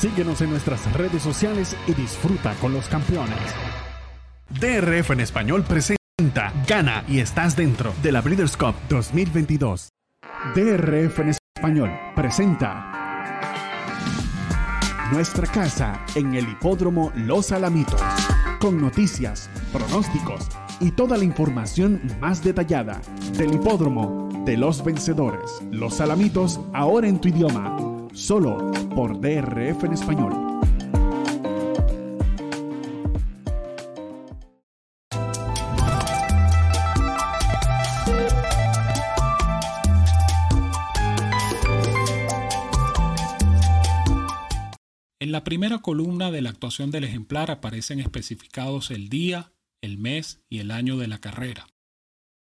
Síguenos 0.00 0.40
en 0.40 0.48
nuestras 0.48 0.90
redes 0.94 1.22
sociales 1.22 1.76
y 1.86 1.92
disfruta 1.92 2.54
con 2.54 2.72
los 2.72 2.88
campeones. 2.88 3.36
DRF 4.48 5.10
en 5.10 5.20
español 5.20 5.62
presenta 5.62 6.54
Gana 6.66 7.04
y 7.06 7.20
estás 7.20 7.54
dentro 7.54 7.92
de 8.02 8.10
la 8.10 8.22
Breeders' 8.22 8.56
Cup 8.56 8.74
2022. 8.88 9.90
DRF 10.54 11.18
en 11.18 11.28
español 11.28 11.90
presenta 12.16 12.86
Nuestra 15.12 15.46
casa 15.46 16.02
en 16.14 16.34
el 16.34 16.48
hipódromo 16.48 17.12
Los 17.14 17.52
Alamitos, 17.52 18.00
con 18.58 18.80
noticias, 18.80 19.50
pronósticos 19.70 20.48
y 20.80 20.92
toda 20.92 21.18
la 21.18 21.24
información 21.24 22.00
más 22.20 22.42
detallada 22.42 23.02
del 23.36 23.52
hipódromo 23.52 24.30
de 24.46 24.56
los 24.56 24.82
vencedores. 24.82 25.60
Los 25.70 26.00
Alamitos 26.00 26.58
ahora 26.72 27.06
en 27.06 27.20
tu 27.20 27.28
idioma 27.28 27.89
solo 28.20 28.70
por 28.94 29.18
DRF 29.18 29.84
en 29.84 29.92
español. 29.94 30.32
En 45.18 45.32
la 45.32 45.44
primera 45.44 45.78
columna 45.78 46.30
de 46.30 46.42
la 46.42 46.50
actuación 46.50 46.90
del 46.90 47.04
ejemplar 47.04 47.50
aparecen 47.50 48.00
especificados 48.00 48.90
el 48.90 49.08
día, 49.08 49.52
el 49.80 49.96
mes 49.96 50.42
y 50.50 50.58
el 50.58 50.70
año 50.70 50.98
de 50.98 51.08
la 51.08 51.18
carrera, 51.18 51.68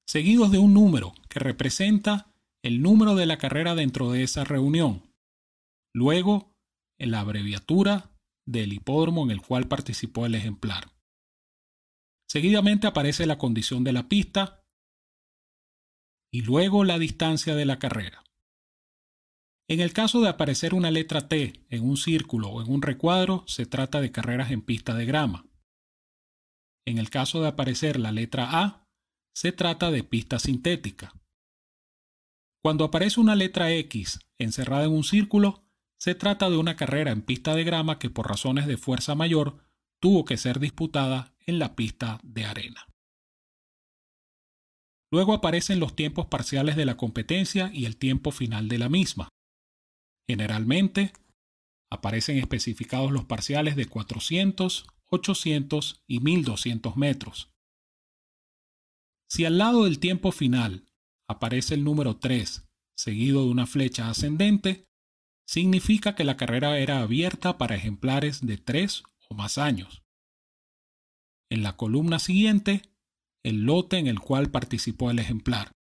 seguidos 0.07 0.51
de 0.51 0.57
un 0.57 0.73
número 0.73 1.13
que 1.27 1.39
representa 1.39 2.31
el 2.63 2.81
número 2.81 3.15
de 3.15 3.25
la 3.25 3.37
carrera 3.37 3.75
dentro 3.75 4.11
de 4.11 4.23
esa 4.23 4.45
reunión. 4.45 5.04
Luego, 5.95 6.53
en 6.99 7.11
la 7.11 7.21
abreviatura 7.21 8.11
del 8.45 8.73
hipódromo 8.73 9.23
en 9.23 9.31
el 9.31 9.41
cual 9.41 9.69
participó 9.69 10.25
el 10.25 10.35
ejemplar. 10.35 10.91
Seguidamente 12.29 12.85
aparece 12.85 13.25
la 13.25 13.37
condición 13.37 13.85
de 13.85 13.93
la 13.93 14.09
pista 14.09 14.61
y 16.33 16.41
luego 16.41 16.83
la 16.83 16.99
distancia 16.99 17.55
de 17.55 17.63
la 17.63 17.79
carrera. 17.79 18.25
En 19.69 19.79
el 19.79 19.93
caso 19.93 20.19
de 20.19 20.27
aparecer 20.27 20.73
una 20.73 20.91
letra 20.91 21.29
T 21.29 21.65
en 21.69 21.87
un 21.87 21.95
círculo 21.95 22.49
o 22.49 22.61
en 22.61 22.69
un 22.69 22.81
recuadro, 22.81 23.45
se 23.47 23.65
trata 23.65 24.01
de 24.01 24.11
carreras 24.11 24.51
en 24.51 24.63
pista 24.63 24.95
de 24.95 25.05
grama. 25.05 25.47
En 26.85 26.97
el 26.97 27.09
caso 27.09 27.41
de 27.41 27.47
aparecer 27.47 28.01
la 28.01 28.11
letra 28.11 28.61
A, 28.61 28.85
se 29.33 29.53
trata 29.53 29.91
de 29.91 30.03
pista 30.03 30.39
sintética. 30.39 31.13
Cuando 32.61 32.83
aparece 32.83 33.21
una 33.21 33.35
letra 33.35 33.71
X 33.71 34.19
encerrada 34.37 34.83
en 34.83 34.91
un 34.91 35.05
círculo, 35.05 35.64
se 35.99 36.15
trata 36.15 36.49
de 36.49 36.57
una 36.57 36.75
carrera 36.75 37.11
en 37.11 37.21
pista 37.21 37.55
de 37.55 37.63
grama 37.63 37.99
que 37.99 38.09
por 38.09 38.27
razones 38.27 38.67
de 38.67 38.77
fuerza 38.77 39.15
mayor 39.15 39.57
tuvo 39.99 40.25
que 40.25 40.37
ser 40.37 40.59
disputada 40.59 41.33
en 41.45 41.59
la 41.59 41.75
pista 41.75 42.19
de 42.23 42.45
arena. 42.45 42.87
Luego 45.11 45.33
aparecen 45.33 45.79
los 45.79 45.95
tiempos 45.95 46.25
parciales 46.27 46.75
de 46.75 46.85
la 46.85 46.97
competencia 46.97 47.71
y 47.73 47.85
el 47.85 47.97
tiempo 47.97 48.31
final 48.31 48.67
de 48.67 48.79
la 48.79 48.89
misma. 48.89 49.29
Generalmente, 50.27 51.13
aparecen 51.89 52.37
especificados 52.37 53.11
los 53.11 53.25
parciales 53.25 53.75
de 53.75 53.85
400, 53.85 54.87
800 55.07 56.03
y 56.07 56.19
1200 56.19 56.97
metros. 56.97 57.51
Si 59.29 59.45
al 59.45 59.57
lado 59.57 59.85
del 59.85 59.99
tiempo 59.99 60.31
final 60.31 60.85
aparece 61.27 61.75
el 61.75 61.83
número 61.83 62.17
3 62.17 62.67
seguido 62.97 63.43
de 63.43 63.49
una 63.49 63.67
flecha 63.67 64.09
ascendente, 64.09 64.85
significa 65.45 66.15
que 66.15 66.23
la 66.23 66.37
carrera 66.37 66.77
era 66.79 67.01
abierta 67.01 67.57
para 67.57 67.75
ejemplares 67.75 68.45
de 68.45 68.57
tres 68.57 69.03
o 69.29 69.35
más 69.35 69.57
años. 69.57 70.03
En 71.49 71.63
la 71.63 71.77
columna 71.77 72.19
siguiente, 72.19 72.81
el 73.43 73.61
lote 73.65 73.97
en 73.97 74.07
el 74.07 74.19
cual 74.19 74.49
participó 74.49 75.11
el 75.11 75.19
ejemplar. 75.19 75.71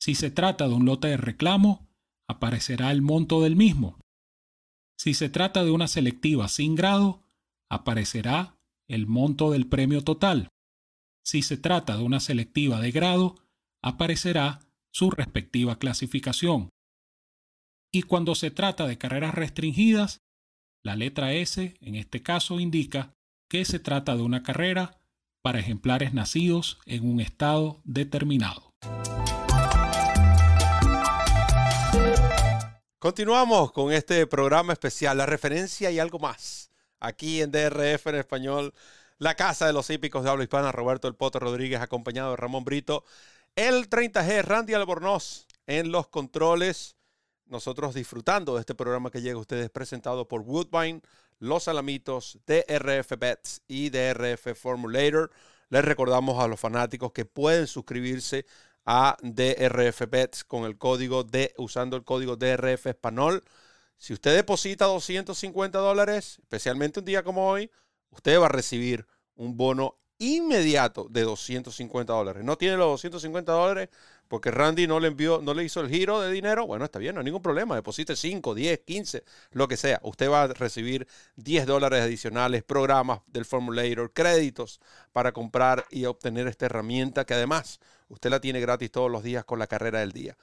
Si 0.00 0.14
se 0.14 0.30
trata 0.30 0.68
de 0.68 0.74
un 0.74 0.84
lote 0.84 1.08
de 1.08 1.16
reclamo, 1.16 1.88
aparecerá 2.28 2.92
el 2.92 3.02
monto 3.02 3.42
del 3.42 3.56
mismo. 3.56 3.98
Si 4.96 5.14
se 5.14 5.28
trata 5.28 5.64
de 5.64 5.70
una 5.70 5.88
selectiva 5.88 6.48
sin 6.48 6.74
grado, 6.74 7.22
aparecerá 7.68 8.56
el 8.86 9.06
monto 9.06 9.50
del 9.50 9.66
premio 9.66 10.02
total. 10.02 10.48
Si 11.24 11.42
se 11.42 11.56
trata 11.56 11.96
de 11.96 12.04
una 12.04 12.20
selectiva 12.20 12.80
de 12.80 12.92
grado, 12.92 13.34
aparecerá 13.82 14.60
su 14.92 15.10
respectiva 15.10 15.78
clasificación. 15.78 16.70
Y 17.94 18.02
cuando 18.02 18.34
se 18.34 18.50
trata 18.50 18.88
de 18.88 18.98
carreras 18.98 19.36
restringidas, 19.36 20.20
la 20.82 20.96
letra 20.96 21.32
S 21.32 21.76
en 21.80 21.94
este 21.94 22.24
caso 22.24 22.58
indica 22.58 23.14
que 23.48 23.64
se 23.64 23.78
trata 23.78 24.16
de 24.16 24.22
una 24.22 24.42
carrera 24.42 25.00
para 25.42 25.60
ejemplares 25.60 26.12
nacidos 26.12 26.80
en 26.86 27.08
un 27.08 27.20
estado 27.20 27.80
determinado. 27.84 28.74
Continuamos 32.98 33.70
con 33.70 33.92
este 33.92 34.26
programa 34.26 34.72
especial, 34.72 35.16
la 35.16 35.26
referencia 35.26 35.92
y 35.92 36.00
algo 36.00 36.18
más. 36.18 36.72
Aquí 36.98 37.42
en 37.42 37.52
DRF 37.52 38.08
en 38.08 38.16
español, 38.16 38.74
la 39.18 39.36
casa 39.36 39.68
de 39.68 39.72
los 39.72 39.88
hípicos 39.88 40.24
de 40.24 40.30
habla 40.30 40.42
hispana, 40.42 40.72
Roberto 40.72 41.06
El 41.06 41.14
Poto 41.14 41.38
Rodríguez, 41.38 41.80
acompañado 41.80 42.32
de 42.32 42.38
Ramón 42.38 42.64
Brito, 42.64 43.04
el 43.54 43.88
30G, 43.88 44.42
Randy 44.42 44.74
Albornoz 44.74 45.46
en 45.68 45.92
los 45.92 46.08
controles 46.08 46.93
nosotros 47.46 47.94
disfrutando 47.94 48.54
de 48.54 48.60
este 48.60 48.74
programa 48.74 49.10
que 49.10 49.22
llega 49.22 49.36
a 49.36 49.40
ustedes 49.40 49.70
presentado 49.70 50.26
por 50.26 50.42
Woodbine, 50.42 51.02
Los 51.38 51.68
Alamitos, 51.68 52.38
DRF 52.46 53.18
Bets 53.18 53.62
y 53.68 53.90
DRF 53.90 54.54
Formulator. 54.54 55.30
Les 55.68 55.84
recordamos 55.84 56.42
a 56.42 56.48
los 56.48 56.60
fanáticos 56.60 57.12
que 57.12 57.24
pueden 57.24 57.66
suscribirse 57.66 58.46
a 58.86 59.16
DRF 59.22 60.08
Bets 60.08 60.44
con 60.44 60.64
el 60.64 60.78
código 60.78 61.24
de, 61.24 61.54
usando 61.56 61.96
el 61.96 62.04
código 62.04 62.36
DRF 62.36 62.86
Español. 62.86 63.42
Si 63.96 64.12
usted 64.12 64.34
deposita 64.34 64.86
250 64.86 65.78
dólares, 65.78 66.38
especialmente 66.40 67.00
un 67.00 67.06
día 67.06 67.22
como 67.22 67.48
hoy, 67.48 67.70
usted 68.10 68.38
va 68.38 68.46
a 68.46 68.50
recibir 68.50 69.06
un 69.36 69.56
bono 69.56 69.98
inmediato 70.18 71.06
de 71.10 71.22
250 71.22 72.12
dólares. 72.12 72.44
No 72.44 72.56
tiene 72.56 72.76
los 72.76 72.88
250 72.88 73.52
dólares 73.52 73.88
porque 74.28 74.50
Randy 74.50 74.86
no 74.86 75.00
le 75.00 75.08
envió, 75.08 75.40
no 75.42 75.54
le 75.54 75.64
hizo 75.64 75.80
el 75.80 75.88
giro 75.88 76.20
de 76.20 76.30
dinero. 76.32 76.66
Bueno, 76.66 76.84
está 76.84 76.98
bien, 76.98 77.14
no 77.14 77.20
hay 77.20 77.24
ningún 77.24 77.42
problema. 77.42 77.74
Deposite 77.74 78.16
5, 78.16 78.54
10, 78.54 78.80
15, 78.80 79.24
lo 79.52 79.68
que 79.68 79.76
sea. 79.76 80.00
Usted 80.02 80.30
va 80.30 80.42
a 80.42 80.46
recibir 80.48 81.06
10 81.36 81.66
dólares 81.66 82.02
adicionales, 82.02 82.62
programas 82.62 83.20
del 83.26 83.44
Formulator, 83.44 84.12
créditos 84.12 84.80
para 85.12 85.32
comprar 85.32 85.86
y 85.90 86.04
obtener 86.06 86.48
esta 86.48 86.66
herramienta 86.66 87.24
que 87.24 87.34
además 87.34 87.80
usted 88.08 88.30
la 88.30 88.40
tiene 88.40 88.60
gratis 88.60 88.90
todos 88.90 89.10
los 89.10 89.22
días 89.22 89.44
con 89.44 89.58
la 89.58 89.66
carrera 89.66 90.00
del 90.00 90.12
día. 90.12 90.36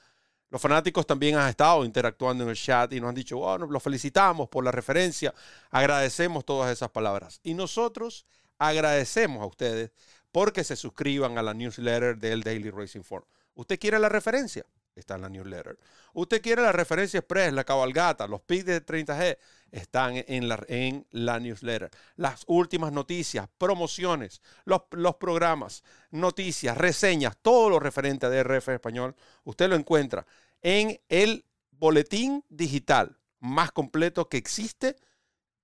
Los 0.52 0.60
fanáticos 0.60 1.06
también 1.06 1.36
han 1.36 1.48
estado 1.48 1.82
interactuando 1.82 2.44
en 2.44 2.50
el 2.50 2.56
chat 2.56 2.92
y 2.92 3.00
nos 3.00 3.08
han 3.08 3.14
dicho, 3.14 3.38
bueno, 3.38 3.66
los 3.66 3.82
felicitamos 3.82 4.50
por 4.50 4.62
la 4.62 4.70
referencia, 4.70 5.32
agradecemos 5.70 6.44
todas 6.44 6.70
esas 6.70 6.90
palabras. 6.90 7.40
Y 7.42 7.54
nosotros 7.54 8.26
agradecemos 8.58 9.42
a 9.42 9.46
ustedes 9.46 9.92
porque 10.30 10.62
se 10.62 10.76
suscriban 10.76 11.38
a 11.38 11.42
la 11.42 11.54
newsletter 11.54 12.18
del 12.18 12.42
Daily 12.42 12.70
Racing 12.70 13.02
Form. 13.02 13.24
¿Usted 13.54 13.78
quiere 13.78 13.98
la 13.98 14.08
referencia? 14.08 14.64
está 14.94 15.14
en 15.14 15.22
la 15.22 15.28
newsletter. 15.28 15.78
Usted 16.14 16.42
quiere 16.42 16.62
la 16.62 16.72
referencia 16.72 17.18
express, 17.18 17.52
la 17.52 17.64
cabalgata, 17.64 18.26
los 18.26 18.42
picks 18.42 18.66
de 18.66 18.84
30G, 18.84 19.38
están 19.70 20.22
en 20.26 20.48
la, 20.48 20.62
en 20.68 21.06
la 21.10 21.40
newsletter. 21.40 21.90
Las 22.16 22.44
últimas 22.46 22.92
noticias, 22.92 23.48
promociones, 23.58 24.42
los, 24.64 24.82
los 24.90 25.16
programas, 25.16 25.82
noticias, 26.10 26.76
reseñas, 26.76 27.36
todo 27.40 27.70
lo 27.70 27.80
referente 27.80 28.26
a 28.26 28.30
DRF 28.30 28.68
español, 28.68 29.14
usted 29.44 29.68
lo 29.68 29.76
encuentra 29.76 30.26
en 30.60 31.00
el 31.08 31.44
boletín 31.70 32.44
digital 32.48 33.18
más 33.40 33.72
completo 33.72 34.28
que 34.28 34.36
existe 34.36 34.96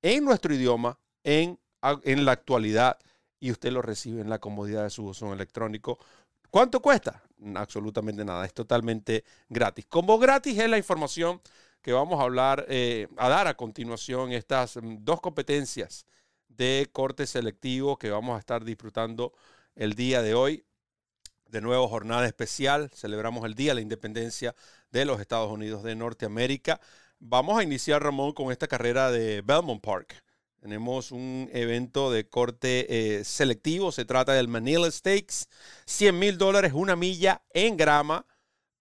en 0.02 0.24
nuestro 0.24 0.54
idioma 0.54 0.98
en, 1.22 1.60
en 1.82 2.24
la 2.24 2.32
actualidad 2.32 2.98
y 3.40 3.52
usted 3.52 3.70
lo 3.70 3.82
recibe 3.82 4.20
en 4.20 4.30
la 4.30 4.40
comodidad 4.40 4.82
de 4.82 4.90
su 4.90 5.02
buzón 5.02 5.32
electrónico. 5.32 5.98
¿Cuánto 6.50 6.80
cuesta? 6.80 7.22
Absolutamente 7.54 8.24
nada, 8.24 8.44
es 8.44 8.54
totalmente 8.54 9.24
gratis. 9.48 9.86
Como 9.88 10.18
gratis 10.18 10.58
es 10.58 10.68
la 10.68 10.78
información 10.78 11.40
que 11.82 11.92
vamos 11.92 12.20
a 12.20 12.24
hablar, 12.24 12.66
eh, 12.68 13.08
a 13.16 13.28
dar 13.28 13.46
a 13.46 13.56
continuación 13.56 14.32
estas 14.32 14.76
mm, 14.76 14.98
dos 15.00 15.20
competencias 15.20 16.06
de 16.48 16.88
corte 16.92 17.26
selectivo 17.26 17.96
que 17.98 18.10
vamos 18.10 18.36
a 18.36 18.40
estar 18.40 18.64
disfrutando 18.64 19.32
el 19.76 19.94
día 19.94 20.22
de 20.22 20.34
hoy. 20.34 20.64
De 21.48 21.60
nuevo, 21.60 21.88
jornada 21.88 22.26
especial. 22.26 22.90
Celebramos 22.92 23.44
el 23.46 23.54
Día 23.54 23.70
de 23.70 23.76
la 23.76 23.80
Independencia 23.80 24.54
de 24.90 25.04
los 25.04 25.20
Estados 25.20 25.50
Unidos 25.50 25.82
de 25.82 25.94
Norteamérica. 25.94 26.80
Vamos 27.20 27.58
a 27.58 27.62
iniciar, 27.62 28.02
Ramón, 28.02 28.32
con 28.32 28.52
esta 28.52 28.68
carrera 28.68 29.10
de 29.10 29.40
Belmont 29.42 29.82
Park. 29.82 30.22
Tenemos 30.60 31.12
un 31.12 31.48
evento 31.52 32.10
de 32.10 32.28
corte 32.28 33.18
eh, 33.18 33.24
selectivo. 33.24 33.92
Se 33.92 34.04
trata 34.04 34.32
del 34.32 34.48
Manila 34.48 34.90
Stakes. 34.90 35.46
100 35.86 36.18
mil 36.18 36.38
dólares, 36.38 36.72
una 36.74 36.96
milla 36.96 37.42
en 37.50 37.76
grama 37.76 38.26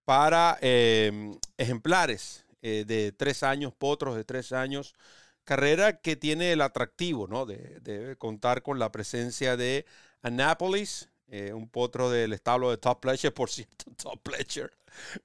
para 0.05 0.57
em, 0.61 1.37
ejemplares 1.57 2.45
eh, 2.61 2.83
de 2.87 3.11
tres 3.11 3.43
años, 3.43 3.73
potros 3.77 4.15
de 4.15 4.23
tres 4.23 4.51
años. 4.51 4.95
Carrera 5.43 5.99
que 6.01 6.15
tiene 6.15 6.51
el 6.51 6.61
atractivo 6.61 7.27
¿no? 7.27 7.45
de, 7.45 7.79
de 7.81 8.15
contar 8.17 8.63
con 8.63 8.79
la 8.79 8.91
presencia 8.91 9.55
de 9.55 9.85
Annapolis, 10.21 11.09
eh, 11.29 11.51
un 11.53 11.67
potro 11.67 12.09
del 12.09 12.31
establo 12.31 12.69
de 12.69 12.77
Top 12.77 13.01
Pleasure, 13.01 13.31
por 13.31 13.49
cierto, 13.51 13.85
Top 13.97 14.21
Pleasure. 14.23 14.69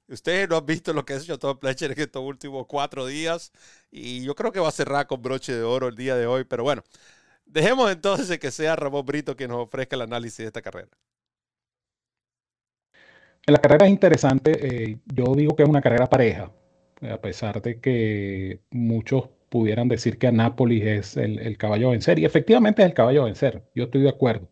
Ustedes 0.08 0.48
no 0.48 0.56
han 0.56 0.66
visto 0.66 0.92
lo 0.92 1.04
que 1.04 1.14
ha 1.14 1.16
hecho 1.16 1.38
Top 1.38 1.60
Pleasure 1.60 1.92
en 1.94 2.00
estos 2.00 2.22
últimos 2.22 2.66
cuatro 2.66 3.06
días 3.06 3.52
y 3.90 4.22
yo 4.22 4.34
creo 4.34 4.52
que 4.52 4.60
va 4.60 4.68
a 4.68 4.72
cerrar 4.72 5.06
con 5.06 5.22
broche 5.22 5.54
de 5.54 5.62
oro 5.62 5.88
el 5.88 5.96
día 5.96 6.16
de 6.16 6.26
hoy, 6.26 6.44
pero 6.44 6.64
bueno, 6.64 6.82
dejemos 7.46 7.90
entonces 7.90 8.38
que 8.38 8.50
sea 8.50 8.76
Ramón 8.76 9.06
Brito 9.06 9.36
quien 9.36 9.50
nos 9.50 9.60
ofrezca 9.60 9.96
el 9.96 10.02
análisis 10.02 10.38
de 10.38 10.46
esta 10.46 10.62
carrera. 10.62 10.90
La 13.46 13.58
carrera 13.58 13.86
es 13.86 13.92
interesante, 13.92 14.52
eh, 14.92 14.98
yo 15.06 15.34
digo 15.34 15.56
que 15.56 15.64
es 15.64 15.68
una 15.68 15.80
carrera 15.80 16.08
pareja, 16.08 16.52
a 17.00 17.20
pesar 17.20 17.60
de 17.60 17.80
que 17.80 18.60
muchos 18.70 19.28
pudieran 19.48 19.88
decir 19.88 20.16
que 20.18 20.28
Anápolis 20.28 20.84
es 20.84 21.16
el, 21.16 21.38
el 21.40 21.58
caballo 21.58 21.88
a 21.88 21.90
vencer, 21.92 22.18
y 22.18 22.24
efectivamente 22.24 22.82
es 22.82 22.88
el 22.88 22.94
caballo 22.94 23.22
a 23.22 23.24
vencer, 23.26 23.64
yo 23.74 23.84
estoy 23.84 24.02
de 24.02 24.08
acuerdo. 24.10 24.48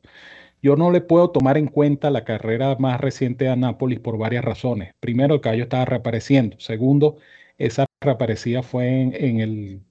Yo 0.63 0.77
no 0.77 0.91
le 0.91 1.01
puedo 1.01 1.31
tomar 1.31 1.57
en 1.57 1.69
cuenta 1.69 2.11
la 2.11 2.25
carrera 2.25 2.77
más 2.79 3.01
reciente 3.01 3.47
de 3.47 3.51
Anápolis 3.51 3.99
por 4.01 4.19
varias 4.19 4.45
razones. 4.45 4.95
Primero, 5.01 5.35
el 5.35 5.41
caballo 5.41 5.65
estaba 5.65 5.87
reapareciendo. 5.87 6.59
Segundo, 6.61 7.17
esa 7.59 7.87
reaparecida 8.01 8.63
fue 8.63 9.01
en, 9.01 9.41
el 9.41 9.83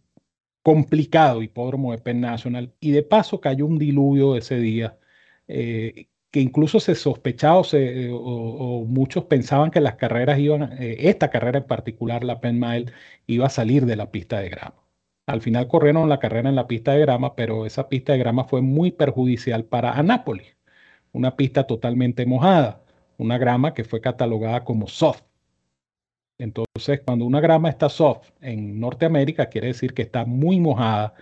complicado 0.63 1.41
hipódromo 1.43 1.91
de 1.91 1.99
Penn 1.99 2.21
National 2.21 2.73
y 2.79 2.91
de 2.91 3.03
paso 3.03 3.41
cayó 3.41 3.65
un 3.65 3.79
diluvio 3.79 4.35
ese 4.35 4.59
día 4.59 4.97
eh, 5.47 6.07
que 6.31 6.41
incluso 6.41 6.79
se 6.79 6.95
sospechaba 6.95 7.59
o, 7.59 7.63
o, 8.81 8.85
muchos 8.85 9.25
pensaban 9.25 9.71
que 9.71 9.81
las 9.81 9.95
carreras 9.95 10.39
iban, 10.39 10.73
eh, 10.81 10.97
esta 11.09 11.29
carrera 11.31 11.59
en 11.59 11.67
particular, 11.67 12.23
la 12.23 12.41
Penn 12.41 12.59
Mile, 12.59 12.91
iba 13.27 13.47
a 13.47 13.49
salir 13.49 13.85
de 13.85 13.95
la 13.95 14.11
pista 14.11 14.39
de 14.39 14.49
grama. 14.49 14.75
Al 15.27 15.41
final 15.41 15.67
corrieron 15.67 16.09
la 16.09 16.19
carrera 16.19 16.49
en 16.49 16.55
la 16.55 16.67
pista 16.67 16.93
de 16.93 17.01
grama, 17.01 17.35
pero 17.35 17.65
esa 17.65 17.89
pista 17.89 18.13
de 18.13 18.19
grama 18.19 18.45
fue 18.45 18.61
muy 18.61 18.91
perjudicial 18.91 19.65
para 19.65 19.93
Anápolis 19.93 20.58
una 21.13 21.35
pista 21.35 21.65
totalmente 21.67 22.25
mojada, 22.25 22.83
una 23.17 23.37
grama 23.37 23.73
que 23.73 23.83
fue 23.83 24.01
catalogada 24.01 24.63
como 24.63 24.87
soft. 24.87 25.23
Entonces, 26.37 27.01
cuando 27.05 27.25
una 27.25 27.41
grama 27.41 27.69
está 27.69 27.89
soft 27.89 28.29
en 28.41 28.79
Norteamérica, 28.79 29.49
quiere 29.49 29.67
decir 29.67 29.93
que 29.93 30.01
está 30.03 30.25
muy 30.25 30.59
mojada, 30.59 31.13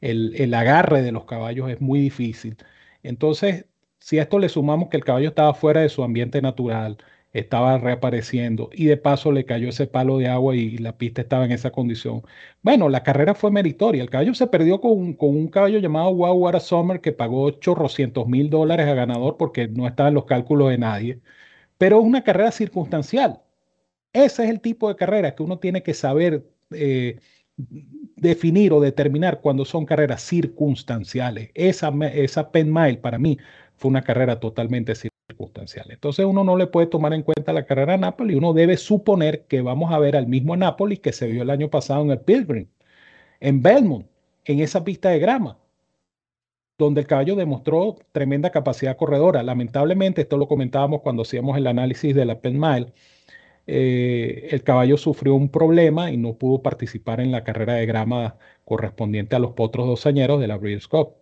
el, 0.00 0.54
agarre 0.54 1.02
de 1.02 1.12
los 1.12 1.24
caballos 1.26 1.70
es 1.70 1.80
muy 1.80 2.00
difícil. 2.00 2.56
Entonces, 3.02 3.66
si 4.00 4.18
a 4.18 4.22
esto 4.22 4.38
le 4.38 4.48
sumamos 4.48 4.88
que 4.88 4.96
el 4.96 5.04
caballo 5.04 5.28
estaba 5.28 5.54
fuera 5.54 5.82
de 5.82 5.88
su 5.88 6.02
ambiente 6.04 6.42
natural, 6.42 6.98
estaba 7.32 7.78
reapareciendo 7.78 8.70
y 8.72 8.86
de 8.86 8.96
paso 8.96 9.32
le 9.32 9.44
cayó 9.44 9.68
ese 9.68 9.86
palo 9.86 10.18
de 10.18 10.28
agua 10.28 10.54
y 10.54 10.78
la 10.78 10.98
pista 10.98 11.22
estaba 11.22 11.44
en 11.44 11.52
esa 11.52 11.70
condición. 11.70 12.22
Bueno, 12.62 12.88
la 12.88 13.02
carrera 13.02 13.34
fue 13.34 13.50
meritoria. 13.50 14.02
El 14.02 14.10
caballo 14.10 14.34
se 14.34 14.46
perdió 14.46 14.80
con, 14.80 15.14
con 15.14 15.30
un 15.30 15.48
caballo 15.48 15.78
llamado 15.78 16.14
Wow 16.14 16.34
Water 16.36 16.60
Summer 16.60 17.00
que 17.00 17.12
pagó 17.12 17.44
800 17.44 18.26
mil 18.28 18.50
dólares 18.50 18.86
a 18.86 18.94
ganador 18.94 19.36
porque 19.38 19.68
no 19.68 19.86
estaba 19.86 20.08
en 20.10 20.14
los 20.16 20.26
cálculos 20.26 20.70
de 20.70 20.78
nadie. 20.78 21.20
Pero 21.78 22.00
es 22.00 22.04
una 22.04 22.24
carrera 22.24 22.52
circunstancial. 22.52 23.42
Ese 24.12 24.44
es 24.44 24.50
el 24.50 24.60
tipo 24.60 24.88
de 24.88 24.96
carrera 24.96 25.34
que 25.34 25.42
uno 25.42 25.58
tiene 25.58 25.82
que 25.82 25.94
saber 25.94 26.46
eh, 26.72 27.18
definir 28.16 28.72
o 28.72 28.80
determinar 28.80 29.40
cuando 29.40 29.64
son 29.64 29.86
carreras 29.86 30.22
circunstanciales. 30.22 31.50
Esa, 31.54 31.92
esa 32.12 32.50
Penn 32.52 32.72
Mile 32.72 32.98
para 32.98 33.18
mí 33.18 33.38
fue 33.76 33.90
una 33.90 34.02
carrera 34.02 34.40
totalmente 34.40 34.94
circunstancial 34.94 35.11
entonces 35.90 36.24
uno 36.24 36.44
no 36.44 36.56
le 36.56 36.66
puede 36.66 36.86
tomar 36.86 37.12
en 37.14 37.22
cuenta 37.22 37.52
la 37.52 37.66
carrera 37.66 37.94
a 37.94 37.98
Napoli, 37.98 38.34
uno 38.34 38.52
debe 38.52 38.76
suponer 38.76 39.46
que 39.46 39.60
vamos 39.62 39.92
a 39.92 39.98
ver 39.98 40.16
al 40.16 40.26
mismo 40.26 40.56
Napoli 40.56 40.98
que 40.98 41.12
se 41.12 41.26
vio 41.28 41.42
el 41.42 41.50
año 41.50 41.70
pasado 41.70 42.02
en 42.02 42.10
el 42.10 42.20
Pilgrim, 42.20 42.68
en 43.40 43.62
Belmont, 43.62 44.06
en 44.44 44.60
esa 44.60 44.84
pista 44.84 45.10
de 45.10 45.18
grama, 45.18 45.58
donde 46.78 47.00
el 47.02 47.06
caballo 47.06 47.36
demostró 47.36 47.96
tremenda 48.12 48.50
capacidad 48.50 48.96
corredora. 48.96 49.42
Lamentablemente, 49.42 50.22
esto 50.22 50.36
lo 50.36 50.48
comentábamos 50.48 51.02
cuando 51.02 51.22
hacíamos 51.22 51.56
el 51.56 51.66
análisis 51.66 52.14
de 52.14 52.24
la 52.24 52.40
Penn 52.40 52.58
Mile, 52.58 52.92
eh, 53.66 54.48
el 54.50 54.62
caballo 54.64 54.96
sufrió 54.96 55.34
un 55.34 55.48
problema 55.48 56.10
y 56.10 56.16
no 56.16 56.34
pudo 56.36 56.62
participar 56.62 57.20
en 57.20 57.30
la 57.30 57.44
carrera 57.44 57.74
de 57.74 57.86
grama 57.86 58.36
correspondiente 58.64 59.36
a 59.36 59.38
los 59.38 59.52
potros 59.52 59.86
dosañeros 59.86 60.40
de 60.40 60.48
la 60.48 60.56
Breeders' 60.58 60.88
Cup. 60.88 61.21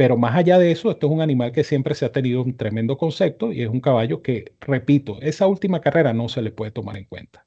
Pero 0.00 0.16
más 0.16 0.34
allá 0.34 0.58
de 0.58 0.70
eso, 0.70 0.90
esto 0.90 1.08
es 1.08 1.12
un 1.12 1.20
animal 1.20 1.52
que 1.52 1.62
siempre 1.62 1.94
se 1.94 2.06
ha 2.06 2.10
tenido 2.10 2.42
un 2.42 2.56
tremendo 2.56 2.96
concepto 2.96 3.52
y 3.52 3.60
es 3.60 3.68
un 3.68 3.82
caballo 3.82 4.22
que, 4.22 4.54
repito, 4.58 5.20
esa 5.20 5.46
última 5.46 5.82
carrera 5.82 6.14
no 6.14 6.30
se 6.30 6.40
le 6.40 6.52
puede 6.52 6.70
tomar 6.70 6.96
en 6.96 7.04
cuenta. 7.04 7.44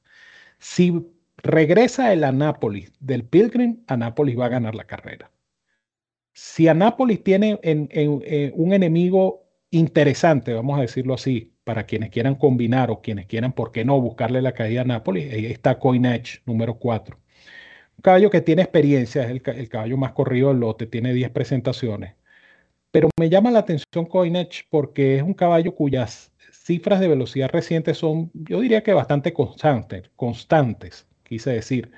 Si 0.60 1.04
regresa 1.38 2.12
el 2.12 2.22
Anápolis 2.22 2.92
del 3.00 3.24
Pilgrim, 3.24 3.82
Anápolis 3.88 4.38
va 4.38 4.46
a 4.46 4.50
ganar 4.50 4.76
la 4.76 4.84
carrera. 4.84 5.32
Si 6.32 6.68
Anápolis 6.68 7.24
tiene 7.24 7.58
en, 7.64 7.88
un 8.54 8.72
enemigo 8.72 9.48
interesante, 9.72 10.54
vamos 10.54 10.78
a 10.78 10.82
decirlo 10.82 11.14
así, 11.14 11.56
para 11.64 11.86
quienes 11.86 12.10
quieran 12.10 12.36
combinar 12.36 12.88
o 12.92 13.00
quienes 13.00 13.26
quieran, 13.26 13.52
¿por 13.52 13.72
qué 13.72 13.84
no?, 13.84 14.00
buscarle 14.00 14.40
la 14.42 14.52
caída 14.54 14.82
a 14.82 14.84
Nápoles, 14.84 15.32
ahí 15.34 15.46
está 15.46 15.80
Coinage 15.80 16.42
número 16.46 16.78
4. 16.78 17.18
Un 17.96 18.02
caballo 18.02 18.30
que 18.30 18.42
tiene 18.42 18.62
experiencia, 18.62 19.24
es 19.24 19.30
el, 19.30 19.42
el 19.44 19.68
caballo 19.68 19.96
más 19.96 20.12
corrido 20.12 20.50
del 20.50 20.60
lote, 20.60 20.86
tiene 20.86 21.12
10 21.12 21.30
presentaciones 21.30 22.14
pero 22.94 23.08
me 23.18 23.28
llama 23.28 23.50
la 23.50 23.58
atención 23.58 24.06
Coinage 24.06 24.66
porque 24.70 25.16
es 25.16 25.22
un 25.24 25.34
caballo 25.34 25.74
cuyas 25.74 26.32
cifras 26.52 27.00
de 27.00 27.08
velocidad 27.08 27.50
recientes 27.50 27.98
son, 27.98 28.30
yo 28.34 28.60
diría 28.60 28.84
que 28.84 28.92
bastante 28.92 29.32
constantes, 29.32 30.12
constantes 30.14 31.04
quise 31.24 31.50
decir. 31.50 31.90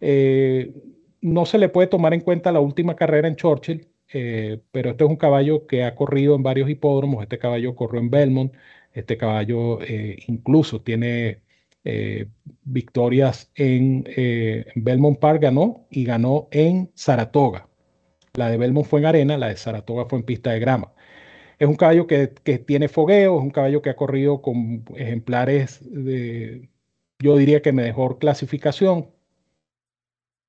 Eh, 0.00 0.72
no 1.20 1.44
se 1.44 1.58
le 1.58 1.68
puede 1.68 1.88
tomar 1.88 2.14
en 2.14 2.20
cuenta 2.20 2.52
la 2.52 2.60
última 2.60 2.94
carrera 2.94 3.26
en 3.26 3.34
Churchill, 3.34 3.88
eh, 4.12 4.60
pero 4.70 4.90
este 4.90 5.02
es 5.02 5.10
un 5.10 5.16
caballo 5.16 5.66
que 5.66 5.82
ha 5.82 5.96
corrido 5.96 6.36
en 6.36 6.44
varios 6.44 6.70
hipódromos. 6.70 7.24
Este 7.24 7.38
caballo 7.38 7.74
corrió 7.74 8.00
en 8.00 8.10
Belmont, 8.10 8.54
este 8.92 9.16
caballo 9.16 9.82
eh, 9.82 10.18
incluso 10.28 10.80
tiene 10.82 11.40
victorias 12.64 13.50
en, 13.56 14.04
en 14.06 14.84
Belmont 14.84 15.18
Park, 15.18 15.42
ganó 15.42 15.86
y 15.90 16.04
ganó 16.04 16.46
en 16.52 16.92
Saratoga. 16.94 17.67
La 18.38 18.50
de 18.50 18.56
Belmont 18.56 18.86
fue 18.86 19.00
en 19.00 19.06
arena, 19.06 19.36
la 19.36 19.48
de 19.48 19.56
Saratoga 19.56 20.06
fue 20.06 20.18
en 20.20 20.24
pista 20.24 20.52
de 20.52 20.60
grama. 20.60 20.92
Es 21.58 21.68
un 21.68 21.76
caballo 21.76 22.06
que, 22.06 22.28
tiene 22.66 22.88
fogueo, 22.88 23.38
es 23.38 23.42
un 23.42 23.50
caballo 23.50 23.82
que 23.82 23.90
ha 23.90 23.96
corrido 23.96 24.42
con 24.42 24.84
ejemplares 24.96 25.80
de, 25.82 26.68
yo 27.18 27.36
diría 27.36 27.62
que 27.62 27.72
mejor 27.72 28.18
clasificación. 28.18 29.10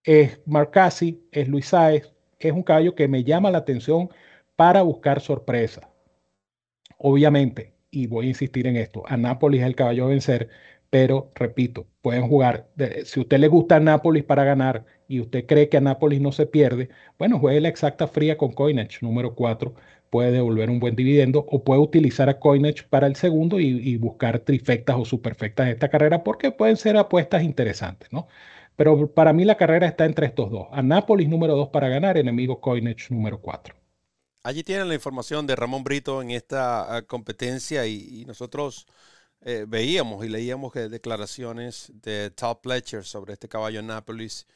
Es 0.04 0.40
Marcasi, 0.46 1.28
es 1.32 1.48
Luis 1.48 1.68
Saez, 1.68 2.14
es 2.40 2.52
un 2.54 2.64
caballo 2.64 2.96
que 2.96 3.08
me 3.08 3.24
llama 3.24 3.52
la 3.52 3.60
atención 3.60 4.10
para 4.56 4.84
buscar 4.84 5.20
sorpresa. 5.22 5.90
Obviamente, 6.98 7.74
y 7.92 8.08
voy 8.08 8.28
a 8.28 8.30
insistir 8.30 8.68
en 8.68 8.76
esto, 8.76 9.04
Anápolis 9.08 9.62
es 9.62 9.68
el 9.68 9.76
caballo 9.76 10.06
a 10.06 10.10
vencer, 10.10 10.50
pero 10.90 11.32
repito, 11.36 11.88
pueden 12.02 12.28
jugar. 12.28 12.70
si 13.06 13.20
a 13.20 13.24
usted 13.24 13.38
le 13.40 13.48
gusta 13.48 13.76
Anápolis 13.76 14.24
para 14.24 14.44
ganar 14.44 14.86
y 15.08 15.20
usted 15.20 15.46
cree 15.46 15.70
que 15.70 15.78
Anápolis 15.78 16.22
no 16.22 16.32
se 16.32 16.46
pierde, 16.46 16.90
bueno, 17.18 17.40
juegue 17.40 17.62
la 17.62 17.70
exacta 17.70 18.08
fría 18.08 18.38
con 18.38 18.52
Coinage 18.52 19.00
número 19.02 19.36
4, 19.36 19.74
puede 20.10 20.32
devolver 20.32 20.70
un 20.70 20.80
buen 20.80 20.96
dividendo 20.96 21.46
o 21.48 21.64
puede 21.64 21.82
utilizar 21.82 22.30
a 22.30 22.40
Coinage 22.40 22.84
para 22.90 23.08
el 23.08 23.16
segundo 23.16 23.60
y, 23.60 23.98
buscar 23.98 24.40
trifectas 24.40 24.96
o 24.98 25.06
superfectas 25.06 25.68
de 25.68 25.74
esta 25.74 25.90
carrera 25.90 26.24
porque 26.24 26.52
pueden 26.52 26.78
ser 26.78 26.98
apuestas 26.98 27.44
interesantes, 27.44 28.12
¿no? 28.12 28.28
Pero 28.76 29.14
para 29.14 29.34
mí 29.34 29.46
la 29.46 29.58
carrera 29.58 29.88
está 29.88 30.06
entre 30.06 30.28
estos 30.28 30.50
dos. 30.50 30.68
Anápolis 30.72 31.28
número 31.28 31.56
2 31.56 31.68
para 31.70 31.90
ganar, 31.90 32.18
enemigo 32.18 32.62
Coinage 32.62 33.14
número 33.14 33.42
4. 33.42 33.76
Allí 34.44 34.64
tienen 34.64 34.88
la 34.88 34.96
información 34.96 35.46
de 35.46 35.56
Ramón 35.58 35.84
Brito 35.84 36.22
en 36.22 36.32
esta 36.32 36.96
ah, 36.96 37.02
competencia 37.02 37.86
y 37.88 38.24
nosotros 38.26 38.88
eh, 39.42 39.66
veíamos 39.68 40.26
y 40.26 40.30
leíamos 40.30 40.74
que 40.74 40.90
declaraciones 40.90 41.92
de 41.94 42.30
Top 42.32 42.62
Pletcher 42.62 43.06
sobre 43.06 43.34
este 43.34 43.48
caballo 43.48 43.82
Nápoles 43.82 44.48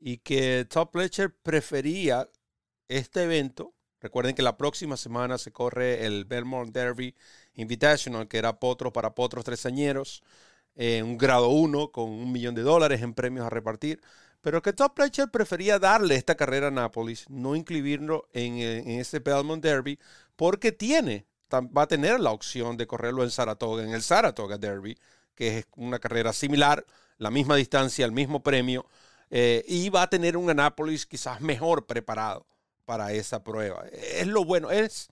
y 0.00 0.18
que 0.18 0.66
Top 0.68 0.90
Pletcher 0.92 1.34
prefería 1.34 2.28
este 2.88 3.24
evento. 3.24 3.74
Recuerden 4.00 4.34
que 4.34 4.42
la 4.42 4.56
próxima 4.56 4.96
semana 4.96 5.38
se 5.38 5.52
corre 5.52 6.06
el 6.06 6.24
Belmont 6.24 6.72
Derby 6.72 7.14
Invitational, 7.54 8.26
que 8.26 8.38
era 8.38 8.58
potro 8.58 8.92
para 8.92 9.14
potros 9.14 9.44
tresañeros, 9.44 10.22
en 10.74 11.04
un 11.04 11.18
grado 11.18 11.50
1 11.50 11.92
con 11.92 12.10
un 12.10 12.32
millón 12.32 12.54
de 12.54 12.62
dólares 12.62 13.02
en 13.02 13.14
premios 13.14 13.46
a 13.46 13.50
repartir. 13.50 14.00
Pero 14.40 14.62
que 14.62 14.72
Top 14.72 14.94
Pletcher 14.94 15.30
prefería 15.30 15.78
darle 15.78 16.16
esta 16.16 16.34
carrera 16.36 16.68
a 16.68 16.70
Nápoles, 16.70 17.28
no 17.28 17.54
incluirlo 17.54 18.28
en, 18.32 18.54
en 18.58 19.00
ese 19.00 19.20
Belmont 19.20 19.62
Derby, 19.62 19.98
porque 20.36 20.72
tiene 20.72 21.26
va 21.60 21.82
a 21.82 21.86
tener 21.86 22.20
la 22.20 22.30
opción 22.30 22.76
de 22.76 22.86
correrlo 22.86 23.22
en 23.22 23.30
Saratoga, 23.30 23.82
en 23.82 23.90
el 23.90 24.02
Saratoga 24.02 24.58
Derby, 24.58 24.98
que 25.34 25.58
es 25.58 25.66
una 25.76 25.98
carrera 25.98 26.32
similar, 26.32 26.84
la 27.18 27.30
misma 27.30 27.56
distancia, 27.56 28.04
el 28.04 28.12
mismo 28.12 28.42
premio, 28.42 28.86
eh, 29.30 29.64
y 29.66 29.88
va 29.88 30.02
a 30.02 30.10
tener 30.10 30.36
un 30.36 30.50
Anápolis 30.50 31.06
quizás 31.06 31.40
mejor 31.40 31.86
preparado 31.86 32.46
para 32.84 33.12
esa 33.12 33.42
prueba. 33.42 33.84
Es 33.90 34.26
lo 34.26 34.44
bueno, 34.44 34.70
es, 34.70 35.08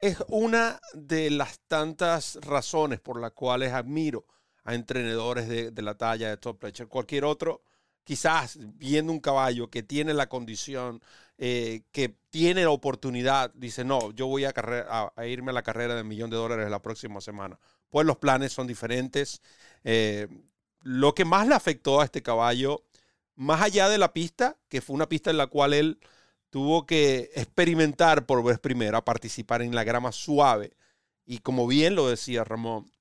es 0.00 0.18
una 0.28 0.80
de 0.92 1.30
las 1.30 1.60
tantas 1.66 2.38
razones 2.42 3.00
por 3.00 3.20
las 3.20 3.32
cuales 3.32 3.72
admiro 3.72 4.26
a 4.64 4.74
entrenadores 4.74 5.48
de, 5.48 5.82
la 5.82 5.94
talla 5.94 6.30
de 6.30 6.36
Top 6.36 6.60
Fletcher. 6.60 6.88
Cualquier 6.88 7.24
otro, 7.24 7.62
quizás 8.02 8.58
viendo 8.60 9.12
un 9.12 9.20
caballo 9.20 9.70
que 9.70 9.82
tiene 9.82 10.14
la 10.14 10.28
condición, 10.28 11.02
eh, 11.38 11.82
que 11.92 12.16
tiene 12.30 12.62
la 12.62 12.70
oportunidad, 12.70 13.52
dice, 13.54 13.84
no, 13.84 14.12
yo 14.12 14.26
voy 14.26 14.44
a, 14.44 14.52
irme 15.26 15.50
a 15.50 15.54
la 15.54 15.62
carrera 15.62 15.94
de 15.94 16.04
millón 16.04 16.30
de 16.30 16.36
dólares 16.36 16.70
la 16.70 16.82
próxima 16.82 17.20
semana. 17.20 17.58
Pues 17.90 18.06
los 18.06 18.16
planes 18.18 18.52
son 18.52 18.66
diferentes. 18.66 19.40
Eh, 19.84 20.28
lo 20.80 21.14
que 21.14 21.24
más 21.24 21.48
le 21.48 21.54
afectó 21.54 22.00
a 22.00 22.04
este 22.04 22.22
caballo, 22.22 22.84
más 23.36 23.62
allá 23.62 23.88
de 23.88 23.98
la 23.98 24.12
pista, 24.12 24.56
que 24.68 24.80
fue 24.80 24.94
una 24.94 25.08
pista 25.08 25.30
en 25.30 25.38
la 25.38 25.46
cual 25.48 25.74
él 25.74 25.98
tuvo 26.50 26.86
que 26.86 27.30
experimentar 27.34 28.26
por 28.26 28.42
vez 28.44 28.60
primera, 28.60 29.04
participar 29.04 29.62
en 29.62 29.74
la 29.74 29.82
grama 29.84 30.12
suave. 30.12 30.76
Y 31.26 31.38
como 31.38 31.66
bien 31.66 31.94
lo 31.96 32.08
decía 32.08 32.44
Ramón, 32.44 32.92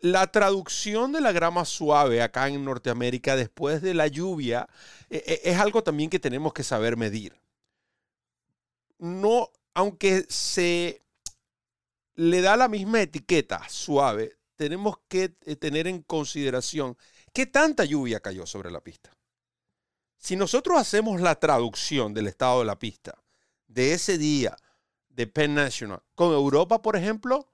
la 0.00 0.30
traducción 0.30 1.12
de 1.12 1.20
la 1.20 1.32
grama 1.32 1.64
suave 1.64 2.22
acá 2.22 2.48
en 2.48 2.64
Norteamérica 2.64 3.36
después 3.36 3.82
de 3.82 3.94
la 3.94 4.06
lluvia 4.06 4.68
e, 5.10 5.16
e, 5.26 5.50
es 5.50 5.58
algo 5.58 5.82
también 5.82 6.10
que 6.10 6.20
tenemos 6.20 6.52
que 6.52 6.62
saber 6.62 6.96
medir. 6.96 7.36
No, 8.98 9.50
aunque 9.74 10.24
se 10.28 11.02
le 12.14 12.40
da 12.40 12.56
la 12.56 12.68
misma 12.68 13.02
etiqueta 13.02 13.68
suave, 13.68 14.38
tenemos 14.56 14.96
que 15.08 15.36
eh, 15.44 15.56
tener 15.56 15.86
en 15.86 16.02
consideración 16.02 16.96
qué 17.32 17.46
tanta 17.46 17.84
lluvia 17.84 18.20
cayó 18.20 18.46
sobre 18.46 18.70
la 18.70 18.80
pista. 18.80 19.10
Si 20.16 20.34
nosotros 20.34 20.78
hacemos 20.78 21.20
la 21.20 21.38
traducción 21.38 22.14
del 22.14 22.26
estado 22.26 22.60
de 22.60 22.64
la 22.64 22.78
pista 22.78 23.22
de 23.66 23.92
ese 23.92 24.16
día 24.16 24.56
de 25.10 25.26
Penn 25.26 25.54
National 25.54 26.02
con 26.14 26.32
Europa, 26.32 26.80
por 26.80 26.96
ejemplo, 26.96 27.46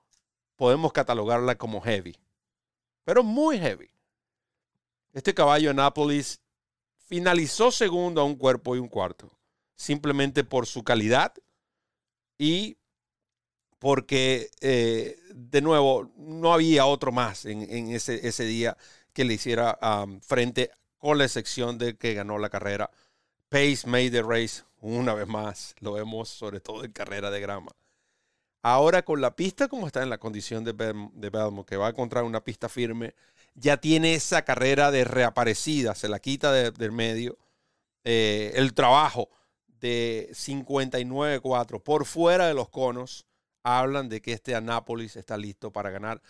podemos 0.57 0.93
catalogarla 0.93 1.57
como 1.57 1.81
heavy, 1.81 2.17
pero 3.05 3.23
muy 3.23 3.59
heavy. 3.59 3.91
Este 5.13 5.35
caballo 5.35 5.71
en 5.71 5.77
Nápoles 5.77 6.41
finalizó 6.97 7.71
segundo 7.71 8.21
a 8.21 8.25
un 8.25 8.37
cuerpo 8.37 8.75
y 8.75 8.79
un 8.79 8.89
cuarto, 8.89 9.31
simplemente 9.75 10.45
por 10.45 10.67
su 10.67 10.83
calidad 10.83 11.35
y 12.39 12.79
porque, 13.79 14.51
eh, 14.61 15.19
de 15.35 15.61
nuevo, 15.61 16.13
no 16.17 16.53
había 16.53 16.87
otro 16.87 17.11
más 17.11 17.45
en, 17.47 17.91
ese, 17.91 18.27
ese, 18.29 18.45
día 18.45 18.77
que 19.13 19.25
le 19.25 19.35
hiciera 19.35 19.77
frente, 20.21 20.71
con 20.99 21.19
la 21.19 21.25
excepción 21.25 21.79
de 21.79 21.97
que 21.97 22.15
ganó 22.15 22.39
la 22.39 22.49
carrera. 22.49 22.93
Pace 23.49 23.81
made 23.87 24.13
the 24.13 24.23
race 24.23 24.63
una 24.81 25.15
vez 25.15 25.27
más, 25.27 25.75
lo 25.81 25.93
vemos 25.93 26.29
sobre 26.29 26.61
todo 26.61 26.85
en 26.85 26.93
carrera 26.93 27.31
de 27.31 27.41
grama. 27.41 27.73
Ahora 28.63 29.05
con 29.05 29.21
la 29.21 29.35
pista 29.35 29.67
como 29.67 29.89
está 29.89 30.03
en 30.05 30.11
la 30.11 30.19
condición 30.19 30.63
de, 30.65 30.73
Belmo, 30.73 31.67
que 31.67 31.77
va 31.77 31.89
a 31.89 31.91
encontrar 31.91 32.23
una 32.23 32.45
pista 32.45 32.69
firme, 32.69 33.15
ya 33.55 33.77
tiene 33.79 34.15
esa 34.15 34.43
carrera 34.43 34.93
de 34.93 35.05
reaparecida, 35.05 35.97
se 35.97 36.09
la 36.09 36.21
quita 36.21 36.53
del 36.53 36.93
medio. 36.93 37.39
Eh, 38.05 38.53
el 38.55 38.73
trabajo 38.75 39.29
de 39.67 40.31
59-4 40.33 41.83
por 41.83 42.07
fuera 42.07 42.47
de 42.47 42.55
los 42.55 42.69
conos 42.69 43.27
hablan 43.65 44.09
de 44.09 44.23
que 44.23 44.33
este 44.33 44.55
Anápolis 44.55 45.17
está 45.17 45.37
listo 45.37 45.73
para 45.73 45.91
ganar. 45.91 46.23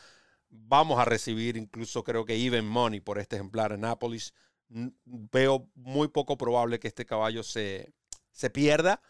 Vamos 0.49 0.99
a 0.99 1.05
recibir 1.05 1.59
incluso 1.59 2.03
creo 2.03 2.25
que 2.25 2.35
even 2.35 2.67
money 2.67 3.01
por 3.01 3.19
este 3.19 3.37
ejemplar 3.37 3.75
Anápolis. 3.75 4.33
Veo 4.69 5.69
muy 5.75 6.09
poco 6.09 6.39
probable 6.39 6.81
que 6.81 6.89
este 6.89 7.05
caballo 7.05 7.43
se, 7.43 7.93
se 8.31 8.49
pierda 8.49 9.03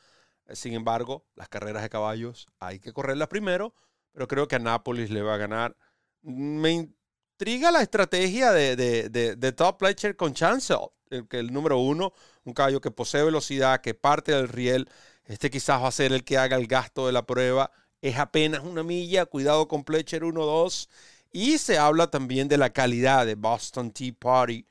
sin 0.50 0.74
embargo, 0.74 1.24
las 1.34 1.48
carreras 1.48 1.82
de 1.82 1.90
caballos 1.90 2.48
hay 2.58 2.78
que 2.78 2.92
correrlas 2.92 3.28
primero, 3.28 3.74
pero 4.12 4.28
creo 4.28 4.48
que 4.48 4.56
a 4.56 4.58
Nápoles 4.58 5.10
le 5.10 5.22
va 5.22 5.34
a 5.34 5.38
ganar. 5.38 5.76
Me 6.22 6.70
intriga 6.72 7.70
la 7.70 7.82
estrategia 7.82 8.52
de, 8.52 8.76
de, 8.76 9.52
Top 9.52 9.78
Fletcher 9.78 10.16
con 10.16 10.34
Chancel, 10.34 10.78
el, 11.10 11.26
que 11.28 11.38
el 11.38 11.52
número 11.52 11.78
uno, 11.78 12.12
un 12.44 12.54
caballo 12.54 12.80
que 12.80 12.90
posee 12.90 13.22
velocidad, 13.24 13.80
que 13.80 13.94
parte 13.94 14.32
del 14.32 14.48
riel. 14.48 14.88
Este 15.24 15.50
quizás 15.50 15.82
va 15.82 15.88
a 15.88 15.92
ser 15.92 16.12
el 16.12 16.24
que 16.24 16.38
haga 16.38 16.56
el 16.56 16.66
gasto 16.66 17.06
de 17.06 17.12
la 17.12 17.26
prueba. 17.26 17.70
Es 18.00 18.18
apenas 18.18 18.62
una 18.64 18.82
milla, 18.82 19.26
cuidado 19.26 19.68
con 19.68 19.84
Fletcher 19.84 20.22
1-2. 20.22 20.88
Y 21.32 21.58
se 21.58 21.78
habla 21.78 22.08
también 22.10 22.48
de 22.48 22.58
la 22.58 22.70
calidad 22.70 23.24
de 23.26 23.36
Boston 23.36 23.92
Tea 23.92 24.12
Party, 24.18 24.66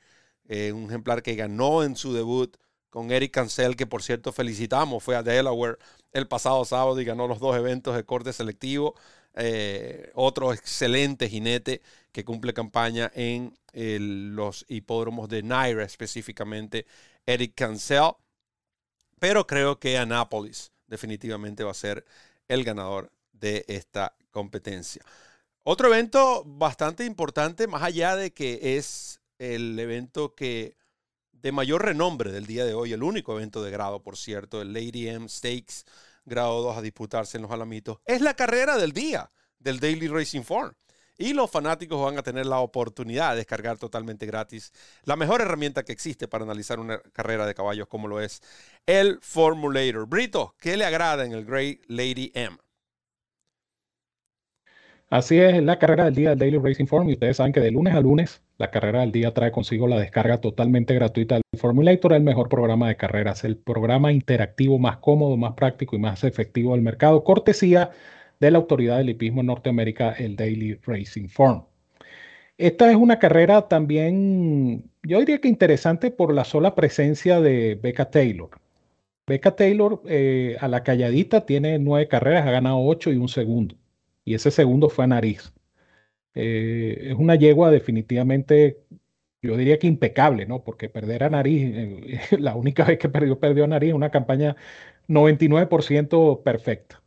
eh, 0.48 0.72
un 0.72 0.86
ejemplar 0.86 1.24
que 1.24 1.36
ganó 1.36 1.84
en 1.84 1.96
su 1.96 2.14
debut 2.14 2.56
con 2.92 3.10
Eric 3.10 3.32
Cancel, 3.32 3.76
que 3.76 3.88
por 3.88 4.04
cierto 4.04 4.32
felicitamos, 4.32 5.04
fue 5.04 5.16
a 5.16 5.24
Delaware 5.24 5.80
el 6.12 6.28
pasado 6.28 6.64
sábado 6.66 7.00
y 7.02 7.06
ganó 7.06 7.28
los 7.28 7.40
dos 7.40 7.56
eventos 7.56 7.96
de 7.96 8.04
corte 8.04 8.34
selectivo. 8.34 8.94
Eh, 9.34 10.12
otro 10.14 10.54
excelente 10.54 11.30
jinete 11.30 11.82
que 12.12 12.26
cumple 12.26 12.54
campaña 12.54 13.10
en 13.16 13.56
los 14.36 14.66
hipódromos 14.68 15.30
de 15.30 15.42
Naira, 15.42 15.84
específicamente 15.84 16.86
Eric 17.26 17.54
Cancel. 17.56 18.12
Pero 19.20 19.48
creo 19.48 19.80
que 19.80 19.98
Anápolis 19.98 20.74
definitivamente 20.88 21.64
va 21.64 21.72
a 21.72 21.76
ser 21.76 22.06
el 22.50 22.66
ganador 22.66 23.12
de 23.32 23.64
esta 23.70 24.16
competencia. 24.32 25.02
Otro 25.64 25.88
evento 25.88 26.44
bastante 26.46 27.06
importante, 27.06 27.68
más 27.68 27.84
allá 27.84 28.18
de 28.18 28.34
que 28.34 28.78
es 28.78 29.22
el 29.38 29.80
evento 29.80 30.36
que 30.36 30.76
de 31.42 31.52
mayor 31.52 31.84
renombre 31.84 32.32
del 32.32 32.46
día 32.46 32.66
de 32.66 32.74
hoy, 32.74 32.94
el 32.94 33.04
único 33.04 33.36
evento 33.36 33.64
de 33.64 33.72
grado, 33.72 34.04
por 34.04 34.18
cierto, 34.18 34.62
el 34.62 34.74
Lady 34.74 35.08
M 35.08 35.28
Stakes, 35.28 35.86
grado 36.26 36.62
2 36.62 36.78
a 36.78 36.82
disputarse 36.82 37.38
en 37.38 37.44
los 37.44 37.52
Alamitos, 37.52 38.00
es 38.06 38.22
la 38.22 38.36
carrera 38.36 38.78
del 38.78 38.92
día 38.92 39.30
del 39.60 39.80
Daily 39.80 40.08
Racing 40.08 40.44
Form. 40.44 40.74
Y 41.18 41.34
los 41.34 41.52
fanáticos 41.52 42.02
van 42.04 42.18
a 42.18 42.24
tener 42.24 42.48
la 42.48 42.60
oportunidad 42.60 43.32
de 43.32 43.38
descargar 43.38 43.78
totalmente 43.78 44.26
gratis 44.26 44.72
la 45.04 45.16
mejor 45.16 45.42
herramienta 45.42 45.84
que 45.84 45.92
existe 45.92 46.28
para 46.28 46.46
analizar 46.46 46.80
una 46.80 47.00
carrera 47.14 47.46
de 47.46 47.54
caballos 47.54 47.88
como 47.88 48.08
lo 48.08 48.20
es 48.20 48.42
el 48.88 49.20
Formulator. 49.22 50.08
Brito, 50.08 50.56
¿qué 50.60 50.78
le 50.78 50.86
agrada 50.86 51.24
en 51.24 51.34
el 51.34 51.46
Great 51.46 51.82
Lady 51.88 52.32
M? 52.34 52.58
Así 55.12 55.38
es, 55.40 55.62
la 55.62 55.78
carrera 55.78 56.06
del 56.06 56.16
día 56.16 56.30
del 56.30 56.40
Daily 56.40 56.58
Racing 56.58 56.86
Form 56.86 57.10
y 57.10 57.14
ustedes 57.14 57.36
saben 57.36 57.52
que 57.52 57.60
de 57.60 57.70
lunes 57.70 57.94
a 57.94 58.00
lunes 58.00 58.42
la 58.58 58.72
carrera 58.72 59.02
del 59.02 59.12
día 59.12 59.34
trae 59.34 59.52
consigo 59.52 59.86
la 59.86 60.00
descarga 60.00 60.40
totalmente 60.40 60.94
gratuita 60.96 61.36
del 61.36 61.60
Formulator, 61.60 62.14
el 62.14 62.24
mejor 62.24 62.48
programa 62.48 62.88
de 62.88 62.96
carreras, 62.96 63.44
el 63.44 63.58
programa 63.58 64.14
interactivo 64.14 64.80
más 64.80 64.98
cómodo, 65.00 65.36
más 65.36 65.54
práctico 65.56 65.98
y 65.98 66.00
más 66.00 66.24
efectivo 66.24 66.72
del 66.72 66.82
mercado, 66.82 67.26
cortesía 67.26 67.92
de 68.40 68.52
la 68.52 68.60
autoridad 68.60 69.00
del 69.00 69.10
hipismo 69.10 69.42
en 69.42 69.48
Norteamérica, 69.48 70.14
el 70.14 70.38
Daily 70.38 70.76
Racing 70.76 71.28
Form. 71.28 71.66
Esta 72.58 72.90
es 72.90 72.96
una 72.96 73.20
carrera 73.20 73.68
también, 73.68 74.86
yo 75.04 75.20
diría 75.20 75.42
que 75.42 75.50
interesante 75.50 76.12
por 76.12 76.34
la 76.34 76.46
sola 76.46 76.74
presencia 76.74 77.42
de 77.42 77.76
Becca 77.76 78.10
Taylor. 78.10 78.50
Becca 79.28 79.58
Taylor 79.58 80.02
eh, 80.08 80.56
a 80.62 80.70
la 80.70 80.84
calladita 80.84 81.46
tiene 81.46 81.80
nueve 81.80 82.08
carreras, 82.08 82.48
ha 82.48 82.52
ganado 82.52 82.80
ocho 82.80 83.12
y 83.12 83.18
un 83.18 83.28
segundo 83.28 83.76
y 84.32 84.36
ese 84.36 84.52
segundo 84.52 84.90
fue 84.90 85.04
a 85.06 85.08
nariz. 85.08 85.54
Eh, 86.36 87.10
es 87.12 87.16
una 87.16 87.36
yegua 87.36 87.72
definitivamente, 87.72 88.80
yo 89.42 89.58
diría 89.58 89.80
que 89.80 89.88
impecable, 89.88 90.46
¿no? 90.46 90.64
Porque 90.64 90.90
perder 90.90 91.24
a 91.26 91.30
Nariz, 91.30 91.62
eh, 91.76 92.20
la 92.40 92.56
única 92.56 92.86
vez 92.86 93.00
que 93.00 93.10
perdió, 93.10 93.40
perdió 93.40 93.66
a 93.66 93.68
Nariz, 93.68 93.94
una 93.94 94.12
campaña 94.12 94.56
99% 95.08 96.44
perfecta. 96.44 97.02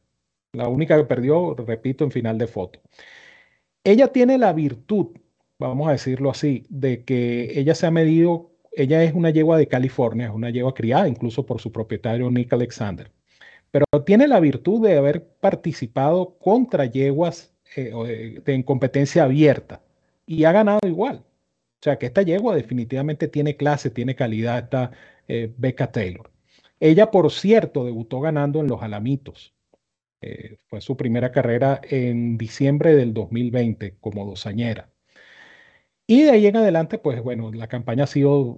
La 0.52 0.68
única 0.68 0.96
que 0.98 1.04
perdió, 1.04 1.54
repito, 1.54 2.04
en 2.04 2.10
final 2.12 2.38
de 2.38 2.46
foto. 2.46 2.80
Ella 3.84 4.08
tiene 4.08 4.38
la 4.38 4.52
virtud, 4.52 5.16
vamos 5.58 5.88
a 5.88 5.92
decirlo 5.92 6.30
así, 6.30 6.66
de 6.70 7.04
que 7.04 7.58
ella 7.58 7.74
se 7.74 7.86
ha 7.86 7.90
medido, 7.90 8.52
ella 8.72 9.02
es 9.04 9.14
una 9.14 9.30
yegua 9.30 9.58
de 9.58 9.68
California, 9.68 10.26
es 10.26 10.32
una 10.32 10.50
yegua 10.50 10.74
criada 10.74 11.08
incluso 11.08 11.46
por 11.46 11.60
su 11.60 11.72
propietario 11.72 12.30
Nick 12.30 12.52
Alexander, 12.52 13.10
pero 13.74 14.04
tiene 14.04 14.28
la 14.28 14.38
virtud 14.38 14.86
de 14.86 14.96
haber 14.96 15.26
participado 15.40 16.38
contra 16.38 16.84
yeguas 16.84 17.52
eh, 17.74 18.40
en 18.46 18.62
competencia 18.62 19.24
abierta 19.24 19.82
y 20.26 20.44
ha 20.44 20.52
ganado 20.52 20.78
igual. 20.86 21.24
O 21.80 21.82
sea 21.82 21.98
que 21.98 22.06
esta 22.06 22.22
yegua 22.22 22.54
definitivamente 22.54 23.26
tiene 23.26 23.56
clase, 23.56 23.90
tiene 23.90 24.14
calidad, 24.14 24.58
esta 24.58 24.92
eh, 25.26 25.52
Becca 25.58 25.90
Taylor. 25.90 26.30
Ella, 26.78 27.10
por 27.10 27.32
cierto, 27.32 27.84
debutó 27.84 28.20
ganando 28.20 28.60
en 28.60 28.68
los 28.68 28.80
Alamitos. 28.80 29.56
Eh, 30.20 30.58
fue 30.68 30.80
su 30.80 30.96
primera 30.96 31.32
carrera 31.32 31.80
en 31.82 32.38
diciembre 32.38 32.94
del 32.94 33.12
2020 33.12 33.96
como 34.00 34.24
dosañera. 34.24 34.88
Y 36.06 36.22
de 36.22 36.30
ahí 36.30 36.46
en 36.46 36.58
adelante, 36.58 36.98
pues 36.98 37.20
bueno, 37.24 37.50
la 37.50 37.66
campaña 37.66 38.04
ha 38.04 38.06
sido 38.06 38.56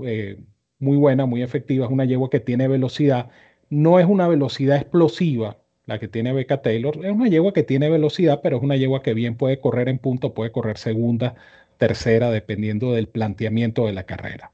muy 0.78 0.96
buena, 0.98 1.24
muy 1.24 1.42
efectiva. 1.42 1.86
Es 1.86 1.90
una 1.92 2.04
yegua 2.04 2.28
que 2.28 2.40
tiene 2.40 2.68
velocidad. 2.68 3.30
No 3.70 3.98
es 3.98 4.06
una 4.06 4.28
velocidad 4.28 4.76
explosiva, 4.76 5.58
la 5.86 5.98
que 5.98 6.08
tiene 6.08 6.32
Becca 6.32 6.62
Taylor. 6.62 7.04
Es 7.04 7.12
una 7.12 7.28
yegua 7.28 7.52
que 7.52 7.62
tiene 7.62 7.88
velocidad, 7.90 8.40
pero 8.42 8.58
es 8.58 8.62
una 8.62 8.76
yegua 8.76 9.02
que 9.02 9.14
bien 9.14 9.36
puede 9.36 9.60
correr 9.60 9.88
en 9.88 9.98
punto, 9.98 10.34
puede 10.34 10.52
correr 10.52 10.78
segunda, 10.78 11.34
tercera, 11.78 12.30
dependiendo 12.30 12.92
del 12.92 13.08
planteamiento 13.08 13.86
de 13.86 13.92
la 13.92 14.04
carrera. 14.04 14.52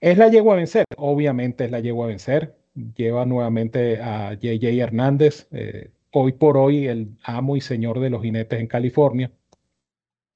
¿Es 0.00 0.18
la 0.18 0.28
yegua 0.28 0.54
a 0.54 0.56
vencer? 0.56 0.84
Obviamente 0.96 1.64
es 1.64 1.70
la 1.70 1.80
yegua 1.80 2.06
a 2.06 2.08
vencer. 2.08 2.56
Lleva 2.96 3.24
nuevamente 3.24 4.00
a 4.02 4.34
JJ 4.34 4.80
Hernández, 4.80 5.48
eh, 5.52 5.90
hoy 6.12 6.32
por 6.32 6.56
hoy 6.58 6.88
el 6.88 7.08
amo 7.22 7.56
y 7.56 7.60
señor 7.60 8.00
de 8.00 8.10
los 8.10 8.22
jinetes 8.22 8.60
en 8.60 8.66
California, 8.66 9.32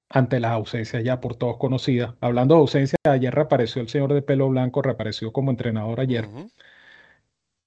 ante 0.09 0.41
las 0.41 0.53
ausencias 0.53 1.05
ya 1.05 1.21
por 1.21 1.37
todos 1.37 1.57
conocidas. 1.59 2.15
Hablando 2.21 2.55
de 2.55 2.61
ausencias, 2.61 2.99
ayer 3.05 3.35
reapareció 3.35 3.83
el 3.83 3.89
señor 3.89 4.13
de 4.15 4.23
pelo 4.23 4.49
blanco, 4.49 4.83
reapareció 4.83 5.33
como 5.33 5.51
entrenador 5.51 6.01
ayer 6.01 6.27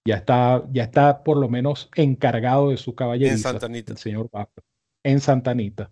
ya 0.06 0.16
está, 0.18 0.64
ya 0.72 0.84
está 0.84 1.24
por 1.24 1.38
lo 1.38 1.50
menos 1.50 1.90
encargado 1.96 2.70
de 2.70 2.78
su 2.78 2.96
caballeriza. 2.96 3.50
En 3.50 3.54
Santa 3.54 3.66
Anita. 3.68 3.92
El 3.94 3.98
señor 3.98 4.30
Baffer, 4.32 4.64
en 5.04 5.20
Santa 5.20 5.52
Anita. 5.52 5.92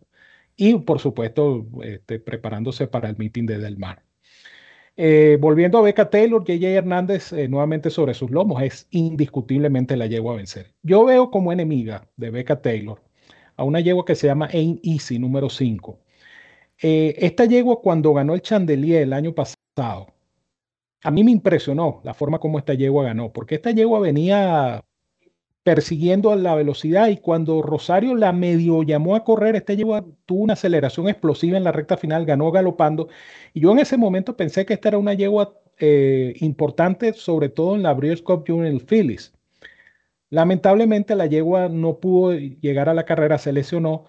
Y 0.55 0.75
por 0.79 0.99
supuesto, 0.99 1.65
este, 1.83 2.19
preparándose 2.19 2.87
para 2.87 3.09
el 3.09 3.17
meeting 3.17 3.45
de 3.45 3.57
Del 3.57 3.77
Mar. 3.77 4.03
Eh, 4.97 5.37
volviendo 5.39 5.77
a 5.77 5.81
Beca 5.81 6.09
Taylor, 6.09 6.43
JJ 6.43 6.65
Hernández 6.65 7.31
eh, 7.31 7.47
nuevamente 7.47 7.89
sobre 7.89 8.13
sus 8.13 8.29
lomos, 8.29 8.61
es 8.61 8.87
indiscutiblemente 8.91 9.95
la 9.95 10.05
yegua 10.05 10.33
a 10.33 10.37
vencer. 10.37 10.73
Yo 10.83 11.05
veo 11.05 11.31
como 11.31 11.53
enemiga 11.53 12.07
de 12.17 12.29
Beca 12.29 12.61
Taylor 12.61 13.01
a 13.55 13.63
una 13.63 13.79
yegua 13.79 14.05
que 14.05 14.15
se 14.15 14.27
llama 14.27 14.49
Ain 14.51 14.79
Easy, 14.83 15.17
número 15.17 15.49
5. 15.49 15.99
Eh, 16.81 17.15
esta 17.17 17.45
yegua 17.45 17.81
cuando 17.81 18.13
ganó 18.13 18.33
el 18.33 18.41
Chandelier 18.41 19.03
el 19.03 19.13
año 19.13 19.33
pasado, 19.33 20.07
a 21.03 21.11
mí 21.11 21.23
me 21.23 21.31
impresionó 21.31 22.01
la 22.03 22.13
forma 22.13 22.39
como 22.39 22.59
esta 22.59 22.73
yegua 22.73 23.05
ganó, 23.05 23.31
porque 23.31 23.55
esta 23.55 23.71
yegua 23.71 23.99
venía 23.99 24.83
persiguiendo 25.63 26.31
a 26.31 26.35
la 26.35 26.55
velocidad 26.55 27.09
y 27.09 27.17
cuando 27.17 27.61
Rosario 27.61 28.15
la 28.15 28.31
medio 28.31 28.83
llamó 28.83 29.15
a 29.15 29.23
correr, 29.23 29.55
esta 29.55 29.73
yegua 29.73 30.05
tuvo 30.25 30.43
una 30.43 30.53
aceleración 30.53 31.07
explosiva 31.07 31.57
en 31.57 31.63
la 31.63 31.71
recta 31.71 31.97
final, 31.97 32.25
ganó 32.25 32.51
galopando. 32.51 33.09
Y 33.53 33.61
yo 33.61 33.71
en 33.71 33.79
ese 33.79 33.97
momento 33.97 34.35
pensé 34.35 34.65
que 34.65 34.73
esta 34.73 34.89
era 34.89 34.97
una 34.97 35.13
yegua 35.13 35.53
eh, 35.79 36.33
importante, 36.39 37.13
sobre 37.13 37.49
todo 37.49 37.75
en 37.75 37.83
la 37.83 37.93
Breeders' 37.93 38.21
Cup 38.21 38.43
Junior 38.47 38.81
Phillies. 38.85 39.33
Lamentablemente 40.29 41.15
la 41.15 41.25
yegua 41.27 41.69
no 41.69 41.99
pudo 41.99 42.33
llegar 42.33 42.89
a 42.89 42.93
la 42.93 43.05
carrera, 43.05 43.37
se 43.37 43.51
lesionó 43.53 44.05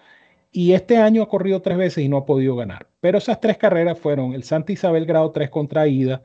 y 0.51 0.73
este 0.73 0.97
año 0.97 1.23
ha 1.23 1.29
corrido 1.29 1.61
tres 1.61 1.77
veces 1.77 2.03
y 2.03 2.09
no 2.09 2.17
ha 2.17 2.25
podido 2.25 2.55
ganar. 2.55 2.87
Pero 3.01 3.17
esas 3.17 3.41
tres 3.41 3.57
carreras 3.57 3.99
fueron 3.99 4.33
el 4.33 4.43
Santa 4.43 4.71
Isabel 4.71 5.05
Grado 5.05 5.31
3 5.31 5.49
contra 5.49 5.87
Ida, 5.87 6.23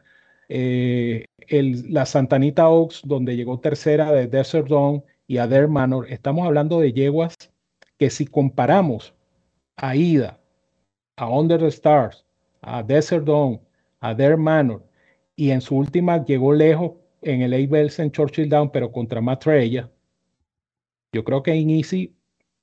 eh, 0.49 1.27
el, 1.49 1.93
la 1.93 2.07
Santanita 2.07 2.69
Oaks, 2.69 3.03
donde 3.05 3.37
llegó 3.37 3.61
tercera 3.61 4.13
de 4.13 4.27
Desert 4.27 4.69
Dawn 4.69 5.05
y 5.27 5.39
Adair 5.39 5.69
Manor, 5.69 6.11
estamos 6.11 6.47
hablando 6.47 6.81
de 6.81 6.93
yeguas 6.93 7.37
que 7.99 8.11
si 8.11 8.27
comparamos 8.27 9.15
a 9.77 9.95
Ida, 9.97 10.41
a 11.17 11.29
Under 11.29 11.61
the 11.61 11.69
Stars, 11.69 12.25
a 12.63 12.83
Desert 12.83 13.25
Dawn, 13.25 13.61
a 14.01 14.11
Adair 14.11 14.37
Manor, 14.37 14.85
y 15.37 15.51
en 15.51 15.61
su 15.61 15.77
última 15.77 16.25
llegó 16.25 16.53
lejos 16.53 16.93
en 17.23 17.43
el 17.43 17.53
A. 17.53 18.03
en 18.03 18.11
Churchill 18.11 18.49
Down, 18.49 18.71
pero 18.71 18.91
contra 18.91 19.21
Matrella, 19.21 19.91
yo 21.13 21.25
creo 21.25 21.43
que 21.43 21.53
Easy 21.53 22.15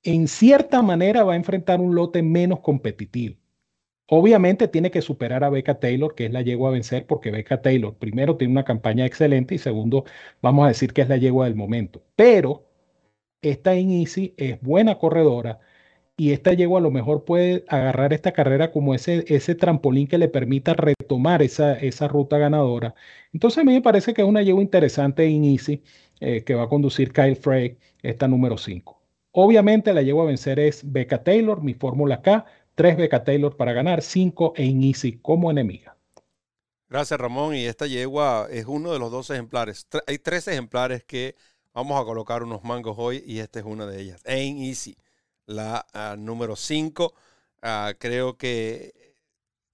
en 0.03 0.27
cierta 0.27 0.81
manera 0.81 1.23
va 1.23 1.33
a 1.33 1.38
enfrentar 1.38 1.81
un 1.81 1.95
lote 1.95 2.21
menos 2.21 2.59
competitivo. 2.59 3.36
Obviamente 4.08 4.68
tiene 4.68 4.91
que 4.91 5.01
superar 5.01 5.43
a 5.43 5.49
Becca 5.49 5.80
Taylor, 5.80 6.14
que 6.14 6.26
es 6.26 6.32
la 6.32 6.41
yegua 6.41 6.70
a 6.70 6.74
vencer, 6.74 7.08
porque 7.08 7.32
Becca 7.32 7.62
Taylor, 7.62 7.95
primero, 7.95 8.38
tiene 8.38 8.51
una 8.53 8.64
campaña 8.64 9.06
excelente 9.06 9.56
y 9.56 9.58
segundo, 9.58 10.06
vamos 10.41 10.66
a 10.66 10.68
decir 10.70 10.93
que 10.93 11.01
es 11.01 11.10
la 11.10 11.18
yegua 11.18 11.45
del 11.45 11.56
momento. 11.56 12.03
Pero 12.16 12.68
esta 13.41 13.76
Easy 13.76 14.34
es 14.38 14.62
buena 14.62 14.97
corredora 14.99 15.60
y 16.18 16.32
esta 16.32 16.53
yegua 16.53 16.80
a 16.80 16.84
lo 16.84 16.91
mejor 16.91 17.26
puede 17.26 17.66
agarrar 17.68 18.14
esta 18.14 18.32
carrera 18.34 18.72
como 18.72 18.95
ese, 18.95 19.26
ese 19.28 19.56
trampolín 19.56 20.08
que 20.08 20.18
le 20.18 20.30
permita 20.30 20.74
retomar 20.74 21.41
esa, 21.41 21.74
esa 21.78 22.08
ruta 22.08 22.38
ganadora. 22.38 22.95
Entonces 23.34 23.60
a 23.60 23.64
mí 23.66 23.74
me 23.74 23.82
parece 23.82 24.14
que 24.14 24.22
es 24.22 24.28
una 24.28 24.41
yegua 24.43 24.62
interesante 24.64 25.26
en 25.26 25.43
Easy 25.45 25.84
eh, 26.20 26.43
que 26.43 26.56
va 26.56 26.64
a 26.64 26.70
conducir 26.70 27.12
Kyle 27.14 27.36
Frey, 27.36 27.78
esta 28.01 28.28
número 28.28 28.58
5. 28.58 29.01
Obviamente 29.32 29.93
la 29.93 30.01
yegua 30.01 30.24
a 30.24 30.28
vencer 30.28 30.60
es 30.60 30.89
Becca 30.89 31.24
Taylor, 31.24 31.62
mi 31.62 31.74
fórmula 31.74 32.22
K 32.22 32.45
3 32.76 32.97
Beca 32.97 33.23
Taylor 33.23 33.55
para 33.55 33.73
ganar, 33.73 34.01
5 34.01 34.53
en 34.57 34.84
Easy 34.84 35.19
como 35.19 35.49
enemiga. 35.49 35.95
Gracias 36.89 37.19
Ramón. 37.19 37.55
Y 37.55 37.65
esta 37.65 37.88
yegua 37.88 38.47
es 38.51 38.65
uno 38.65 38.93
de 38.93 38.99
los 38.99 39.11
dos 39.11 39.30
ejemplares. 39.30 39.88
Hay 40.07 40.19
tres 40.19 40.47
ejemplares 40.47 41.03
que 41.03 41.36
vamos 41.73 41.99
a 41.99 42.05
colocar 42.05 42.43
unos 42.43 42.63
mangos 42.63 42.95
hoy 42.97 43.23
y 43.26 43.39
esta 43.39 43.59
es 43.59 43.65
una 43.65 43.86
de 43.86 44.01
ellas. 44.01 44.21
En 44.26 44.57
Easy, 44.59 44.97
la 45.45 45.86
ah, 45.93 46.15
número 46.17 46.55
5. 46.55 47.13
Ah, 47.61 47.93
creo 47.97 48.38
que, 48.38 49.15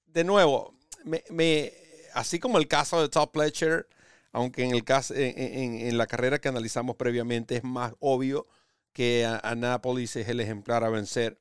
de 0.05 0.23
nuevo, 0.23 0.75
me, 1.03 1.73
así 2.13 2.39
como 2.39 2.57
el 2.57 2.67
caso 2.67 3.01
de 3.01 3.09
Top 3.09 3.31
Pletcher, 3.31 3.87
aunque 4.31 4.63
en, 4.63 4.71
el 4.71 4.83
caso, 4.83 5.13
en, 5.15 5.97
la 5.97 6.07
carrera 6.07 6.39
que 6.39 6.47
analizamos 6.47 6.95
previamente 6.95 7.57
es 7.57 7.63
más 7.63 7.93
obvio 7.99 8.47
que 8.93 9.25
Anápolis 9.43 10.15
es 10.15 10.29
el 10.29 10.39
ejemplar 10.39 10.83
a 10.83 10.89
vencer. 10.89 11.40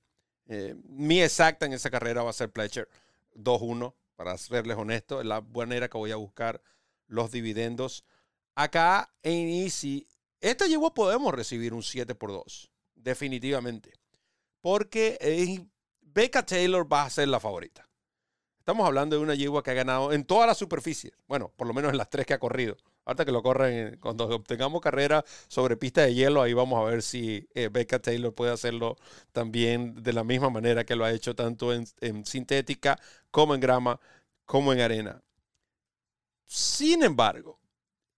Eh, 0.52 0.74
mi 0.88 1.22
exacta 1.22 1.64
en 1.64 1.72
esa 1.72 1.90
carrera 1.90 2.24
va 2.24 2.30
a 2.30 2.32
ser 2.32 2.50
Pletcher 2.50 2.88
2-1, 3.36 3.94
para 4.16 4.36
serles 4.36 4.76
honesto. 4.76 5.20
Es 5.20 5.26
la 5.26 5.40
manera 5.40 5.88
que 5.88 5.96
voy 5.96 6.10
a 6.10 6.16
buscar 6.16 6.60
los 7.06 7.30
dividendos. 7.30 8.04
Acá 8.56 9.14
en 9.22 9.48
Easy, 9.48 10.08
esta 10.40 10.66
yegua 10.66 10.92
podemos 10.92 11.32
recibir 11.32 11.72
un 11.72 11.84
7 11.84 12.16
por 12.16 12.32
2, 12.32 12.68
definitivamente. 12.96 13.92
Porque 14.60 15.16
eh, 15.20 15.64
Becca 16.00 16.44
Taylor 16.44 16.92
va 16.92 17.04
a 17.04 17.10
ser 17.10 17.28
la 17.28 17.38
favorita. 17.38 17.88
Estamos 18.58 18.84
hablando 18.84 19.16
de 19.16 19.22
una 19.22 19.36
yegua 19.36 19.62
que 19.62 19.70
ha 19.70 19.74
ganado 19.74 20.12
en 20.12 20.24
todas 20.24 20.48
las 20.48 20.58
superficies. 20.58 21.12
Bueno, 21.28 21.52
por 21.56 21.68
lo 21.68 21.74
menos 21.74 21.92
en 21.92 21.96
las 21.96 22.10
tres 22.10 22.26
que 22.26 22.34
ha 22.34 22.40
corrido. 22.40 22.76
Ahorita 23.10 23.24
que 23.24 23.32
lo 23.32 23.42
corren, 23.42 23.98
cuando 23.98 24.28
obtengamos 24.28 24.80
carrera 24.80 25.24
sobre 25.48 25.76
pista 25.76 26.02
de 26.02 26.14
hielo, 26.14 26.42
ahí 26.42 26.52
vamos 26.52 26.80
a 26.80 26.88
ver 26.88 27.02
si 27.02 27.44
eh, 27.54 27.68
Becca 27.68 27.98
Taylor 27.98 28.32
puede 28.32 28.52
hacerlo 28.52 28.96
también 29.32 30.00
de 30.00 30.12
la 30.12 30.22
misma 30.22 30.48
manera 30.48 30.84
que 30.84 30.94
lo 30.94 31.04
ha 31.04 31.10
hecho 31.10 31.34
tanto 31.34 31.72
en, 31.72 32.24
sintética 32.24 33.00
como 33.32 33.56
en 33.56 33.60
grama, 33.60 33.98
como 34.46 34.72
en 34.72 34.80
arena. 34.80 35.20
Sin 36.46 37.02
embargo, 37.02 37.58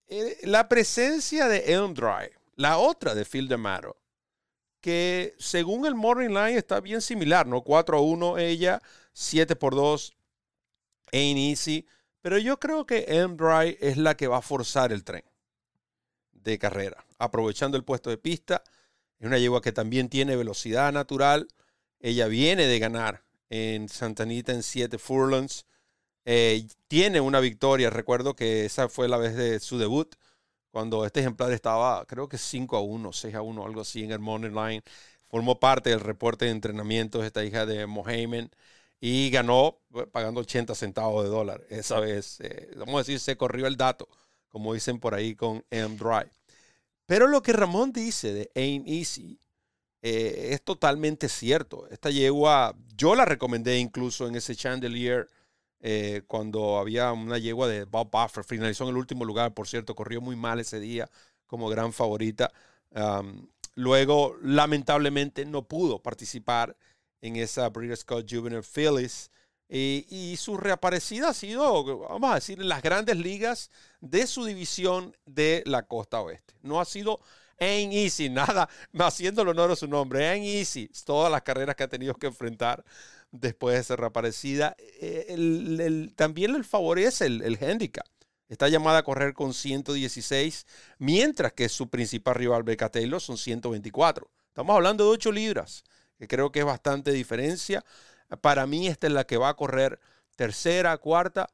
eh, 0.09 0.36
la 0.43 0.68
presencia 0.68 1.49
de 1.49 1.72
Elm 1.72 1.95
Drive, 1.95 2.32
la 2.57 2.76
otra 2.76 3.14
de 3.14 3.24
Field 3.24 3.49
de 3.49 3.57
Maro, 3.57 3.97
que 4.82 5.34
según 5.38 5.86
el 5.86 5.95
Morning 5.95 6.34
Line 6.34 6.59
está 6.59 6.80
bien 6.80 7.01
similar, 7.01 7.47
¿no? 7.47 7.62
4 7.62 7.97
a 7.97 8.01
1 8.03 8.36
ella, 8.36 8.82
7 9.14 9.57
por 9.57 9.74
2 9.74 10.14
Ain't 11.12 11.38
Easy. 11.38 11.86
Pero 12.23 12.39
yo 12.39 12.59
creo 12.59 12.87
que 12.87 13.05
M-Dry 13.09 13.79
es 13.81 13.97
la 13.99 14.16
que 14.16 14.29
va 14.29 14.39
a 14.39 14.43
forzar 14.43 14.93
el 14.93 15.05
tren 15.05 15.25
de 16.33 16.59
carrera, 16.59 17.05
aprovechando 17.18 17.77
el 17.77 17.85
puesto 17.85 18.11
de 18.11 18.16
pista. 18.16 18.62
Es 19.18 19.27
una 19.27 19.39
yegua 19.39 19.61
que 19.61 19.73
también 19.73 20.09
tiene 20.09 20.37
velocidad 20.37 20.93
natural. 20.93 21.49
Ella 22.01 22.27
viene 22.29 22.66
de 22.66 22.79
ganar 22.79 23.25
en 23.51 23.89
Santa 23.89 24.23
Anita 24.23 24.53
en 24.53 24.62
7 24.62 24.99
furlongs. 24.99 25.66
Eh, 26.25 26.66
tiene 26.89 27.20
una 27.20 27.41
victoria. 27.41 27.91
Recuerdo 27.91 28.35
que 28.35 28.64
esa 28.64 28.89
fue 28.89 29.09
la 29.09 29.18
vez 29.18 29.37
de 29.37 29.61
su 29.61 29.79
debut, 29.79 30.14
cuando 30.70 31.05
este 31.05 31.20
ejemplar 31.20 31.53
estaba, 31.53 32.05
creo 32.07 32.29
que 32.29 32.39
5 32.39 32.77
a 32.77 32.81
1, 32.81 33.12
6 33.12 33.35
a 33.35 33.43
1, 33.43 33.66
algo 33.66 33.81
así 33.83 34.05
en 34.05 34.12
el 34.12 34.20
Morning 34.20 34.53
Line. 34.53 34.83
Formó 35.29 35.61
parte 35.61 35.91
del 35.91 36.01
reporte 36.01 36.47
de 36.47 36.51
entrenamiento 36.53 37.18
de 37.20 37.27
esta 37.27 37.45
hija 37.45 37.66
de 37.66 37.87
Mohamed. 37.87 38.49
Y 39.05 39.30
ganó 39.30 39.80
eh, 39.96 40.07
pagando 40.07 40.42
80 40.42 40.76
centavos 40.76 41.24
de 41.24 41.28
dólar. 41.28 41.66
Esa 41.68 41.98
vez, 41.98 42.38
eh, 42.38 42.70
vamos 42.76 42.94
a 42.94 42.98
decir, 42.98 43.18
se 43.18 43.36
corrió 43.36 43.66
el 43.66 43.76
dato, 43.76 44.09
como 44.48 44.72
dicen 44.74 45.00
por 45.00 45.12
ahí 45.12 45.34
con 45.34 45.64
M-Drive. 45.70 46.30
Pero 47.05 47.26
lo 47.26 47.42
que 47.42 47.53
Ramón 47.53 47.90
dice 47.90 48.32
de 48.32 48.50
Ain't 48.55 48.86
Easy 48.86 49.40
eh, 50.03 50.50
es 50.53 50.62
totalmente 50.62 51.28
cierto. 51.28 51.88
Esta 51.88 52.11
yegua, 52.11 52.76
yo 52.96 53.16
la 53.16 53.24
recomendé 53.24 53.76
incluso 53.80 54.28
en 54.28 54.36
ese 54.36 54.55
Chandelier 54.55 55.28
cuando 56.28 56.78
había 56.78 57.11
una 57.11 57.38
yegua 57.38 57.66
de 57.66 57.82
Bob 57.86 58.09
Buffer, 58.09 58.44
finalizó 58.44 58.84
en 58.84 58.90
el 58.90 58.96
último 58.96 59.24
lugar, 59.24 59.53
por 59.53 59.66
cierto, 59.66 59.96
corrió 59.96 60.20
muy 60.20 60.36
mal 60.36 60.61
ese 60.61 60.78
día 60.78 61.11
como 61.44 61.68
gran 61.68 61.92
favorita. 61.92 62.53
luego, 63.74 64.36
lamentablemente, 64.42 65.44
no 65.44 65.66
pudo 65.66 65.98
participar 66.00 66.76
en 67.23 67.37
esa 67.37 67.68
British 67.70 68.01
Scott 68.01 68.27
Juvenile 68.29 68.62
Phillies. 68.62 69.31
y 69.68 70.37
su 70.37 70.59
reaparecida 70.59 71.31
ha 71.31 71.35
sido, 71.35 71.99
vamos 72.01 72.31
a 72.31 72.35
decir, 72.35 72.61
en 72.61 72.68
las 72.68 72.83
grandes 72.83 73.16
ligas 73.16 73.70
de 74.01 74.27
su 74.27 74.45
división 74.45 75.16
de 75.25 75.62
la 75.64 75.83
costa 75.85 76.20
oeste. 76.20 76.55
No 76.61 76.79
ha 76.79 76.85
sido 76.85 77.20
en 77.57 77.93
easy, 77.93 78.29
nada, 78.31 78.68
haciendo 78.99 79.43
el 79.43 79.49
honor 79.49 79.70
a 79.70 79.77
su 79.77 79.87
nombre, 79.87 80.35
en 80.35 80.43
easy, 80.43 80.91
todas 81.07 81.31
las 81.33 81.43
carreras 81.43 81.77
que 81.77 81.85
ha 81.85 81.89
tenido 81.89 82.14
que 82.14 82.27
enfrentar 82.27 82.85
después 83.31 83.77
de 83.77 83.85
ser 83.85 84.01
reaparecida. 84.01 84.77
Eh, 85.01 86.11
también 86.16 86.53
le 86.53 86.62
favorece 86.64 87.27
el, 87.27 87.43
el 87.43 87.59
handicap. 87.62 88.07
Está 88.49 88.68
llamada 88.68 88.99
a 88.99 89.03
correr 89.03 89.33
con 89.33 89.55
116, 89.55 90.66
mientras 90.99 91.55
que 91.55 91.70
su 91.70 91.89
principal 91.89 92.35
rival, 92.35 92.64
Becca 92.64 92.91
Taylor, 92.91 93.20
son 93.20 93.39
124. 93.39 94.31
Estamos 94.49 94.77
hablando 94.77 95.05
de 95.05 95.11
8 95.11 95.33
libras 95.33 95.85
que 96.23 96.29
creo 96.29 96.53
que 96.53 96.61
es 96.61 96.64
bastante 96.64 97.11
diferencia. 97.11 97.85
Para 98.41 98.64
mí 98.64 98.87
esta 98.87 99.09
es 99.09 99.12
la 99.12 99.25
que 99.25 99.39
va 99.39 99.49
a 99.49 99.55
correr 99.55 99.99
tercera, 100.37 100.97
cuarta. 100.99 101.49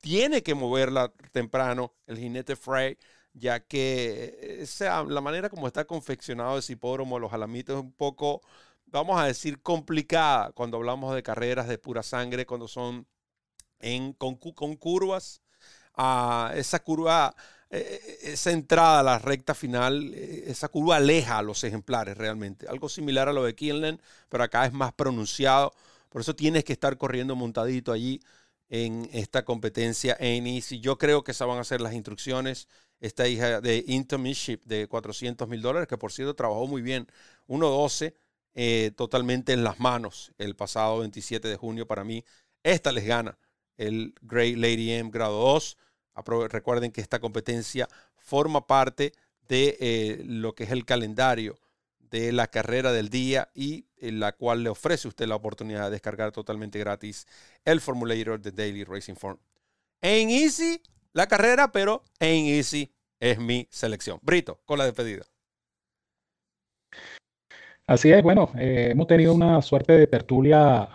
Tiene 0.00 0.42
que 0.42 0.54
moverla 0.54 1.12
temprano 1.32 1.92
el 2.06 2.16
jinete 2.16 2.56
Frey, 2.56 2.96
ya 3.34 3.60
que 3.60 4.56
esa, 4.62 5.04
la 5.04 5.20
manera 5.20 5.50
como 5.50 5.66
está 5.66 5.84
confeccionado 5.84 6.56
ese 6.56 6.72
hipódromo, 6.72 7.18
los 7.18 7.34
alamitos, 7.34 7.76
es 7.76 7.82
un 7.82 7.92
poco, 7.92 8.40
vamos 8.86 9.20
a 9.20 9.26
decir, 9.26 9.60
complicada 9.60 10.50
cuando 10.52 10.78
hablamos 10.78 11.14
de 11.14 11.22
carreras 11.22 11.68
de 11.68 11.76
pura 11.76 12.02
sangre, 12.02 12.46
cuando 12.46 12.68
son 12.68 13.06
en, 13.80 14.14
con, 14.14 14.36
curvas. 14.36 15.42
a 15.92 16.52
ah, 16.52 16.56
esa 16.56 16.82
curva 16.82 17.36
eh, 17.70 18.00
eh, 18.22 18.32
esa 18.32 18.52
entrada 18.52 19.00
a 19.00 19.02
la 19.02 19.18
recta 19.18 19.54
final, 19.54 20.14
eh, 20.14 20.44
esa 20.46 20.68
curva 20.68 20.96
aleja 20.96 21.38
a 21.38 21.42
los 21.42 21.64
ejemplares 21.64 22.16
realmente. 22.16 22.66
Algo 22.68 22.88
similar 22.88 23.28
a 23.28 23.32
lo 23.32 23.44
de 23.44 23.54
Kinlan, 23.54 24.00
pero 24.28 24.44
acá 24.44 24.66
es 24.66 24.72
más 24.72 24.92
pronunciado. 24.92 25.72
Por 26.08 26.20
eso 26.20 26.36
tienes 26.36 26.64
que 26.64 26.72
estar 26.72 26.96
corriendo 26.96 27.34
montadito 27.34 27.92
allí 27.92 28.20
en 28.68 29.08
esta 29.12 29.44
competencia 29.44 30.16
en 30.20 30.46
Easy. 30.46 30.80
Yo 30.80 30.98
creo 30.98 31.24
que 31.24 31.32
esas 31.32 31.48
van 31.48 31.58
a 31.58 31.64
ser 31.64 31.80
las 31.80 31.94
instrucciones. 31.94 32.68
Esta 33.00 33.28
hija 33.28 33.60
de 33.60 33.84
Intermiship 33.86 34.64
de 34.64 34.88
400 34.88 35.48
mil 35.48 35.60
dólares, 35.60 35.88
que 35.88 35.98
por 35.98 36.12
cierto 36.12 36.34
trabajó 36.34 36.66
muy 36.66 36.82
bien. 36.82 37.06
1.12 37.48 38.14
totalmente 38.94 39.52
en 39.52 39.64
las 39.64 39.78
manos 39.80 40.32
el 40.38 40.56
pasado 40.56 41.00
27 41.00 41.48
de 41.48 41.56
junio 41.56 41.86
para 41.86 42.04
mí. 42.04 42.24
Esta 42.62 42.92
les 42.92 43.06
gana 43.06 43.38
el 43.76 44.14
Great 44.22 44.56
Lady 44.56 44.92
M 44.92 45.10
grado 45.10 45.38
2 45.38 45.76
Recuerden 46.48 46.92
que 46.92 47.00
esta 47.00 47.20
competencia 47.20 47.88
forma 48.16 48.66
parte 48.66 49.12
de 49.48 49.76
eh, 49.80 50.22
lo 50.24 50.54
que 50.54 50.64
es 50.64 50.70
el 50.70 50.84
calendario 50.84 51.58
de 52.10 52.32
la 52.32 52.46
carrera 52.48 52.92
del 52.92 53.08
día 53.08 53.50
y 53.54 53.86
en 53.98 54.20
la 54.20 54.32
cual 54.32 54.62
le 54.62 54.70
ofrece 54.70 55.08
usted 55.08 55.26
la 55.26 55.36
oportunidad 55.36 55.86
de 55.86 55.92
descargar 55.92 56.32
totalmente 56.32 56.78
gratis 56.78 57.26
el 57.64 57.80
formulator 57.80 58.40
de 58.40 58.52
Daily 58.52 58.84
Racing 58.84 59.14
Form. 59.14 59.38
En 60.00 60.30
Easy, 60.30 60.80
la 61.12 61.26
carrera, 61.26 61.72
pero 61.72 62.02
en 62.20 62.46
Easy 62.46 62.92
es 63.18 63.38
mi 63.38 63.66
selección. 63.70 64.18
Brito, 64.22 64.60
con 64.64 64.78
la 64.78 64.84
despedida. 64.84 65.26
Así 67.88 68.10
es, 68.10 68.20
bueno, 68.20 68.50
eh, 68.58 68.88
hemos 68.90 69.06
tenido 69.06 69.32
una 69.32 69.62
suerte 69.62 69.92
de 69.92 70.08
tertulia 70.08 70.88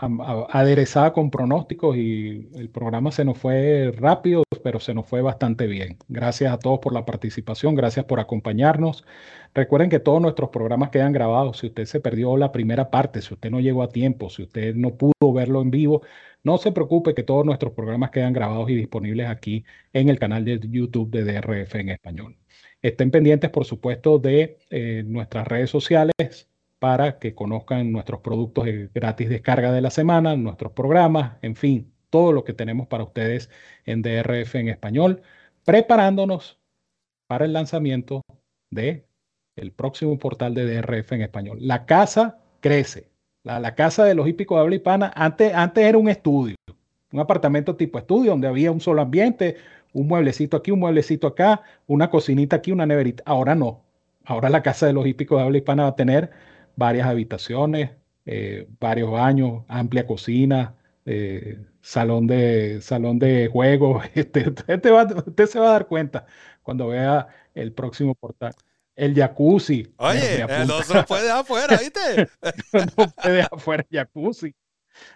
aderezada 0.49 1.13
con 1.13 1.31
pronósticos 1.31 1.95
y 1.95 2.49
el 2.55 2.69
programa 2.69 3.13
se 3.13 3.23
nos 3.23 3.37
fue 3.37 3.93
rápido, 3.95 4.43
pero 4.61 4.81
se 4.81 4.93
nos 4.93 5.07
fue 5.07 5.21
bastante 5.21 5.67
bien. 5.67 5.97
Gracias 6.09 6.51
a 6.51 6.59
todos 6.59 6.79
por 6.79 6.91
la 6.93 7.05
participación, 7.05 7.75
gracias 7.75 8.03
por 8.05 8.19
acompañarnos. 8.19 9.05
Recuerden 9.53 9.89
que 9.89 9.99
todos 9.99 10.21
nuestros 10.21 10.49
programas 10.49 10.89
quedan 10.89 11.13
grabados. 11.13 11.59
Si 11.59 11.67
usted 11.67 11.85
se 11.85 12.01
perdió 12.01 12.35
la 12.35 12.51
primera 12.51 12.89
parte, 12.91 13.21
si 13.21 13.33
usted 13.33 13.51
no 13.51 13.61
llegó 13.61 13.83
a 13.83 13.89
tiempo, 13.89 14.29
si 14.29 14.43
usted 14.43 14.75
no 14.75 14.97
pudo 14.97 15.31
verlo 15.33 15.61
en 15.61 15.71
vivo, 15.71 16.01
no 16.43 16.57
se 16.57 16.73
preocupe 16.73 17.13
que 17.13 17.23
todos 17.23 17.45
nuestros 17.45 17.71
programas 17.73 18.11
quedan 18.11 18.33
grabados 18.33 18.69
y 18.69 18.75
disponibles 18.75 19.29
aquí 19.29 19.63
en 19.93 20.09
el 20.09 20.19
canal 20.19 20.43
de 20.43 20.59
YouTube 20.61 21.09
de 21.09 21.23
DRF 21.23 21.75
en 21.75 21.89
español. 21.89 22.37
Estén 22.81 23.11
pendientes, 23.11 23.49
por 23.49 23.63
supuesto, 23.65 24.19
de 24.19 24.57
eh, 24.69 25.03
nuestras 25.05 25.47
redes 25.47 25.69
sociales 25.69 26.50
para 26.81 27.19
que 27.19 27.35
conozcan 27.35 27.91
nuestros 27.91 28.21
productos 28.21 28.65
de 28.65 28.89
gratis 28.91 29.29
descarga 29.29 29.71
de 29.71 29.81
la 29.81 29.91
semana, 29.91 30.35
nuestros 30.35 30.71
programas, 30.71 31.37
en 31.43 31.55
fin, 31.55 31.93
todo 32.09 32.31
lo 32.31 32.43
que 32.43 32.53
tenemos 32.53 32.87
para 32.87 33.03
ustedes 33.03 33.51
en 33.85 34.01
DRF 34.01 34.55
en 34.55 34.67
español, 34.67 35.21
preparándonos 35.63 36.59
para 37.27 37.45
el 37.45 37.53
lanzamiento 37.53 38.23
de 38.71 39.05
el 39.57 39.71
próximo 39.71 40.17
portal 40.17 40.55
de 40.55 40.65
DRF 40.65 41.11
en 41.11 41.21
español. 41.21 41.59
La 41.61 41.85
casa 41.85 42.39
crece. 42.61 43.11
La, 43.43 43.75
casa 43.75 44.03
de 44.03 44.15
los 44.15 44.27
hípicos 44.27 44.57
de 44.57 44.61
habla 44.61 44.75
hispana 44.75 45.13
antes, 45.15 45.53
antes 45.53 45.85
era 45.85 45.99
un 45.99 46.09
estudio, 46.09 46.55
un 47.11 47.19
apartamento 47.19 47.75
tipo 47.75 47.99
estudio 47.99 48.31
donde 48.31 48.47
había 48.47 48.71
un 48.71 48.81
solo 48.81 49.03
ambiente, 49.03 49.57
un 49.93 50.07
mueblecito 50.07 50.57
aquí, 50.57 50.71
un 50.71 50.79
mueblecito 50.79 51.27
acá, 51.27 51.61
una 51.85 52.09
cocinita 52.09 52.55
aquí, 52.55 52.71
una 52.71 52.87
neverita. 52.87 53.21
Ahora 53.27 53.53
no. 53.53 53.83
Ahora 54.25 54.49
la 54.49 54.63
casa 54.63 54.87
de 54.87 54.93
los 54.93 55.05
hípicos 55.05 55.37
de 55.37 55.45
habla 55.45 55.57
hispana 55.59 55.83
va 55.83 55.89
a 55.89 55.95
tener 55.95 56.31
varias 56.81 57.05
habitaciones, 57.07 57.91
eh, 58.25 58.67
varios 58.79 59.11
baños, 59.11 59.63
amplia 59.67 60.07
cocina, 60.07 60.75
eh, 61.05 61.59
salón, 61.81 62.25
de, 62.25 62.81
salón 62.81 63.19
de 63.19 63.49
juegos. 63.51 64.03
Este, 64.15 64.49
usted, 64.49 64.81
se 65.47 65.59
va 65.59 65.69
a 65.69 65.71
dar 65.73 65.87
cuenta 65.87 66.25
cuando 66.63 66.87
vea 66.87 67.27
el 67.53 67.71
próximo 67.71 68.15
portal. 68.15 68.53
El 68.95 69.13
jacuzzi. 69.13 69.93
Oye, 69.97 70.43
no 70.67 70.81
se 70.81 70.95
lo 70.95 71.05
puede 71.05 71.23
dejar 71.23 71.41
afuera, 71.41 71.77
¿viste? 71.77 72.29
no 72.73 73.09
puede 73.11 73.35
dejar 73.35 73.53
afuera 73.53 73.85
el 73.87 73.97
jacuzzi. 73.99 74.55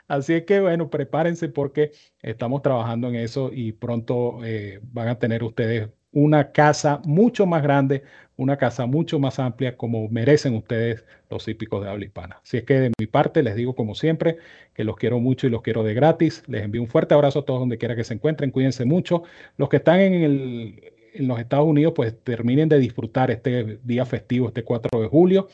Así 0.08 0.34
es 0.34 0.44
que, 0.44 0.62
bueno, 0.62 0.90
prepárense 0.92 1.50
porque 1.50 1.94
estamos 2.22 2.62
trabajando 2.62 3.08
en 3.08 3.16
eso 3.16 3.50
y 3.52 3.72
pronto 3.72 4.46
eh, 4.46 4.80
van 4.84 5.08
a 5.08 5.18
tener 5.18 5.44
ustedes 5.44 5.90
una 6.16 6.54
casa 6.54 7.02
mucho 7.04 7.46
más 7.46 7.62
grande, 7.62 8.04
una 8.38 8.58
casa 8.58 8.86
mucho 8.86 9.20
más 9.20 9.38
amplia 9.38 9.76
como 9.76 10.08
merecen 10.08 10.56
ustedes 10.56 11.04
los 11.30 11.46
hípicos 11.46 11.84
de 11.84 11.90
habla 11.90 12.06
hispana. 12.06 12.40
Así 12.42 12.58
es 12.58 12.64
que 12.64 12.80
de 12.80 12.92
mi 12.98 13.06
parte 13.06 13.44
les 13.44 13.56
digo 13.56 13.76
como 13.76 13.96
siempre 13.96 14.38
que 14.74 14.86
los 14.86 14.96
quiero 14.96 15.20
mucho 15.20 15.46
y 15.46 15.50
los 15.50 15.62
quiero 15.62 15.84
de 15.84 15.94
gratis. 15.94 16.42
Les 16.48 16.64
envío 16.64 16.82
un 16.82 16.88
fuerte 16.88 17.14
abrazo 17.14 17.40
a 17.40 17.46
todos 17.46 17.60
donde 17.60 17.78
quiera 17.78 17.98
que 17.98 18.06
se 18.06 18.14
encuentren. 18.14 18.52
Cuídense 18.52 18.86
mucho. 18.86 19.24
Los 19.58 19.68
que 19.68 19.78
están 19.78 20.00
en, 20.00 20.80
en 21.14 21.28
los 21.28 21.38
Estados 21.38 21.68
Unidos 21.68 21.92
pues 21.94 22.18
terminen 22.24 22.70
de 22.70 22.80
disfrutar 22.80 23.30
este 23.30 23.80
día 23.84 24.06
festivo, 24.06 24.48
este 24.48 24.64
4 24.64 25.02
de 25.02 25.08
julio. 25.10 25.50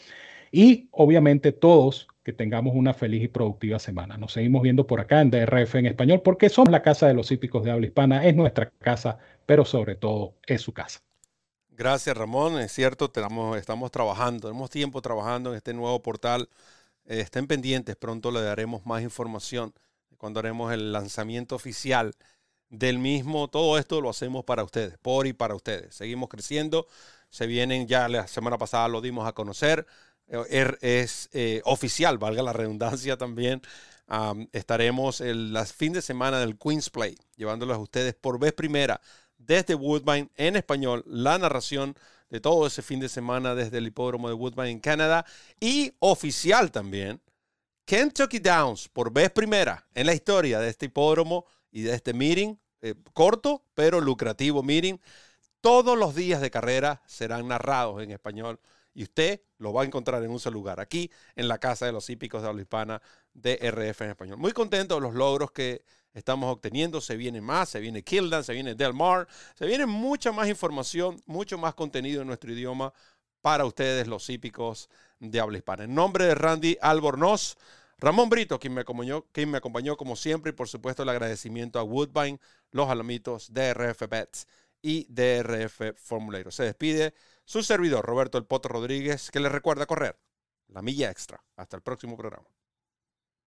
Y 0.51 0.89
obviamente 0.91 1.53
todos 1.53 2.07
que 2.23 2.33
tengamos 2.33 2.75
una 2.75 2.93
feliz 2.93 3.23
y 3.23 3.27
productiva 3.27 3.79
semana. 3.79 4.17
Nos 4.17 4.33
seguimos 4.33 4.61
viendo 4.61 4.85
por 4.85 4.99
acá 4.99 5.21
en 5.21 5.31
DRF 5.31 5.75
en 5.75 5.87
español 5.87 6.21
porque 6.23 6.49
somos 6.49 6.71
la 6.71 6.83
casa 6.83 7.07
de 7.07 7.13
los 7.13 7.31
hípicos 7.31 7.63
de 7.63 7.71
habla 7.71 7.87
hispana, 7.87 8.25
es 8.25 8.35
nuestra 8.35 8.69
casa, 8.69 9.17
pero 9.45 9.65
sobre 9.65 9.95
todo 9.95 10.35
es 10.45 10.61
su 10.61 10.73
casa. 10.73 11.01
Gracias 11.69 12.15
Ramón, 12.15 12.59
es 12.59 12.71
cierto, 12.71 13.05
estamos, 13.05 13.57
estamos 13.57 13.89
trabajando, 13.91 14.49
tenemos 14.49 14.69
tiempo 14.69 15.01
trabajando 15.01 15.51
en 15.51 15.57
este 15.57 15.73
nuevo 15.73 16.01
portal. 16.01 16.49
Eh, 17.05 17.21
estén 17.21 17.47
pendientes, 17.47 17.95
pronto 17.95 18.31
le 18.31 18.41
daremos 18.41 18.85
más 18.85 19.01
información 19.01 19.73
cuando 20.17 20.39
haremos 20.39 20.71
el 20.71 20.91
lanzamiento 20.91 21.55
oficial 21.55 22.13
del 22.69 22.99
mismo. 22.99 23.47
Todo 23.47 23.79
esto 23.79 23.99
lo 23.99 24.11
hacemos 24.11 24.43
para 24.43 24.63
ustedes, 24.63 24.97
por 24.99 25.25
y 25.25 25.33
para 25.33 25.55
ustedes. 25.55 25.95
Seguimos 25.95 26.29
creciendo, 26.29 26.85
se 27.29 27.47
vienen 27.47 27.87
ya, 27.87 28.07
la 28.07 28.27
semana 28.27 28.59
pasada 28.59 28.87
lo 28.87 29.01
dimos 29.01 29.27
a 29.27 29.33
conocer 29.33 29.87
es 30.31 31.29
eh, 31.33 31.61
oficial, 31.65 32.17
valga 32.17 32.41
la 32.43 32.53
redundancia 32.53 33.17
también. 33.17 33.61
estaremos 34.51 35.21
el 35.21 35.57
fin 35.73 35.93
de 35.93 36.01
semana 36.01 36.39
del 36.39 36.57
Queen's 36.57 36.89
Play, 36.89 37.17
llevándolos 37.35 37.77
a 37.77 37.79
ustedes 37.79 38.13
por 38.13 38.39
vez 38.39 38.53
primera 38.53 38.99
desde 39.37 39.75
Woodbine 39.75 40.29
en 40.35 40.55
español, 40.55 41.03
la 41.07 41.37
narración 41.37 41.95
de 42.29 42.39
todo 42.39 42.67
ese 42.67 42.81
fin 42.81 42.99
de 42.99 43.09
semana 43.09 43.55
desde 43.55 43.77
el 43.77 43.87
hipódromo 43.87 44.29
de 44.29 44.33
Woodbine 44.33 44.69
en 44.69 44.79
Canadá 44.79 45.25
y 45.59 45.93
oficial 45.99 46.71
también. 46.71 47.21
Kentucky 47.85 48.39
Downs, 48.39 48.87
por 48.87 49.11
vez 49.11 49.31
primera 49.31 49.85
en 49.93 50.05
la 50.05 50.13
historia 50.13 50.59
de 50.59 50.69
este 50.69 50.85
hipódromo 50.85 51.45
y 51.71 51.81
de 51.81 51.93
este 51.93 52.13
meeting, 52.13 52.55
eh, 52.81 52.95
corto 53.13 53.63
pero 53.73 53.99
lucrativo 53.99 54.63
meeting, 54.63 54.97
todos 55.59 55.97
los 55.97 56.15
días 56.15 56.41
de 56.41 56.49
carrera 56.49 57.01
serán 57.05 57.47
narrados 57.47 58.01
en 58.01 58.11
español 58.11 58.59
y 58.93 59.03
usted 59.03 59.41
lo 59.57 59.73
va 59.73 59.83
a 59.83 59.85
encontrar 59.85 60.23
en 60.23 60.31
un 60.31 60.39
solo 60.39 60.55
lugar, 60.55 60.79
aquí 60.79 61.11
en 61.35 61.47
la 61.47 61.57
Casa 61.57 61.85
de 61.85 61.91
los 61.91 62.09
Hípicos 62.09 62.41
de 62.41 62.47
Habla 62.49 62.61
Hispana 62.61 63.01
de 63.33 63.59
RF 63.61 64.01
en 64.01 64.09
español. 64.11 64.37
Muy 64.37 64.51
contento 64.51 64.95
de 64.95 65.01
los 65.01 65.13
logros 65.13 65.51
que 65.51 65.83
estamos 66.13 66.51
obteniendo. 66.51 67.01
Se 67.01 67.15
viene 67.15 67.41
más, 67.41 67.69
se 67.69 67.79
viene 67.79 68.03
Kildan, 68.03 68.43
se 68.43 68.53
viene 68.53 68.75
Del 68.75 68.93
Mar, 68.93 69.27
se 69.55 69.65
viene 69.65 69.85
mucha 69.85 70.31
más 70.31 70.47
información, 70.47 71.21
mucho 71.25 71.57
más 71.57 71.73
contenido 71.73 72.21
en 72.21 72.27
nuestro 72.27 72.51
idioma 72.51 72.93
para 73.41 73.65
ustedes, 73.65 74.07
los 74.07 74.29
hípicos 74.29 74.89
de 75.19 75.39
habla 75.39 75.57
hispana. 75.57 75.85
En 75.85 75.95
nombre 75.95 76.25
de 76.25 76.35
Randy 76.35 76.77
Albornoz, 76.81 77.57
Ramón 77.97 78.29
Brito, 78.29 78.59
quien 78.59 78.73
me, 78.73 78.81
acompañó, 78.81 79.25
quien 79.31 79.49
me 79.49 79.57
acompañó 79.57 79.97
como 79.97 80.15
siempre, 80.15 80.51
y 80.51 80.53
por 80.53 80.67
supuesto 80.67 81.03
el 81.03 81.09
agradecimiento 81.09 81.79
a 81.79 81.83
Woodbine, 81.83 82.39
los 82.71 82.89
alamitos, 82.89 83.53
DRF 83.53 84.07
Bets 84.09 84.47
y 84.81 85.05
DRF 85.09 85.93
Formulero. 85.95 86.51
Se 86.51 86.63
despide 86.63 87.13
su 87.45 87.63
servidor, 87.63 88.05
Roberto 88.05 88.37
El 88.37 88.45
Poto 88.45 88.69
Rodríguez, 88.69 89.31
que 89.31 89.39
le 89.39 89.49
recuerda 89.49 89.85
correr 89.85 90.19
la 90.67 90.81
milla 90.81 91.09
extra. 91.11 91.43
Hasta 91.55 91.75
el 91.77 91.83
próximo 91.83 92.17
programa. 92.17 92.47